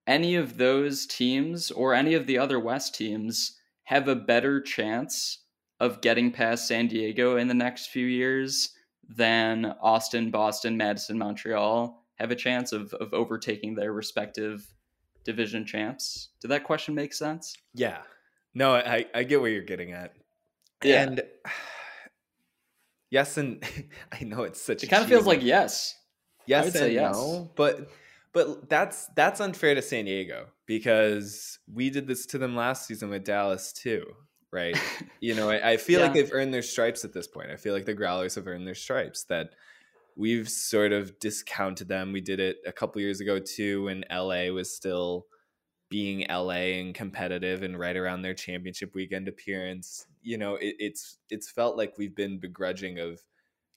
any 0.07 0.37
of 0.37 0.57
those 0.57 1.07
teams 1.07 1.71
or 1.71 1.93
any 1.93 2.15
of 2.15 2.27
the 2.27 2.39
other 2.39 2.59
west 2.59 2.95
teams 2.95 3.59
have 3.85 4.09
a 4.09 4.15
better 4.15 4.61
chance 4.61 5.45
of 5.81 6.01
getting 6.01 6.31
past 6.31 6.67
San 6.67 6.89
Diego 6.89 7.37
in 7.37 7.49
the 7.49 7.55
next 7.55 7.89
few 7.89 8.07
years 8.07 8.71
than 9.09 9.75
Austin, 9.81 10.31
Boston, 10.31 10.77
Madison, 10.77 11.19
Montreal 11.19 12.05
have 12.19 12.31
a 12.31 12.37
chance 12.37 12.73
of, 12.73 12.93
of 12.95 13.15
overtaking 13.15 13.75
their 13.75 13.93
respective 13.93 14.67
division 15.25 15.65
champs. 15.65 16.29
Did 16.41 16.49
that 16.49 16.65
question 16.65 16.95
make 16.95 17.13
sense? 17.13 17.55
yeah. 17.75 17.99
No, 18.55 18.75
I 18.75 19.07
I 19.15 19.23
get 19.23 19.41
where 19.41 19.51
you're 19.51 19.63
getting 19.63 19.93
at. 19.93 20.15
Yeah. 20.83 21.03
And 21.03 21.23
yes, 23.11 23.37
and 23.37 23.63
I 24.13 24.25
know 24.25 24.43
it's 24.43 24.61
such. 24.61 24.83
It 24.83 24.89
kind 24.89 25.03
of 25.03 25.09
feels 25.09 25.27
like 25.27 25.43
yes. 25.43 25.95
yes 26.47 26.67
and 26.67 26.75
say 26.75 26.95
yes. 26.95 27.15
no, 27.15 27.51
but 27.57 27.89
but 28.33 28.69
that's 28.69 29.07
that's 29.15 29.41
unfair 29.41 29.75
to 29.75 29.83
San 29.83 30.07
Diego 30.07 30.47
because 30.67 31.59
we 31.73 31.91
did 31.91 32.07
this 32.07 32.27
to 32.27 32.39
them 32.39 32.57
last 32.57 32.87
season 32.87 33.11
with 33.11 33.25
Dallas 33.25 33.73
too, 33.73 34.05
right? 34.51 34.77
you 35.21 35.35
know, 35.35 35.51
I, 35.51 35.73
I 35.73 35.77
feel 35.77 36.01
like 36.01 36.15
they've 36.15 36.33
earned 36.33 36.53
their 36.53 36.63
stripes 36.63 37.05
at 37.05 37.13
this 37.13 37.27
point. 37.27 37.51
I 37.51 37.57
feel 37.57 37.75
like 37.75 37.87
the 37.87 37.95
Growlers 37.95 38.35
have 38.35 38.47
earned 38.47 38.67
their 38.67 38.75
stripes. 38.75 39.25
That 39.25 39.51
we've 40.19 40.49
sort 40.49 40.93
of 40.93 41.19
discounted 41.21 41.89
them. 41.89 42.13
We 42.13 42.21
did 42.21 42.41
it 42.41 42.59
a 42.67 42.73
couple 42.73 43.01
years 43.01 43.21
ago 43.21 43.39
too, 43.39 43.85
when 43.85 44.05
LA 44.11 44.49
was 44.49 44.75
still 44.75 45.27
being 45.89 46.27
LA 46.29 46.75
and 46.81 46.95
competitive 46.95 47.63
and 47.63 47.79
right 47.79 47.97
around 47.97 48.21
their 48.21 48.35
championship 48.35 48.95
weekend 48.95 49.29
appearance. 49.29 50.07
You 50.21 50.37
know, 50.37 50.57
it, 50.57 50.75
it's 50.79 51.19
it's 51.31 51.51
felt 51.51 51.79
like 51.79 51.97
we've 51.97 52.17
been 52.17 52.41
begrudging 52.41 52.99
of 52.99 53.23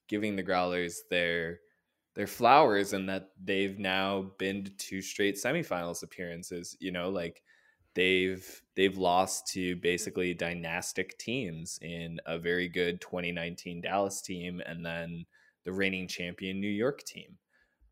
giving 0.09 0.35
the 0.35 0.43
Growlers 0.43 0.95
their 1.09 1.59
their 2.15 2.27
flowers 2.27 2.91
and 2.91 3.07
that 3.07 3.29
they've 3.41 3.79
now 3.79 4.31
been 4.37 4.65
to 4.65 4.71
two 4.71 5.01
straight 5.01 5.35
semifinals 5.35 6.03
appearances. 6.03 6.75
You 6.79 6.91
know, 6.91 7.09
like 7.09 7.43
they've 7.93 8.61
they've 8.75 8.97
lost 8.97 9.47
to 9.53 9.75
basically 9.77 10.33
dynastic 10.33 11.17
teams 11.19 11.77
in 11.83 12.19
a 12.25 12.39
very 12.39 12.67
good 12.67 12.99
2019 12.99 13.81
Dallas 13.81 14.21
team 14.21 14.59
and 14.65 14.83
then 14.83 15.25
the 15.65 15.73
reigning 15.73 16.07
champion 16.07 16.59
New 16.59 16.69
York 16.69 17.03
team. 17.03 17.37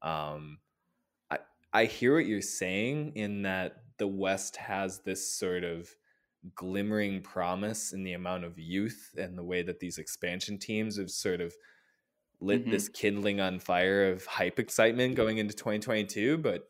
Um, 0.02 0.60
I 1.32 1.40
I 1.74 1.86
hear 1.86 2.16
what 2.16 2.26
you're 2.28 2.42
saying 2.42 3.14
in 3.16 3.44
that 3.44 3.84
the 3.98 4.08
West 4.08 4.58
has 4.58 5.02
this 5.02 5.38
sort 5.38 5.64
of 5.64 5.90
glimmering 6.56 7.22
promise 7.22 7.94
in 7.94 8.04
the 8.04 8.14
amount 8.14 8.46
of 8.46 8.60
youth 8.60 9.16
and 9.18 9.38
the 9.38 9.44
way 9.44 9.62
that 9.64 9.80
these 9.80 9.98
expansion 9.98 10.58
teams 10.60 10.98
have 10.98 11.12
sort 11.12 11.42
of 11.42 11.56
lit 12.42 12.64
Mhm. 12.66 12.72
this 12.72 12.90
kindling 12.90 13.40
on 13.42 13.60
fire 13.60 14.12
of 14.12 14.26
hype 14.26 14.60
excitement 14.60 15.16
going 15.16 15.38
into 15.40 15.54
2022 15.56 16.38
but 16.38 16.68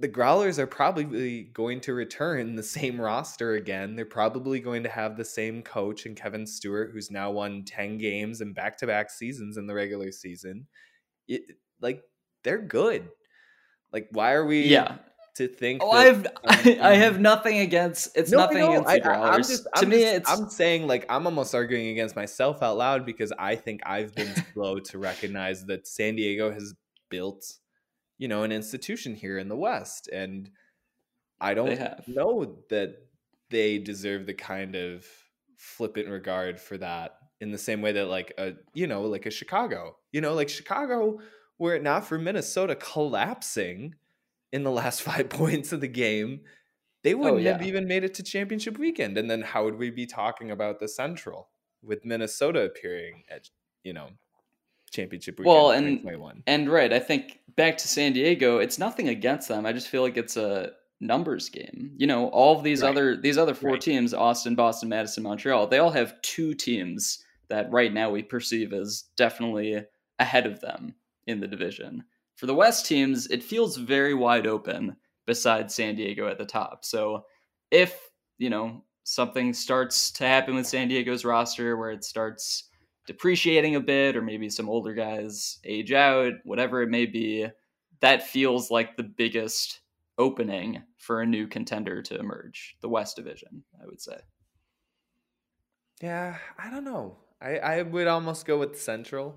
the 0.00 0.08
growlers 0.08 0.58
are 0.58 0.66
probably 0.66 1.42
going 1.52 1.80
to 1.82 1.92
return 1.94 2.56
the 2.56 2.62
same 2.62 3.00
roster 3.00 3.54
again 3.54 3.94
they're 3.94 4.04
probably 4.06 4.58
going 4.60 4.82
to 4.82 4.88
have 4.88 5.16
the 5.16 5.24
same 5.24 5.62
coach 5.62 6.06
and 6.06 6.16
kevin 6.16 6.46
stewart 6.46 6.90
who's 6.92 7.10
now 7.10 7.30
won 7.30 7.62
10 7.64 7.98
games 7.98 8.40
in 8.40 8.52
back-to-back 8.52 9.10
seasons 9.10 9.56
in 9.56 9.66
the 9.66 9.74
regular 9.74 10.10
season 10.10 10.66
it, 11.28 11.42
like 11.80 12.02
they're 12.44 12.62
good 12.62 13.08
like 13.92 14.08
why 14.12 14.32
are 14.32 14.46
we 14.46 14.62
Yeah. 14.66 14.96
to 15.36 15.46
think 15.48 15.80
Oh, 15.82 15.94
that- 15.94 16.34
I've 16.44 16.76
I, 16.82 16.90
I 16.90 16.94
have 16.94 17.20
nothing 17.20 17.58
against 17.58 18.16
it's 18.16 18.30
No, 18.30 18.38
nothing 18.38 18.58
know. 18.58 18.70
against 18.72 18.88
I- 18.88 18.98
the 18.98 19.04
Growlers. 19.04 19.48
just- 19.48 19.66
to 19.76 19.86
me, 19.86 20.00
just- 20.00 20.14
it's 20.16 20.30
I'm 20.30 20.48
saying 20.48 20.86
like 20.86 21.06
I'm 21.08 21.26
almost 21.26 21.54
arguing 21.54 21.88
against 21.88 22.16
myself 22.16 22.62
out 22.62 22.76
loud 22.76 23.04
because 23.06 23.32
I 23.38 23.54
think 23.56 23.80
I've 23.86 24.14
been 24.14 24.32
slow 24.54 24.78
to 24.80 24.98
recognize 24.98 25.64
that 25.66 25.86
San 25.86 26.16
Diego 26.16 26.50
has 26.52 26.74
built, 27.10 27.44
you 28.20 28.28
know, 28.28 28.42
an 28.42 28.52
institution 28.52 29.14
here 29.14 29.38
in 29.38 29.48
the 29.48 29.56
West, 29.56 30.06
and 30.12 30.50
I 31.40 31.54
don't 31.54 31.80
know 32.06 32.58
that 32.68 32.94
they 33.48 33.78
deserve 33.78 34.26
the 34.26 34.34
kind 34.34 34.76
of 34.76 35.06
flippant 35.56 36.08
regard 36.08 36.60
for 36.60 36.76
that 36.76 37.16
in 37.40 37.50
the 37.50 37.58
same 37.58 37.80
way 37.80 37.92
that 37.92 38.06
like 38.08 38.34
a 38.36 38.52
you 38.74 38.86
know 38.86 39.02
like 39.02 39.24
a 39.24 39.30
Chicago, 39.30 39.96
you 40.12 40.20
know, 40.20 40.34
like 40.34 40.50
Chicago, 40.50 41.18
were 41.58 41.74
it 41.74 41.82
not 41.82 42.04
for 42.04 42.18
Minnesota 42.18 42.76
collapsing 42.76 43.94
in 44.52 44.64
the 44.64 44.70
last 44.70 45.00
five 45.10 45.30
points 45.30 45.72
of 45.72 45.80
the 45.80 45.88
game, 45.88 46.40
they 47.02 47.14
oh, 47.14 47.18
wouldn't 47.18 47.36
oh, 47.36 47.40
yeah. 47.40 47.52
have 47.52 47.62
even 47.62 47.88
made 47.88 48.04
it 48.04 48.12
to 48.14 48.22
championship 48.22 48.78
weekend. 48.78 49.16
And 49.16 49.30
then 49.30 49.40
how 49.40 49.64
would 49.64 49.78
we 49.78 49.90
be 49.90 50.04
talking 50.04 50.50
about 50.50 50.78
the 50.78 50.88
Central 50.88 51.48
with 51.82 52.04
Minnesota 52.04 52.64
appearing 52.64 53.24
at, 53.30 53.48
you 53.82 53.94
know, 53.94 54.08
championship 54.90 55.38
weekend? 55.38 55.54
Well, 55.54 55.70
and, 55.70 56.42
and 56.46 56.70
right. 56.70 56.92
I 56.92 56.98
think 56.98 57.38
back 57.56 57.78
to 57.78 57.88
San 57.88 58.12
Diego, 58.12 58.58
it's 58.58 58.78
nothing 58.78 59.08
against 59.08 59.48
them. 59.48 59.66
I 59.66 59.72
just 59.72 59.88
feel 59.88 60.02
like 60.02 60.16
it's 60.16 60.36
a 60.36 60.72
numbers 61.00 61.48
game. 61.48 61.92
You 61.96 62.06
know, 62.06 62.28
all 62.28 62.56
of 62.56 62.64
these 62.64 62.82
right. 62.82 62.90
other 62.90 63.16
these 63.16 63.38
other 63.38 63.54
four 63.54 63.72
right. 63.72 63.80
teams, 63.80 64.14
Austin, 64.14 64.54
Boston, 64.54 64.88
Madison, 64.88 65.22
Montreal, 65.22 65.66
they 65.66 65.78
all 65.78 65.90
have 65.90 66.20
two 66.22 66.54
teams 66.54 67.24
that 67.48 67.70
right 67.70 67.92
now 67.92 68.10
we 68.10 68.22
perceive 68.22 68.72
as 68.72 69.04
definitely 69.16 69.84
ahead 70.18 70.46
of 70.46 70.60
them 70.60 70.94
in 71.26 71.40
the 71.40 71.48
division. 71.48 72.04
For 72.36 72.46
the 72.46 72.54
West 72.54 72.86
teams, 72.86 73.26
it 73.26 73.42
feels 73.42 73.76
very 73.76 74.14
wide 74.14 74.46
open 74.46 74.96
besides 75.26 75.74
San 75.74 75.96
Diego 75.96 76.28
at 76.28 76.38
the 76.38 76.46
top. 76.46 76.84
So 76.84 77.24
if, 77.70 77.98
you 78.38 78.50
know, 78.50 78.84
something 79.04 79.52
starts 79.52 80.10
to 80.12 80.24
happen 80.24 80.54
with 80.54 80.66
San 80.66 80.88
Diego's 80.88 81.24
roster 81.24 81.76
where 81.76 81.90
it 81.90 82.04
starts 82.04 82.69
depreciating 83.10 83.74
a 83.74 83.80
bit 83.80 84.16
or 84.16 84.22
maybe 84.22 84.48
some 84.48 84.68
older 84.68 84.94
guys 84.94 85.58
age 85.64 85.90
out, 85.90 86.34
whatever 86.44 86.80
it 86.80 86.88
may 86.88 87.06
be, 87.06 87.44
that 87.98 88.22
feels 88.22 88.70
like 88.70 88.96
the 88.96 89.02
biggest 89.02 89.80
opening 90.16 90.80
for 90.96 91.20
a 91.20 91.26
new 91.26 91.48
contender 91.48 92.02
to 92.02 92.16
emerge, 92.16 92.76
the 92.82 92.88
West 92.88 93.16
Division, 93.16 93.64
I 93.82 93.86
would 93.86 94.00
say. 94.00 94.16
Yeah, 96.00 96.36
I 96.56 96.70
don't 96.70 96.84
know. 96.84 97.16
I, 97.42 97.56
I 97.58 97.82
would 97.82 98.06
almost 98.06 98.46
go 98.46 98.58
with 98.58 98.80
Central. 98.80 99.34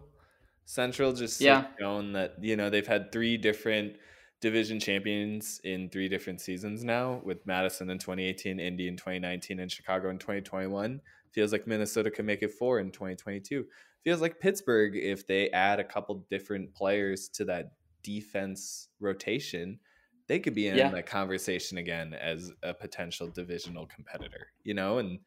Central 0.65 1.11
just 1.11 1.41
yeah. 1.41 1.65
shown 1.79 2.13
that, 2.13 2.35
you 2.43 2.55
know, 2.55 2.69
they've 2.69 2.85
had 2.85 3.11
three 3.11 3.37
different 3.37 3.93
division 4.39 4.79
champions 4.79 5.59
in 5.63 5.89
three 5.89 6.07
different 6.07 6.41
seasons 6.41 6.83
now 6.83 7.21
with 7.25 7.43
Madison 7.47 7.89
in 7.89 7.97
2018, 7.97 8.59
Indy 8.59 8.87
in 8.87 8.97
2019, 8.97 9.59
and 9.59 9.71
Chicago 9.71 10.11
in 10.11 10.19
2021. 10.19 11.01
Feels 11.33 11.51
like 11.51 11.67
Minnesota 11.67 12.11
could 12.11 12.25
make 12.25 12.43
it 12.43 12.51
four 12.51 12.79
in 12.79 12.91
2022. 12.91 13.65
Feels 14.03 14.21
like 14.21 14.39
Pittsburgh, 14.39 14.95
if 14.95 15.25
they 15.25 15.49
add 15.49 15.79
a 15.79 15.83
couple 15.83 16.25
different 16.29 16.73
players 16.75 17.29
to 17.29 17.45
that 17.45 17.71
defense 18.03 18.89
rotation, 18.99 19.79
they 20.27 20.39
could 20.39 20.53
be 20.53 20.67
in 20.67 20.77
yeah. 20.77 20.89
that 20.89 21.05
conversation 21.05 21.77
again 21.77 22.13
as 22.13 22.51
a 22.61 22.73
potential 22.73 23.27
divisional 23.27 23.87
competitor, 23.87 24.47
you 24.63 24.73
know? 24.73 24.99
And 24.99 25.19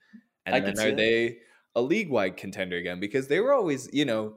and 0.46 0.64
then 0.64 0.78
are 0.78 0.94
they 0.94 1.38
a 1.74 1.82
league 1.82 2.10
wide 2.10 2.36
contender 2.36 2.76
again? 2.76 3.00
Because 3.00 3.28
they 3.28 3.40
were 3.40 3.52
always, 3.52 3.88
you 3.92 4.04
know, 4.04 4.36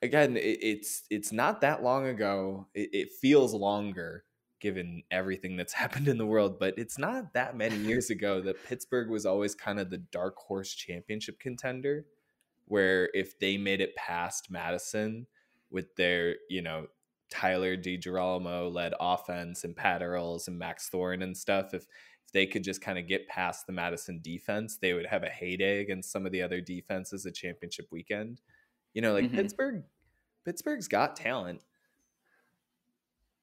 again, 0.00 0.36
it, 0.36 0.58
it's 0.62 1.04
it's 1.10 1.32
not 1.32 1.60
that 1.60 1.82
long 1.82 2.06
ago. 2.06 2.68
It, 2.74 2.90
it, 2.92 3.08
feels 3.20 3.54
longer 3.54 4.24
given 4.62 5.02
everything 5.10 5.56
that's 5.56 5.72
happened 5.82 6.08
in 6.08 6.16
the 6.16 6.26
world, 6.26 6.58
but 6.58 6.74
it's 6.78 6.96
not 6.96 7.34
that 7.34 7.56
many 7.56 7.76
years 7.76 8.08
ago 8.16 8.40
that 8.40 8.64
Pittsburgh 8.64 9.10
was 9.10 9.26
always 9.26 9.54
kind 9.54 9.78
of 9.78 9.90
the 9.90 9.98
dark 9.98 10.36
horse 10.38 10.72
championship 10.72 11.38
contender, 11.38 12.06
where 12.66 13.10
if 13.12 13.38
they 13.38 13.58
made 13.58 13.82
it 13.82 13.94
past 13.96 14.50
Madison 14.50 15.26
with 15.70 15.94
their, 15.96 16.36
you 16.48 16.62
know, 16.62 16.86
Tyler 17.28 17.76
DiGirolamo 17.76 18.72
led 18.72 18.94
offense 19.00 19.64
and 19.64 19.76
Pat 19.76 20.02
Earles 20.02 20.48
and 20.48 20.58
Max 20.58 20.88
Thorne 20.88 21.22
and 21.22 21.36
stuff, 21.36 21.74
if 21.74 21.86
if 22.24 22.32
they 22.32 22.46
could 22.46 22.62
just 22.62 22.80
kind 22.80 22.98
of 22.98 23.08
get 23.08 23.28
past 23.28 23.66
the 23.66 23.72
Madison 23.72 24.20
defense, 24.22 24.78
they 24.78 24.92
would 24.92 25.06
have 25.06 25.24
a 25.24 25.28
heyday 25.28 25.80
against 25.80 26.12
some 26.12 26.24
of 26.24 26.32
the 26.32 26.42
other 26.42 26.60
defenses 26.60 27.26
at 27.26 27.34
championship 27.34 27.88
weekend. 27.90 28.40
You 28.94 29.02
know, 29.02 29.12
like 29.12 29.24
mm-hmm. 29.24 29.36
Pittsburgh 29.36 29.82
Pittsburgh's 30.44 30.88
got 30.88 31.16
talent. 31.16 31.62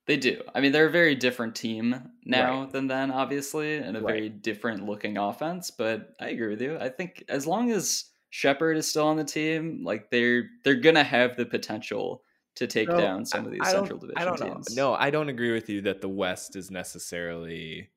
They 0.10 0.18
do. 0.18 0.41
I 0.55 0.60
mean, 0.60 0.72
they're 0.72 0.88
a 0.88 0.91
very 0.91 1.14
different 1.14 1.53
team 1.53 2.10
now 2.26 2.62
right. 2.62 2.72
than 2.72 2.88
then, 2.88 3.12
obviously, 3.12 3.78
and 3.78 3.95
a 3.95 4.01
right. 4.01 4.12
very 4.12 4.30
different 4.30 4.84
looking 4.88 5.20
offense. 5.20 5.70
But 5.70 6.16
I 6.20 6.30
agree 6.30 6.47
with 6.47 6.64
you. 6.64 6.80
I 6.80 6.89
think 6.89 7.24
as 7.30 7.45
long 7.45 7.70
as 7.70 8.05
Shepard 8.32 8.76
is 8.76 8.89
still 8.89 9.05
on 9.05 9.18
the 9.18 9.24
team, 9.24 9.84
like 9.84 10.10
they're 10.10 10.49
they're 10.64 10.74
gonna 10.74 11.03
have 11.03 11.38
the 11.38 11.45
potential 11.45 12.24
to 12.55 12.66
take 12.66 12.89
no, 12.89 12.97
down 12.97 13.24
some 13.24 13.45
of 13.45 13.51
these 13.51 13.62
I 13.64 13.72
Central 13.72 13.99
Division 13.99 14.18
I 14.20 14.26
don't 14.26 14.41
teams. 14.41 14.76
Know. 14.76 14.93
No, 14.93 14.95
I 14.95 15.12
don't 15.12 15.30
agree 15.30 15.51
with 15.51 15.70
you 15.70 15.80
that 15.82 16.01
the 16.01 16.10
West 16.10 16.55
is 16.55 16.72
necessarily 16.72 17.91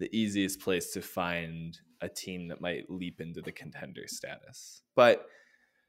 the 0.00 0.14
easiest 0.14 0.60
place 0.60 0.92
to 0.92 1.00
find 1.00 1.80
a 2.02 2.08
team 2.10 2.48
that 2.48 2.60
might 2.60 2.90
leap 2.90 3.22
into 3.22 3.40
the 3.40 3.52
contender 3.52 4.06
status. 4.08 4.82
But 4.94 5.26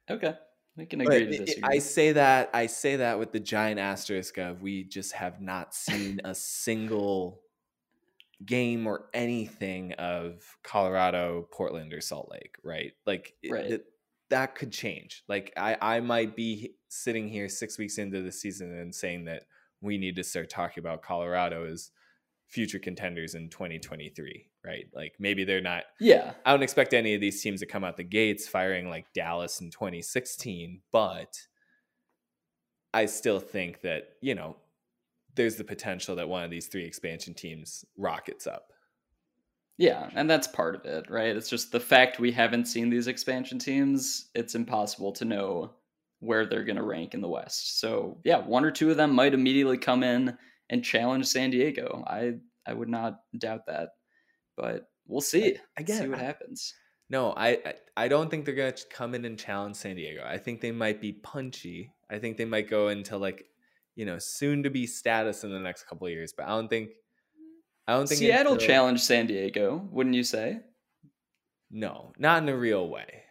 okay, 0.10 0.36
we 0.78 0.86
can 0.86 1.02
agree 1.02 1.26
to 1.26 1.46
disagree. 1.46 1.64
I 1.64 1.80
say 1.80 2.12
that 2.14 2.50
I 2.54 2.68
say 2.68 2.98
that 2.98 3.20
with 3.20 3.32
the 3.32 3.40
giant 3.40 3.80
asterisk 3.80 4.38
of 4.38 4.62
we 4.62 4.84
just 4.84 5.14
have 5.14 5.42
not 5.42 5.74
seen 5.74 6.20
a 6.24 6.36
single 6.36 7.42
game 8.46 8.86
or 8.86 9.06
anything 9.14 9.94
of 9.94 10.44
Colorado, 10.64 11.48
Portland, 11.52 11.94
or 11.94 12.02
Salt 12.02 12.30
Lake, 12.32 12.58
right? 12.64 12.94
Like 13.06 13.34
right. 13.50 13.66
It, 13.66 13.86
that 14.30 14.56
could 14.56 14.72
change. 14.72 15.24
Like 15.28 15.54
I, 15.56 15.78
I 15.82 16.00
might 16.00 16.36
be 16.36 16.74
sitting 16.90 17.28
here 17.30 17.48
six 17.48 17.78
weeks 17.78 17.98
into 17.98 18.22
the 18.22 18.32
season 18.32 18.78
and 18.78 18.94
saying 18.94 19.26
that 19.26 19.44
we 19.82 19.98
need 19.98 20.16
to 20.16 20.24
start 20.24 20.50
talking 20.50 20.82
about 20.82 21.04
Colorado 21.04 21.66
as 21.66 21.92
future 22.48 22.80
contenders 22.80 23.36
in 23.36 23.50
2023, 23.50 24.50
right? 24.66 24.88
Like 24.94 25.14
maybe 25.20 25.44
they're 25.44 25.62
not. 25.62 25.84
Yeah. 26.00 26.34
I 26.46 26.52
don't 26.52 26.64
expect 26.64 26.94
any 26.94 27.14
of 27.14 27.22
these 27.22 27.42
teams 27.42 27.60
to 27.60 27.66
come 27.66 27.84
out 27.84 27.98
the 27.98 28.04
gates 28.04 28.48
firing 28.48 28.90
like 28.90 29.14
Dallas 29.14 29.62
in 29.62 29.70
2016, 29.70 30.82
but 30.92 31.38
I 32.94 33.06
still 33.06 33.40
think 33.40 33.82
that, 33.82 34.04
you 34.22 34.36
know, 34.36 34.56
there's 35.36 35.56
the 35.56 35.64
potential 35.64 36.16
that 36.16 36.30
one 36.30 36.44
of 36.44 36.52
these 36.52 36.68
three 36.68 36.86
expansion 36.86 37.34
teams 37.34 37.86
rockets 37.98 38.48
up. 38.48 38.72
Yeah, 39.78 40.10
and 40.16 40.30
that's 40.30 40.48
part 40.48 40.76
of 40.76 40.86
it, 40.86 41.10
right? 41.10 41.36
It's 41.36 41.50
just 41.50 41.74
the 41.74 41.82
fact 41.82 42.20
we 42.20 42.32
haven't 42.32 42.66
seen 42.66 42.90
these 42.90 43.08
expansion 43.08 43.60
teams, 43.60 44.30
it's 44.34 44.56
impossible 44.56 45.12
to 45.14 45.26
know 45.26 45.72
where 46.20 46.46
they're 46.46 46.64
going 46.64 46.78
to 46.78 46.84
rank 46.84 47.14
in 47.14 47.20
the 47.20 47.28
West. 47.28 47.82
So, 47.82 48.18
yeah, 48.24 48.38
one 48.38 48.64
or 48.64 48.72
two 48.72 48.90
of 48.90 48.96
them 48.96 49.12
might 49.12 49.34
immediately 49.34 49.78
come 49.78 50.02
in 50.02 50.38
and 50.70 50.84
challenge 50.84 51.28
San 51.28 51.50
Diego. 51.50 52.06
I 52.08 52.36
I 52.66 52.74
would 52.74 52.90
not 52.90 53.20
doubt 53.38 53.68
that, 53.68 53.90
but 54.56 54.90
we'll 55.08 55.22
see. 55.22 55.58
Again, 55.78 56.02
see 56.02 56.08
what 56.08 56.20
I, 56.20 56.24
happens. 56.24 56.74
No, 57.10 57.34
I, 57.36 57.76
I 57.96 58.08
don't 58.08 58.30
think 58.30 58.46
they're 58.46 58.56
gonna 58.56 58.74
come 58.90 59.14
in 59.14 59.26
and 59.26 59.38
challenge 59.38 59.76
San 59.76 59.96
Diego. 59.96 60.24
I 60.26 60.38
think 60.38 60.62
they 60.62 60.72
might 60.72 61.02
be 61.02 61.14
punchy. 61.14 61.92
I 62.10 62.20
think 62.20 62.38
they 62.38 62.46
might 62.46 62.70
go 62.70 62.90
into 62.90 63.18
like 63.18 63.46
you 63.96 64.06
know 64.06 64.18
soon 64.20 64.64
to 64.64 64.70
be 64.70 64.88
status 64.88 65.44
in 65.44 65.52
the 65.52 65.60
next 65.60 65.88
couple 65.88 66.08
of 66.08 66.14
years. 66.14 66.34
But 66.36 66.48
I 66.48 66.50
don't 66.50 66.70
think 66.70 66.90
I 67.88 67.94
don't 67.94 68.08
think 68.08 68.20
Seattle 68.20 68.58
challenged 68.58 69.04
San 69.04 69.28
Diego. 69.28 69.88
Wouldn't 69.92 70.16
you 70.16 70.24
say? 70.24 70.62
No, 71.70 72.14
not 72.18 72.42
in 72.42 72.50
a 72.50 72.58
real 72.58 72.88
way. 72.88 73.24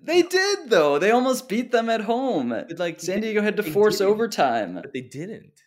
They 0.00 0.22
did 0.22 0.70
though. 0.70 0.98
They 0.98 1.10
almost 1.10 1.48
beat 1.48 1.72
them 1.72 1.88
at 1.88 2.02
home. 2.02 2.50
But 2.50 2.78
like 2.78 3.00
San 3.00 3.20
Diego 3.20 3.42
had 3.42 3.56
to 3.56 3.62
force 3.62 4.00
overtime. 4.00 4.74
But 4.74 4.92
they 4.92 5.00
didn't. 5.00 5.62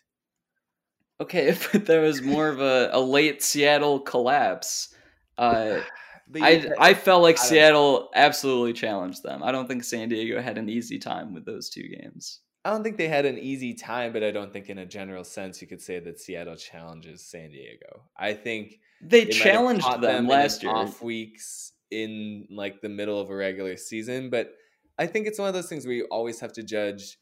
Okay, 1.20 1.54
but 1.72 1.86
there 1.86 2.00
was 2.00 2.22
more 2.22 2.48
of 2.48 2.60
a, 2.60 2.90
a 2.92 3.00
late 3.00 3.42
Seattle 3.42 4.00
collapse. 4.00 4.94
Uh, 5.40 5.80
I 6.40 6.70
I 6.78 6.94
felt 6.94 7.22
like 7.22 7.38
I 7.40 7.42
Seattle 7.42 8.10
absolutely 8.14 8.72
challenged 8.72 9.24
them. 9.24 9.42
I 9.42 9.50
don't 9.50 9.66
think 9.66 9.82
San 9.82 10.08
Diego 10.08 10.40
had 10.40 10.58
an 10.58 10.68
easy 10.68 10.98
time 10.98 11.34
with 11.34 11.44
those 11.44 11.68
two 11.68 11.88
games. 11.88 12.40
I 12.64 12.70
don't 12.70 12.84
think 12.84 12.98
they 12.98 13.08
had 13.08 13.24
an 13.24 13.38
easy 13.38 13.74
time, 13.74 14.12
but 14.12 14.22
I 14.22 14.30
don't 14.30 14.52
think 14.52 14.68
in 14.68 14.78
a 14.78 14.86
general 14.86 15.24
sense 15.24 15.60
you 15.60 15.66
could 15.66 15.80
say 15.80 15.98
that 15.98 16.20
Seattle 16.20 16.56
challenges 16.56 17.24
San 17.24 17.50
Diego. 17.50 18.04
I 18.16 18.34
think 18.34 18.78
they 19.00 19.24
challenged 19.24 19.90
them, 19.90 20.00
them 20.02 20.28
last 20.28 20.62
year 20.62 20.72
off 20.72 21.02
weeks 21.02 21.72
in 21.90 22.46
like 22.50 22.80
the 22.80 22.88
middle 22.88 23.18
of 23.18 23.30
a 23.30 23.34
regular 23.34 23.76
season, 23.76 24.30
but 24.30 24.52
I 24.98 25.06
think 25.06 25.26
it's 25.26 25.38
one 25.38 25.48
of 25.48 25.54
those 25.54 25.68
things 25.68 25.86
where 25.86 25.94
you 25.94 26.06
always 26.10 26.38
have 26.40 26.52
to 26.52 26.62
judge 26.62 27.16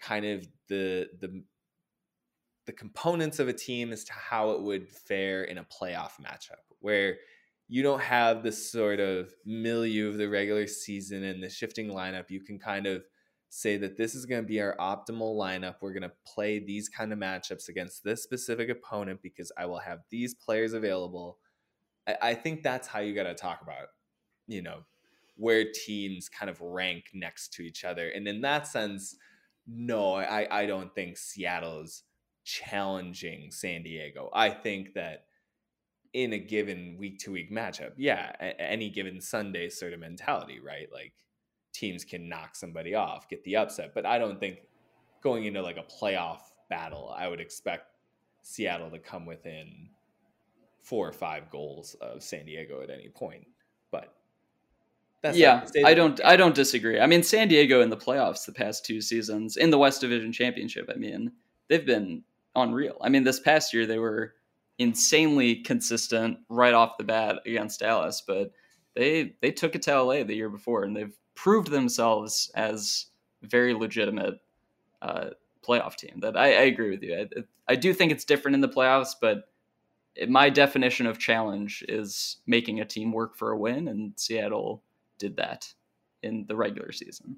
kind 0.00 0.24
of 0.24 0.46
the 0.68 1.08
the 1.20 1.42
the 2.66 2.72
components 2.72 3.40
of 3.40 3.48
a 3.48 3.52
team 3.52 3.92
as 3.92 4.04
to 4.04 4.12
how 4.12 4.52
it 4.52 4.62
would 4.62 4.88
fare 4.88 5.44
in 5.44 5.58
a 5.58 5.64
playoff 5.64 6.12
matchup 6.22 6.62
where 6.80 7.16
you 7.68 7.82
don't 7.82 8.02
have 8.02 8.42
this 8.42 8.70
sort 8.70 9.00
of 9.00 9.32
milieu 9.44 10.08
of 10.08 10.18
the 10.18 10.28
regular 10.28 10.66
season 10.66 11.24
and 11.24 11.42
the 11.42 11.48
shifting 11.48 11.88
lineup. 11.88 12.30
You 12.30 12.40
can 12.40 12.58
kind 12.58 12.86
of 12.86 13.04
say 13.48 13.76
that 13.76 13.96
this 13.96 14.14
is 14.14 14.26
going 14.26 14.42
to 14.42 14.46
be 14.46 14.60
our 14.60 14.76
optimal 14.78 15.36
lineup. 15.36 15.76
We're 15.80 15.92
going 15.92 16.02
to 16.02 16.12
play 16.26 16.58
these 16.58 16.88
kind 16.88 17.12
of 17.12 17.18
matchups 17.18 17.68
against 17.68 18.02
this 18.02 18.22
specific 18.22 18.68
opponent 18.68 19.20
because 19.22 19.50
I 19.56 19.66
will 19.66 19.78
have 19.78 20.00
these 20.10 20.34
players 20.34 20.72
available. 20.72 21.38
I, 22.06 22.16
I 22.20 22.34
think 22.34 22.62
that's 22.62 22.88
how 22.88 23.00
you 23.00 23.14
got 23.14 23.24
to 23.24 23.34
talk 23.34 23.62
about, 23.62 23.88
you 24.46 24.60
know, 24.60 24.80
where 25.36 25.64
teams 25.72 26.28
kind 26.28 26.50
of 26.50 26.60
rank 26.60 27.04
next 27.14 27.52
to 27.54 27.62
each 27.62 27.84
other. 27.84 28.08
And 28.08 28.28
in 28.28 28.40
that 28.42 28.66
sense, 28.66 29.16
no, 29.66 30.14
I, 30.14 30.46
I 30.50 30.66
don't 30.66 30.94
think 30.94 31.16
Seattle's 31.16 32.02
challenging 32.44 33.50
San 33.50 33.82
Diego. 33.82 34.30
I 34.34 34.50
think 34.50 34.94
that 34.94 35.24
in 36.14 36.32
a 36.32 36.38
given 36.38 36.96
week 36.98 37.18
to 37.18 37.32
week 37.32 37.52
matchup, 37.52 37.92
yeah, 37.96 38.32
a- 38.40 38.60
any 38.60 38.88
given 38.88 39.20
Sunday 39.20 39.68
sort 39.68 39.92
of 39.92 40.00
mentality, 40.00 40.60
right? 40.60 40.88
Like 40.90 41.12
teams 41.72 42.04
can 42.04 42.28
knock 42.28 42.56
somebody 42.56 42.94
off, 42.94 43.28
get 43.28 43.42
the 43.44 43.56
upset, 43.56 43.92
but 43.94 44.06
I 44.06 44.18
don't 44.18 44.40
think 44.40 44.60
going 45.22 45.44
into 45.44 45.60
like 45.60 45.76
a 45.76 45.82
playoff 45.82 46.38
battle, 46.70 47.12
I 47.14 47.28
would 47.28 47.40
expect 47.40 47.88
Seattle 48.42 48.90
to 48.90 48.98
come 48.98 49.26
within 49.26 49.88
four 50.80 51.08
or 51.08 51.12
five 51.12 51.50
goals 51.50 51.94
of 52.00 52.22
San 52.22 52.46
Diego 52.46 52.80
at 52.80 52.90
any 52.90 53.08
point. 53.08 53.46
But 53.90 54.14
that's 55.20 55.36
yeah, 55.36 55.66
I 55.84 55.94
don't 55.94 56.20
I 56.24 56.36
don't 56.36 56.54
disagree. 56.54 57.00
I 57.00 57.06
mean, 57.06 57.24
San 57.24 57.48
Diego 57.48 57.80
in 57.80 57.90
the 57.90 57.96
playoffs 57.96 58.46
the 58.46 58.52
past 58.52 58.86
two 58.86 59.00
seasons 59.00 59.56
in 59.56 59.70
the 59.70 59.78
West 59.78 60.00
Division 60.00 60.32
Championship. 60.32 60.88
I 60.94 60.96
mean, 60.96 61.32
they've 61.68 61.84
been 61.84 62.22
unreal. 62.54 62.98
I 63.00 63.08
mean, 63.08 63.24
this 63.24 63.40
past 63.40 63.74
year 63.74 63.86
they 63.86 63.98
were 63.98 64.34
insanely 64.78 65.56
consistent 65.56 66.38
right 66.48 66.74
off 66.74 66.98
the 66.98 67.04
bat 67.04 67.40
against 67.46 67.80
Dallas, 67.80 68.22
but 68.26 68.52
they 68.94 69.34
they 69.40 69.50
took 69.50 69.74
it 69.74 69.82
to 69.82 70.02
LA 70.02 70.22
the 70.24 70.34
year 70.34 70.48
before, 70.50 70.84
and 70.84 70.96
they've 70.96 71.16
proved 71.34 71.70
themselves 71.70 72.50
as 72.54 73.06
very 73.42 73.74
legitimate 73.74 74.34
uh, 75.02 75.30
playoff 75.66 75.96
team. 75.96 76.20
That 76.20 76.36
I, 76.36 76.46
I 76.46 76.62
agree 76.62 76.90
with 76.90 77.02
you. 77.02 77.14
I, 77.36 77.72
I, 77.72 77.76
do 77.76 77.92
think 77.92 78.12
it's 78.12 78.24
different 78.24 78.54
in 78.54 78.60
the 78.60 78.68
playoffs, 78.68 79.14
but 79.20 79.48
my 80.28 80.48
definition 80.48 81.06
of 81.06 81.18
challenge 81.18 81.84
is 81.88 82.38
making 82.46 82.80
a 82.80 82.84
team 82.84 83.12
work 83.12 83.36
for 83.36 83.50
a 83.50 83.58
win, 83.58 83.88
and 83.88 84.12
Seattle 84.16 84.82
did 85.18 85.36
that 85.36 85.72
in 86.22 86.46
the 86.46 86.56
regular 86.56 86.92
season. 86.92 87.36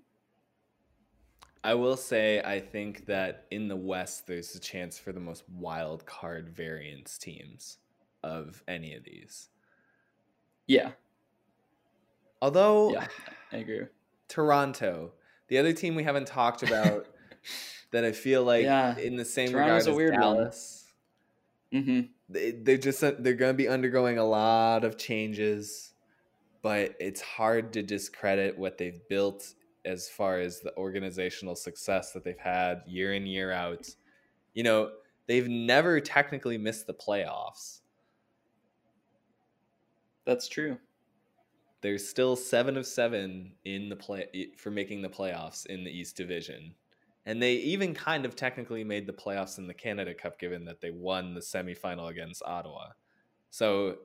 I 1.67 1.75
will 1.75 1.97
say, 1.97 2.41
I 2.41 2.61
think 2.61 3.07
that 3.07 3.47
in 3.51 3.67
the 3.67 3.77
West, 3.77 4.29
there's 4.29 4.55
a 4.55 4.61
chance 4.61 4.99
for 4.99 5.13
the 5.13 5.19
most 5.19 5.43
wild 5.49 6.07
card 6.07 6.49
variance 6.49 7.19
teams 7.19 7.79
of 8.23 8.63
any 8.69 8.95
of 8.95 9.03
these. 9.03 9.49
Yeah. 10.69 10.93
Although, 12.41 12.93
yeah, 12.93 13.09
I 13.53 13.57
agree. 13.57 13.87
Toronto, 14.29 15.13
the 15.49 15.59
other 15.59 15.73
team 15.73 15.97
we 15.97 16.05
haven't 16.05 16.29
talked 16.29 16.63
about 16.63 17.09
that 17.91 18.05
I 18.05 18.13
feel 18.13 18.45
like 18.45 18.65
yeah. 18.65 18.97
in 18.97 19.17
the 19.17 19.25
same 19.25 19.51
Toronto's 19.51 19.89
regard 19.89 20.15
as 20.15 20.21
Dallas. 20.21 20.85
Mm-hmm. 21.75 22.01
They, 22.29 22.53
they're 22.53 22.79
just 22.79 23.01
they're 23.01 23.35
going 23.35 23.53
to 23.53 23.55
be 23.55 23.69
undergoing 23.69 24.19
a 24.19 24.25
lot 24.25 24.85
of 24.85 24.97
changes 24.97 25.93
but 26.63 26.97
it's 26.99 27.21
hard 27.21 27.73
to 27.75 27.81
discredit 27.81 28.59
what 28.59 28.77
they've 28.77 29.01
built 29.09 29.55
as 29.87 30.09
far 30.09 30.39
as 30.39 30.61
the 30.61 30.77
organizational 30.77 31.55
success 31.55 32.13
that 32.13 32.25
they've 32.25 32.39
had 32.39 32.83
year 32.87 33.15
in 33.15 33.27
year 33.27 33.53
out. 33.53 33.89
You 34.55 34.65
know, 34.65 34.91
they've 35.27 35.49
never 35.49 36.01
technically 36.01 36.59
missed 36.59 36.87
the 36.87 36.95
playoffs. 36.95 37.81
That's 40.25 40.49
true. 40.49 40.77
They're 41.83 41.99
still 41.99 42.35
7 42.35 42.77
of 42.77 42.87
7 42.87 43.53
in 43.65 43.89
the 43.89 43.97
play 43.97 44.51
for 44.57 44.71
making 44.71 45.03
the 45.03 45.09
playoffs 45.09 45.67
in 45.67 45.85
the 45.85 45.91
East 45.91 46.17
Division. 46.17 46.75
And 47.27 47.43
they 47.43 47.55
even 47.55 47.95
kind 47.95 48.25
of 48.25 48.37
technically 48.37 48.85
made 48.85 49.07
the 49.07 49.13
playoffs 49.13 49.59
in 49.59 49.67
the 49.67 49.75
Canada 49.75 50.15
Cup 50.15 50.39
given 50.39 50.65
that 50.65 50.81
they 50.81 50.91
won 50.91 51.35
the 51.35 51.41
semifinal 51.41 52.09
against 52.09 52.43
Ottawa. 52.45 52.89
So 53.51 53.97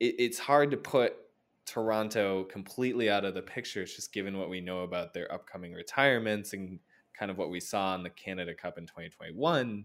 it, 0.00 0.14
it's 0.18 0.38
hard 0.38 0.70
to 0.70 0.76
put 0.76 1.14
Toronto 1.68 2.44
completely 2.44 3.10
out 3.10 3.26
of 3.26 3.34
the 3.34 3.42
picture, 3.42 3.84
just 3.84 4.12
given 4.12 4.38
what 4.38 4.48
we 4.48 4.60
know 4.60 4.80
about 4.80 5.12
their 5.12 5.30
upcoming 5.32 5.74
retirements 5.74 6.54
and 6.54 6.78
kind 7.18 7.30
of 7.30 7.36
what 7.36 7.50
we 7.50 7.60
saw 7.60 7.94
in 7.94 8.02
the 8.02 8.10
Canada 8.10 8.54
Cup 8.54 8.78
in 8.78 8.86
2021. 8.86 9.84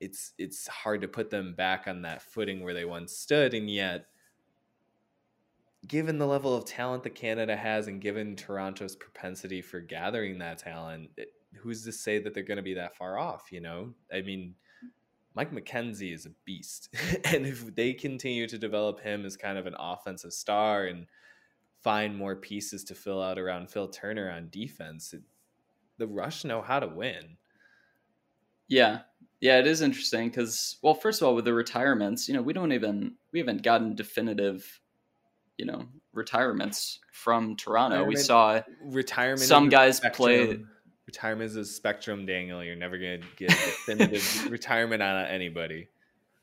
It's 0.00 0.32
it's 0.38 0.66
hard 0.66 1.02
to 1.02 1.08
put 1.08 1.30
them 1.30 1.54
back 1.54 1.86
on 1.86 2.02
that 2.02 2.22
footing 2.22 2.62
where 2.62 2.74
they 2.74 2.84
once 2.84 3.12
stood, 3.12 3.52
and 3.52 3.70
yet, 3.70 4.06
given 5.86 6.18
the 6.18 6.26
level 6.26 6.54
of 6.54 6.64
talent 6.64 7.02
that 7.02 7.14
Canada 7.14 7.56
has, 7.56 7.88
and 7.88 8.00
given 8.00 8.34
Toronto's 8.34 8.96
propensity 8.96 9.60
for 9.60 9.80
gathering 9.80 10.38
that 10.38 10.58
talent, 10.58 11.10
it, 11.16 11.32
who's 11.54 11.84
to 11.84 11.92
say 11.92 12.18
that 12.18 12.32
they're 12.32 12.42
going 12.42 12.56
to 12.56 12.62
be 12.62 12.74
that 12.74 12.96
far 12.96 13.18
off? 13.18 13.52
You 13.52 13.60
know, 13.60 13.94
I 14.12 14.22
mean, 14.22 14.54
Mike 15.36 15.52
McKenzie 15.52 16.14
is 16.14 16.24
a 16.24 16.30
beast. 16.46 16.88
and 17.24 17.46
if 17.46 17.74
they 17.74 17.92
continue 17.92 18.48
to 18.48 18.58
develop 18.58 19.00
him 19.00 19.24
as 19.24 19.36
kind 19.36 19.58
of 19.58 19.66
an 19.66 19.76
offensive 19.78 20.32
star 20.32 20.86
and 20.86 21.06
find 21.82 22.16
more 22.16 22.34
pieces 22.34 22.82
to 22.84 22.94
fill 22.94 23.22
out 23.22 23.38
around 23.38 23.70
Phil 23.70 23.86
Turner 23.86 24.30
on 24.30 24.48
defense, 24.50 25.12
it, 25.12 25.22
the 25.98 26.06
Rush 26.06 26.44
know 26.44 26.62
how 26.62 26.80
to 26.80 26.88
win. 26.88 27.36
Yeah. 28.66 29.00
Yeah, 29.40 29.58
it 29.58 29.66
is 29.66 29.82
interesting 29.82 30.30
because, 30.30 30.78
well, 30.82 30.94
first 30.94 31.20
of 31.20 31.28
all, 31.28 31.34
with 31.34 31.44
the 31.44 31.52
retirements, 31.52 32.26
you 32.26 32.34
know, 32.34 32.40
we 32.40 32.54
don't 32.54 32.72
even, 32.72 33.16
we 33.32 33.38
haven't 33.38 33.62
gotten 33.62 33.94
definitive, 33.94 34.80
you 35.58 35.66
know, 35.66 35.84
retirements 36.14 36.98
from 37.12 37.54
Toronto. 37.56 37.96
Retirement, 37.96 38.08
we 38.08 38.16
saw 38.16 38.60
retirement. 38.82 39.40
Some 39.40 39.68
guys 39.68 40.00
play 40.14 40.60
retirement 41.06 41.50
is 41.50 41.56
a 41.56 41.64
spectrum, 41.64 42.26
Daniel. 42.26 42.62
You're 42.62 42.76
never 42.76 42.98
gonna 42.98 43.20
get 43.36 43.50
definitive 43.50 44.46
retirement 44.50 45.02
on 45.02 45.26
anybody. 45.26 45.88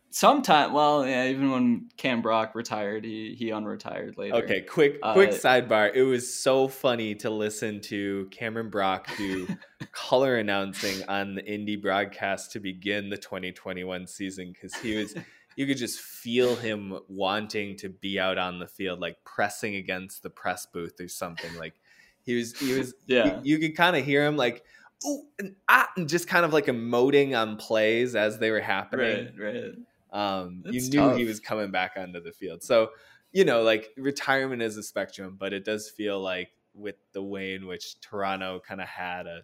Sometime, 0.10 0.74
well, 0.74 1.08
yeah, 1.08 1.26
even 1.26 1.50
when 1.50 1.90
Cam 1.98 2.22
Brock 2.22 2.54
retired, 2.54 3.04
he 3.04 3.34
he 3.34 3.50
unretired 3.50 4.16
later. 4.16 4.36
Okay, 4.36 4.62
quick 4.62 5.02
quick 5.02 5.32
uh, 5.32 5.34
sidebar. 5.34 5.92
It 5.94 6.04
was 6.04 6.32
so 6.32 6.68
funny 6.68 7.16
to 7.16 7.30
listen 7.30 7.82
to 7.82 8.28
Cameron 8.30 8.70
Brock 8.70 9.08
do 9.18 9.48
color 9.92 10.38
announcing 10.38 11.04
on 11.10 11.34
the 11.36 11.44
Indy 11.44 11.76
broadcast 11.76 12.52
to 12.52 12.60
begin 12.60 13.10
the 13.10 13.18
2021 13.18 14.08
season 14.08 14.54
because 14.54 14.76
he 14.76 14.96
was. 14.96 15.16
You 15.56 15.68
could 15.68 15.78
just 15.78 16.00
feel 16.00 16.56
him 16.56 16.98
wanting 17.08 17.76
to 17.78 17.88
be 17.88 18.20
out 18.20 18.40
on 18.40 18.58
the 18.58 18.66
field, 18.66 19.00
like 19.00 19.18
pressing 19.24 19.76
against 19.76 20.24
the 20.24 20.32
press 20.32 20.66
booth 20.66 21.00
or 21.00 21.08
something. 21.08 21.54
Like 21.60 21.76
he 22.24 22.36
was 22.36 22.58
he 22.58 22.78
was 22.78 22.94
yeah. 23.08 23.40
You, 23.44 23.56
you 23.56 23.60
could 23.60 23.76
kind 23.76 23.96
of 23.96 24.04
hear 24.04 24.26
him 24.26 24.38
like 24.38 24.64
ooh 25.06 25.24
and 25.40 25.56
ah 25.70 25.90
and 25.96 26.08
just 26.08 26.28
kind 26.28 26.46
of 26.46 26.54
like 26.54 26.66
emoting 26.66 27.38
on 27.38 27.58
plays 27.58 28.16
as 28.16 28.40
they 28.40 28.52
were 28.52 28.62
happening. 28.62 29.32
Right, 29.38 29.54
right. 29.56 29.74
Um, 30.12 30.64
you 30.66 30.82
knew 30.82 31.00
tough. 31.00 31.18
he 31.18 31.26
was 31.26 31.40
coming 31.40 31.72
back 31.72 31.94
onto 31.98 32.22
the 32.22 32.32
field. 32.32 32.64
So 32.64 32.92
you 33.32 33.46
know, 33.46 33.64
like 33.64 33.90
retirement 33.98 34.62
is 34.62 34.78
a 34.78 34.84
spectrum, 34.84 35.38
but 35.40 35.54
it 35.54 35.66
does 35.66 35.90
feel 35.90 36.22
like 36.22 36.50
with 36.76 36.96
the 37.14 37.24
way 37.24 37.56
in 37.56 37.66
which 37.66 38.00
Toronto 38.00 38.60
kind 38.66 38.80
of 38.80 38.88
had 38.88 39.28
a 39.28 39.42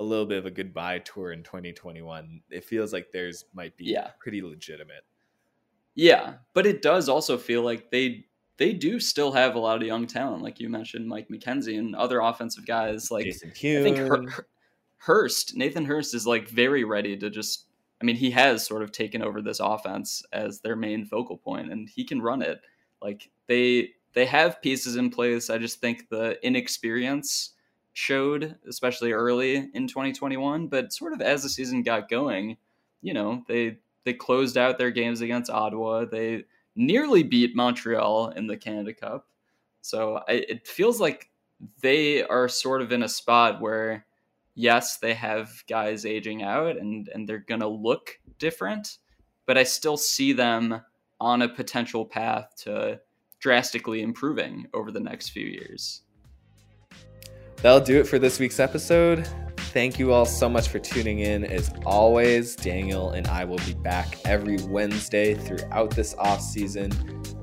a 0.00 0.04
little 0.04 0.26
bit 0.26 0.38
of 0.38 0.46
a 0.46 0.50
goodbye 0.50 1.00
tour 1.00 1.32
in 1.32 1.42
2021, 1.42 2.40
it 2.50 2.64
feels 2.64 2.92
like 2.92 3.10
theirs 3.12 3.44
might 3.52 3.76
be 3.76 3.86
yeah. 3.86 4.10
pretty 4.20 4.42
legitimate. 4.42 5.04
Yeah, 5.96 6.34
but 6.54 6.66
it 6.66 6.82
does 6.82 7.08
also 7.08 7.36
feel 7.36 7.62
like 7.62 7.90
they 7.90 8.26
they 8.58 8.72
do 8.72 9.00
still 9.00 9.32
have 9.32 9.54
a 9.54 9.58
lot 9.58 9.76
of 9.80 9.86
young 9.86 10.06
talent, 10.06 10.42
like 10.42 10.60
you 10.60 10.68
mentioned, 10.68 11.08
Mike 11.08 11.28
McKenzie 11.28 11.78
and 11.78 11.94
other 11.94 12.20
offensive 12.20 12.66
guys. 12.66 13.10
Like 13.10 13.24
Jason 13.24 13.52
Kuhn. 13.52 13.78
I 13.78 13.82
think 13.82 14.30
Hurst, 14.98 15.56
Nathan 15.56 15.84
Hurst, 15.84 16.12
is 16.14 16.26
like 16.26 16.48
very 16.48 16.84
ready 16.84 17.16
to 17.16 17.30
just. 17.30 17.64
I 18.00 18.04
mean, 18.04 18.16
he 18.16 18.30
has 18.30 18.64
sort 18.64 18.82
of 18.82 18.92
taken 18.92 19.22
over 19.22 19.42
this 19.42 19.58
offense 19.58 20.22
as 20.32 20.60
their 20.60 20.76
main 20.76 21.04
focal 21.04 21.36
point, 21.36 21.72
and 21.72 21.88
he 21.88 22.04
can 22.04 22.20
run 22.20 22.42
it. 22.42 22.60
Like 23.00 23.30
they 23.46 23.90
they 24.12 24.26
have 24.26 24.62
pieces 24.62 24.96
in 24.96 25.10
place. 25.10 25.50
I 25.50 25.58
just 25.58 25.80
think 25.80 26.08
the 26.08 26.44
inexperience 26.44 27.54
showed, 27.92 28.56
especially 28.68 29.12
early 29.12 29.70
in 29.72 29.86
2021. 29.86 30.66
But 30.66 30.92
sort 30.92 31.12
of 31.12 31.20
as 31.20 31.42
the 31.44 31.48
season 31.48 31.82
got 31.82 32.08
going, 32.08 32.56
you 33.02 33.14
know, 33.14 33.44
they 33.46 33.78
they 34.04 34.14
closed 34.14 34.58
out 34.58 34.78
their 34.78 34.90
games 34.90 35.20
against 35.20 35.50
Ottawa. 35.50 36.04
They 36.04 36.44
nearly 36.78 37.22
beat 37.22 37.56
Montreal 37.56 38.30
in 38.30 38.46
the 38.46 38.56
Canada 38.56 38.94
Cup. 38.94 39.26
So 39.82 40.22
I, 40.28 40.44
it 40.48 40.66
feels 40.66 41.00
like 41.00 41.28
they 41.82 42.22
are 42.22 42.48
sort 42.48 42.80
of 42.80 42.92
in 42.92 43.02
a 43.02 43.08
spot 43.08 43.60
where, 43.60 44.06
yes, 44.54 44.98
they 44.98 45.12
have 45.14 45.50
guys 45.68 46.06
aging 46.06 46.42
out 46.42 46.76
and, 46.76 47.08
and 47.12 47.28
they're 47.28 47.38
going 47.38 47.60
to 47.60 47.68
look 47.68 48.18
different, 48.38 48.98
but 49.44 49.58
I 49.58 49.64
still 49.64 49.96
see 49.96 50.32
them 50.32 50.80
on 51.20 51.42
a 51.42 51.48
potential 51.48 52.06
path 52.06 52.54
to 52.62 53.00
drastically 53.40 54.02
improving 54.02 54.66
over 54.72 54.92
the 54.92 55.00
next 55.00 55.30
few 55.30 55.46
years. 55.46 56.02
That'll 57.56 57.80
do 57.80 57.98
it 57.98 58.06
for 58.06 58.20
this 58.20 58.38
week's 58.38 58.60
episode. 58.60 59.28
Thank 59.72 59.98
you 59.98 60.14
all 60.14 60.24
so 60.24 60.48
much 60.48 60.68
for 60.68 60.78
tuning 60.78 61.18
in. 61.18 61.44
As 61.44 61.70
always, 61.84 62.56
Daniel 62.56 63.10
and 63.10 63.26
I 63.28 63.44
will 63.44 63.58
be 63.58 63.74
back 63.74 64.18
every 64.24 64.56
Wednesday 64.66 65.34
throughout 65.34 65.90
this 65.90 66.14
off 66.14 66.40
season, 66.40 66.90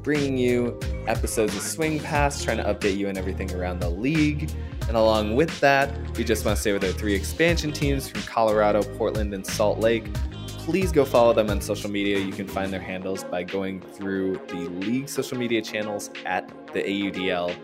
bringing 0.02 0.36
you 0.36 0.80
episodes 1.06 1.56
of 1.56 1.62
Swing 1.62 2.00
Pass, 2.00 2.44
trying 2.44 2.58
to 2.58 2.64
update 2.64 2.98
you 2.98 3.08
on 3.10 3.16
everything 3.16 3.54
around 3.54 3.80
the 3.80 3.92
league. 3.92 4.50
And 4.88 4.98
along 4.98 5.36
with 5.36 5.60
that, 5.60 5.96
we 6.18 6.24
just 6.24 6.44
want 6.46 6.58
to 6.58 6.62
say 6.64 6.74
with 6.74 6.84
our 6.84 6.92
three 6.92 7.14
expansion 7.14 7.72
teams 7.72 8.10
from 8.10 8.24
Colorado, 8.24 8.82
Portland, 8.98 9.32
and 9.36 9.46
Salt 9.46 9.78
Lake, 9.78 10.12
please 10.48 10.92
go 10.92 11.06
follow 11.06 11.32
them 11.32 11.52
on 11.52 11.62
social 11.62 11.92
media. 11.92 12.18
You 12.18 12.34
can 12.34 12.48
find 12.48 12.74
their 12.74 12.82
handles 12.82 13.24
by 13.24 13.44
going 13.44 13.82
through 13.82 14.42
the 14.48 14.68
league 14.82 15.10
social 15.10 15.38
media 15.38 15.62
channels 15.62 16.10
at 16.26 16.50
the 16.74 16.82
AUDL 16.82 17.56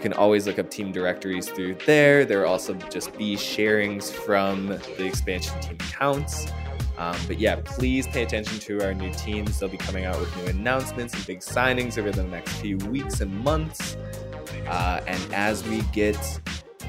can 0.00 0.12
always 0.12 0.46
look 0.46 0.58
up 0.58 0.70
team 0.70 0.92
directories 0.92 1.48
through 1.48 1.76
there. 1.86 2.24
There 2.24 2.42
are 2.42 2.46
also 2.46 2.74
just 2.74 3.16
be 3.16 3.36
sharings 3.36 4.10
from 4.10 4.66
the 4.68 5.04
expansion 5.04 5.60
team 5.60 5.76
accounts. 5.80 6.46
Um, 6.98 7.16
but 7.26 7.38
yeah, 7.38 7.56
please 7.64 8.06
pay 8.06 8.22
attention 8.22 8.58
to 8.58 8.84
our 8.84 8.92
new 8.92 9.12
teams. 9.14 9.58
They'll 9.58 9.70
be 9.70 9.78
coming 9.78 10.04
out 10.04 10.20
with 10.20 10.36
new 10.36 10.46
announcements 10.46 11.14
and 11.14 11.26
big 11.26 11.40
signings 11.40 11.96
over 11.98 12.10
the 12.10 12.24
next 12.24 12.52
few 12.54 12.76
weeks 12.78 13.20
and 13.20 13.32
months. 13.42 13.96
Uh, 14.66 15.00
and 15.06 15.34
as 15.34 15.66
we 15.66 15.80
get 15.92 16.18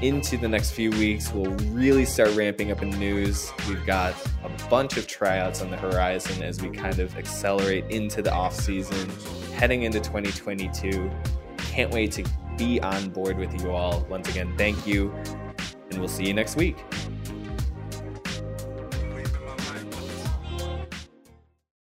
into 0.02 0.36
the 0.36 0.48
next 0.48 0.72
few 0.72 0.90
weeks, 0.90 1.32
we'll 1.32 1.50
really 1.70 2.04
start 2.04 2.34
ramping 2.36 2.70
up 2.70 2.82
in 2.82 2.90
news. 2.98 3.50
We've 3.68 3.86
got 3.86 4.14
a 4.44 4.50
bunch 4.68 4.96
of 4.96 5.06
tryouts 5.06 5.62
on 5.62 5.70
the 5.70 5.76
horizon 5.76 6.42
as 6.42 6.60
we 6.60 6.70
kind 6.70 6.98
of 6.98 7.16
accelerate 7.16 7.84
into 7.88 8.20
the 8.20 8.32
off 8.32 8.54
season, 8.54 9.08
heading 9.54 9.84
into 9.84 10.00
2022. 10.00 11.10
Can't 11.72 11.90
wait 11.90 12.12
to 12.12 12.24
be 12.58 12.80
on 12.82 13.08
board 13.08 13.38
with 13.38 13.58
you 13.62 13.70
all. 13.70 14.06
Once 14.10 14.28
again, 14.28 14.52
thank 14.58 14.86
you, 14.86 15.10
and 15.90 15.98
we'll 15.98 16.06
see 16.06 16.26
you 16.26 16.34
next 16.34 16.54
week. 16.54 16.76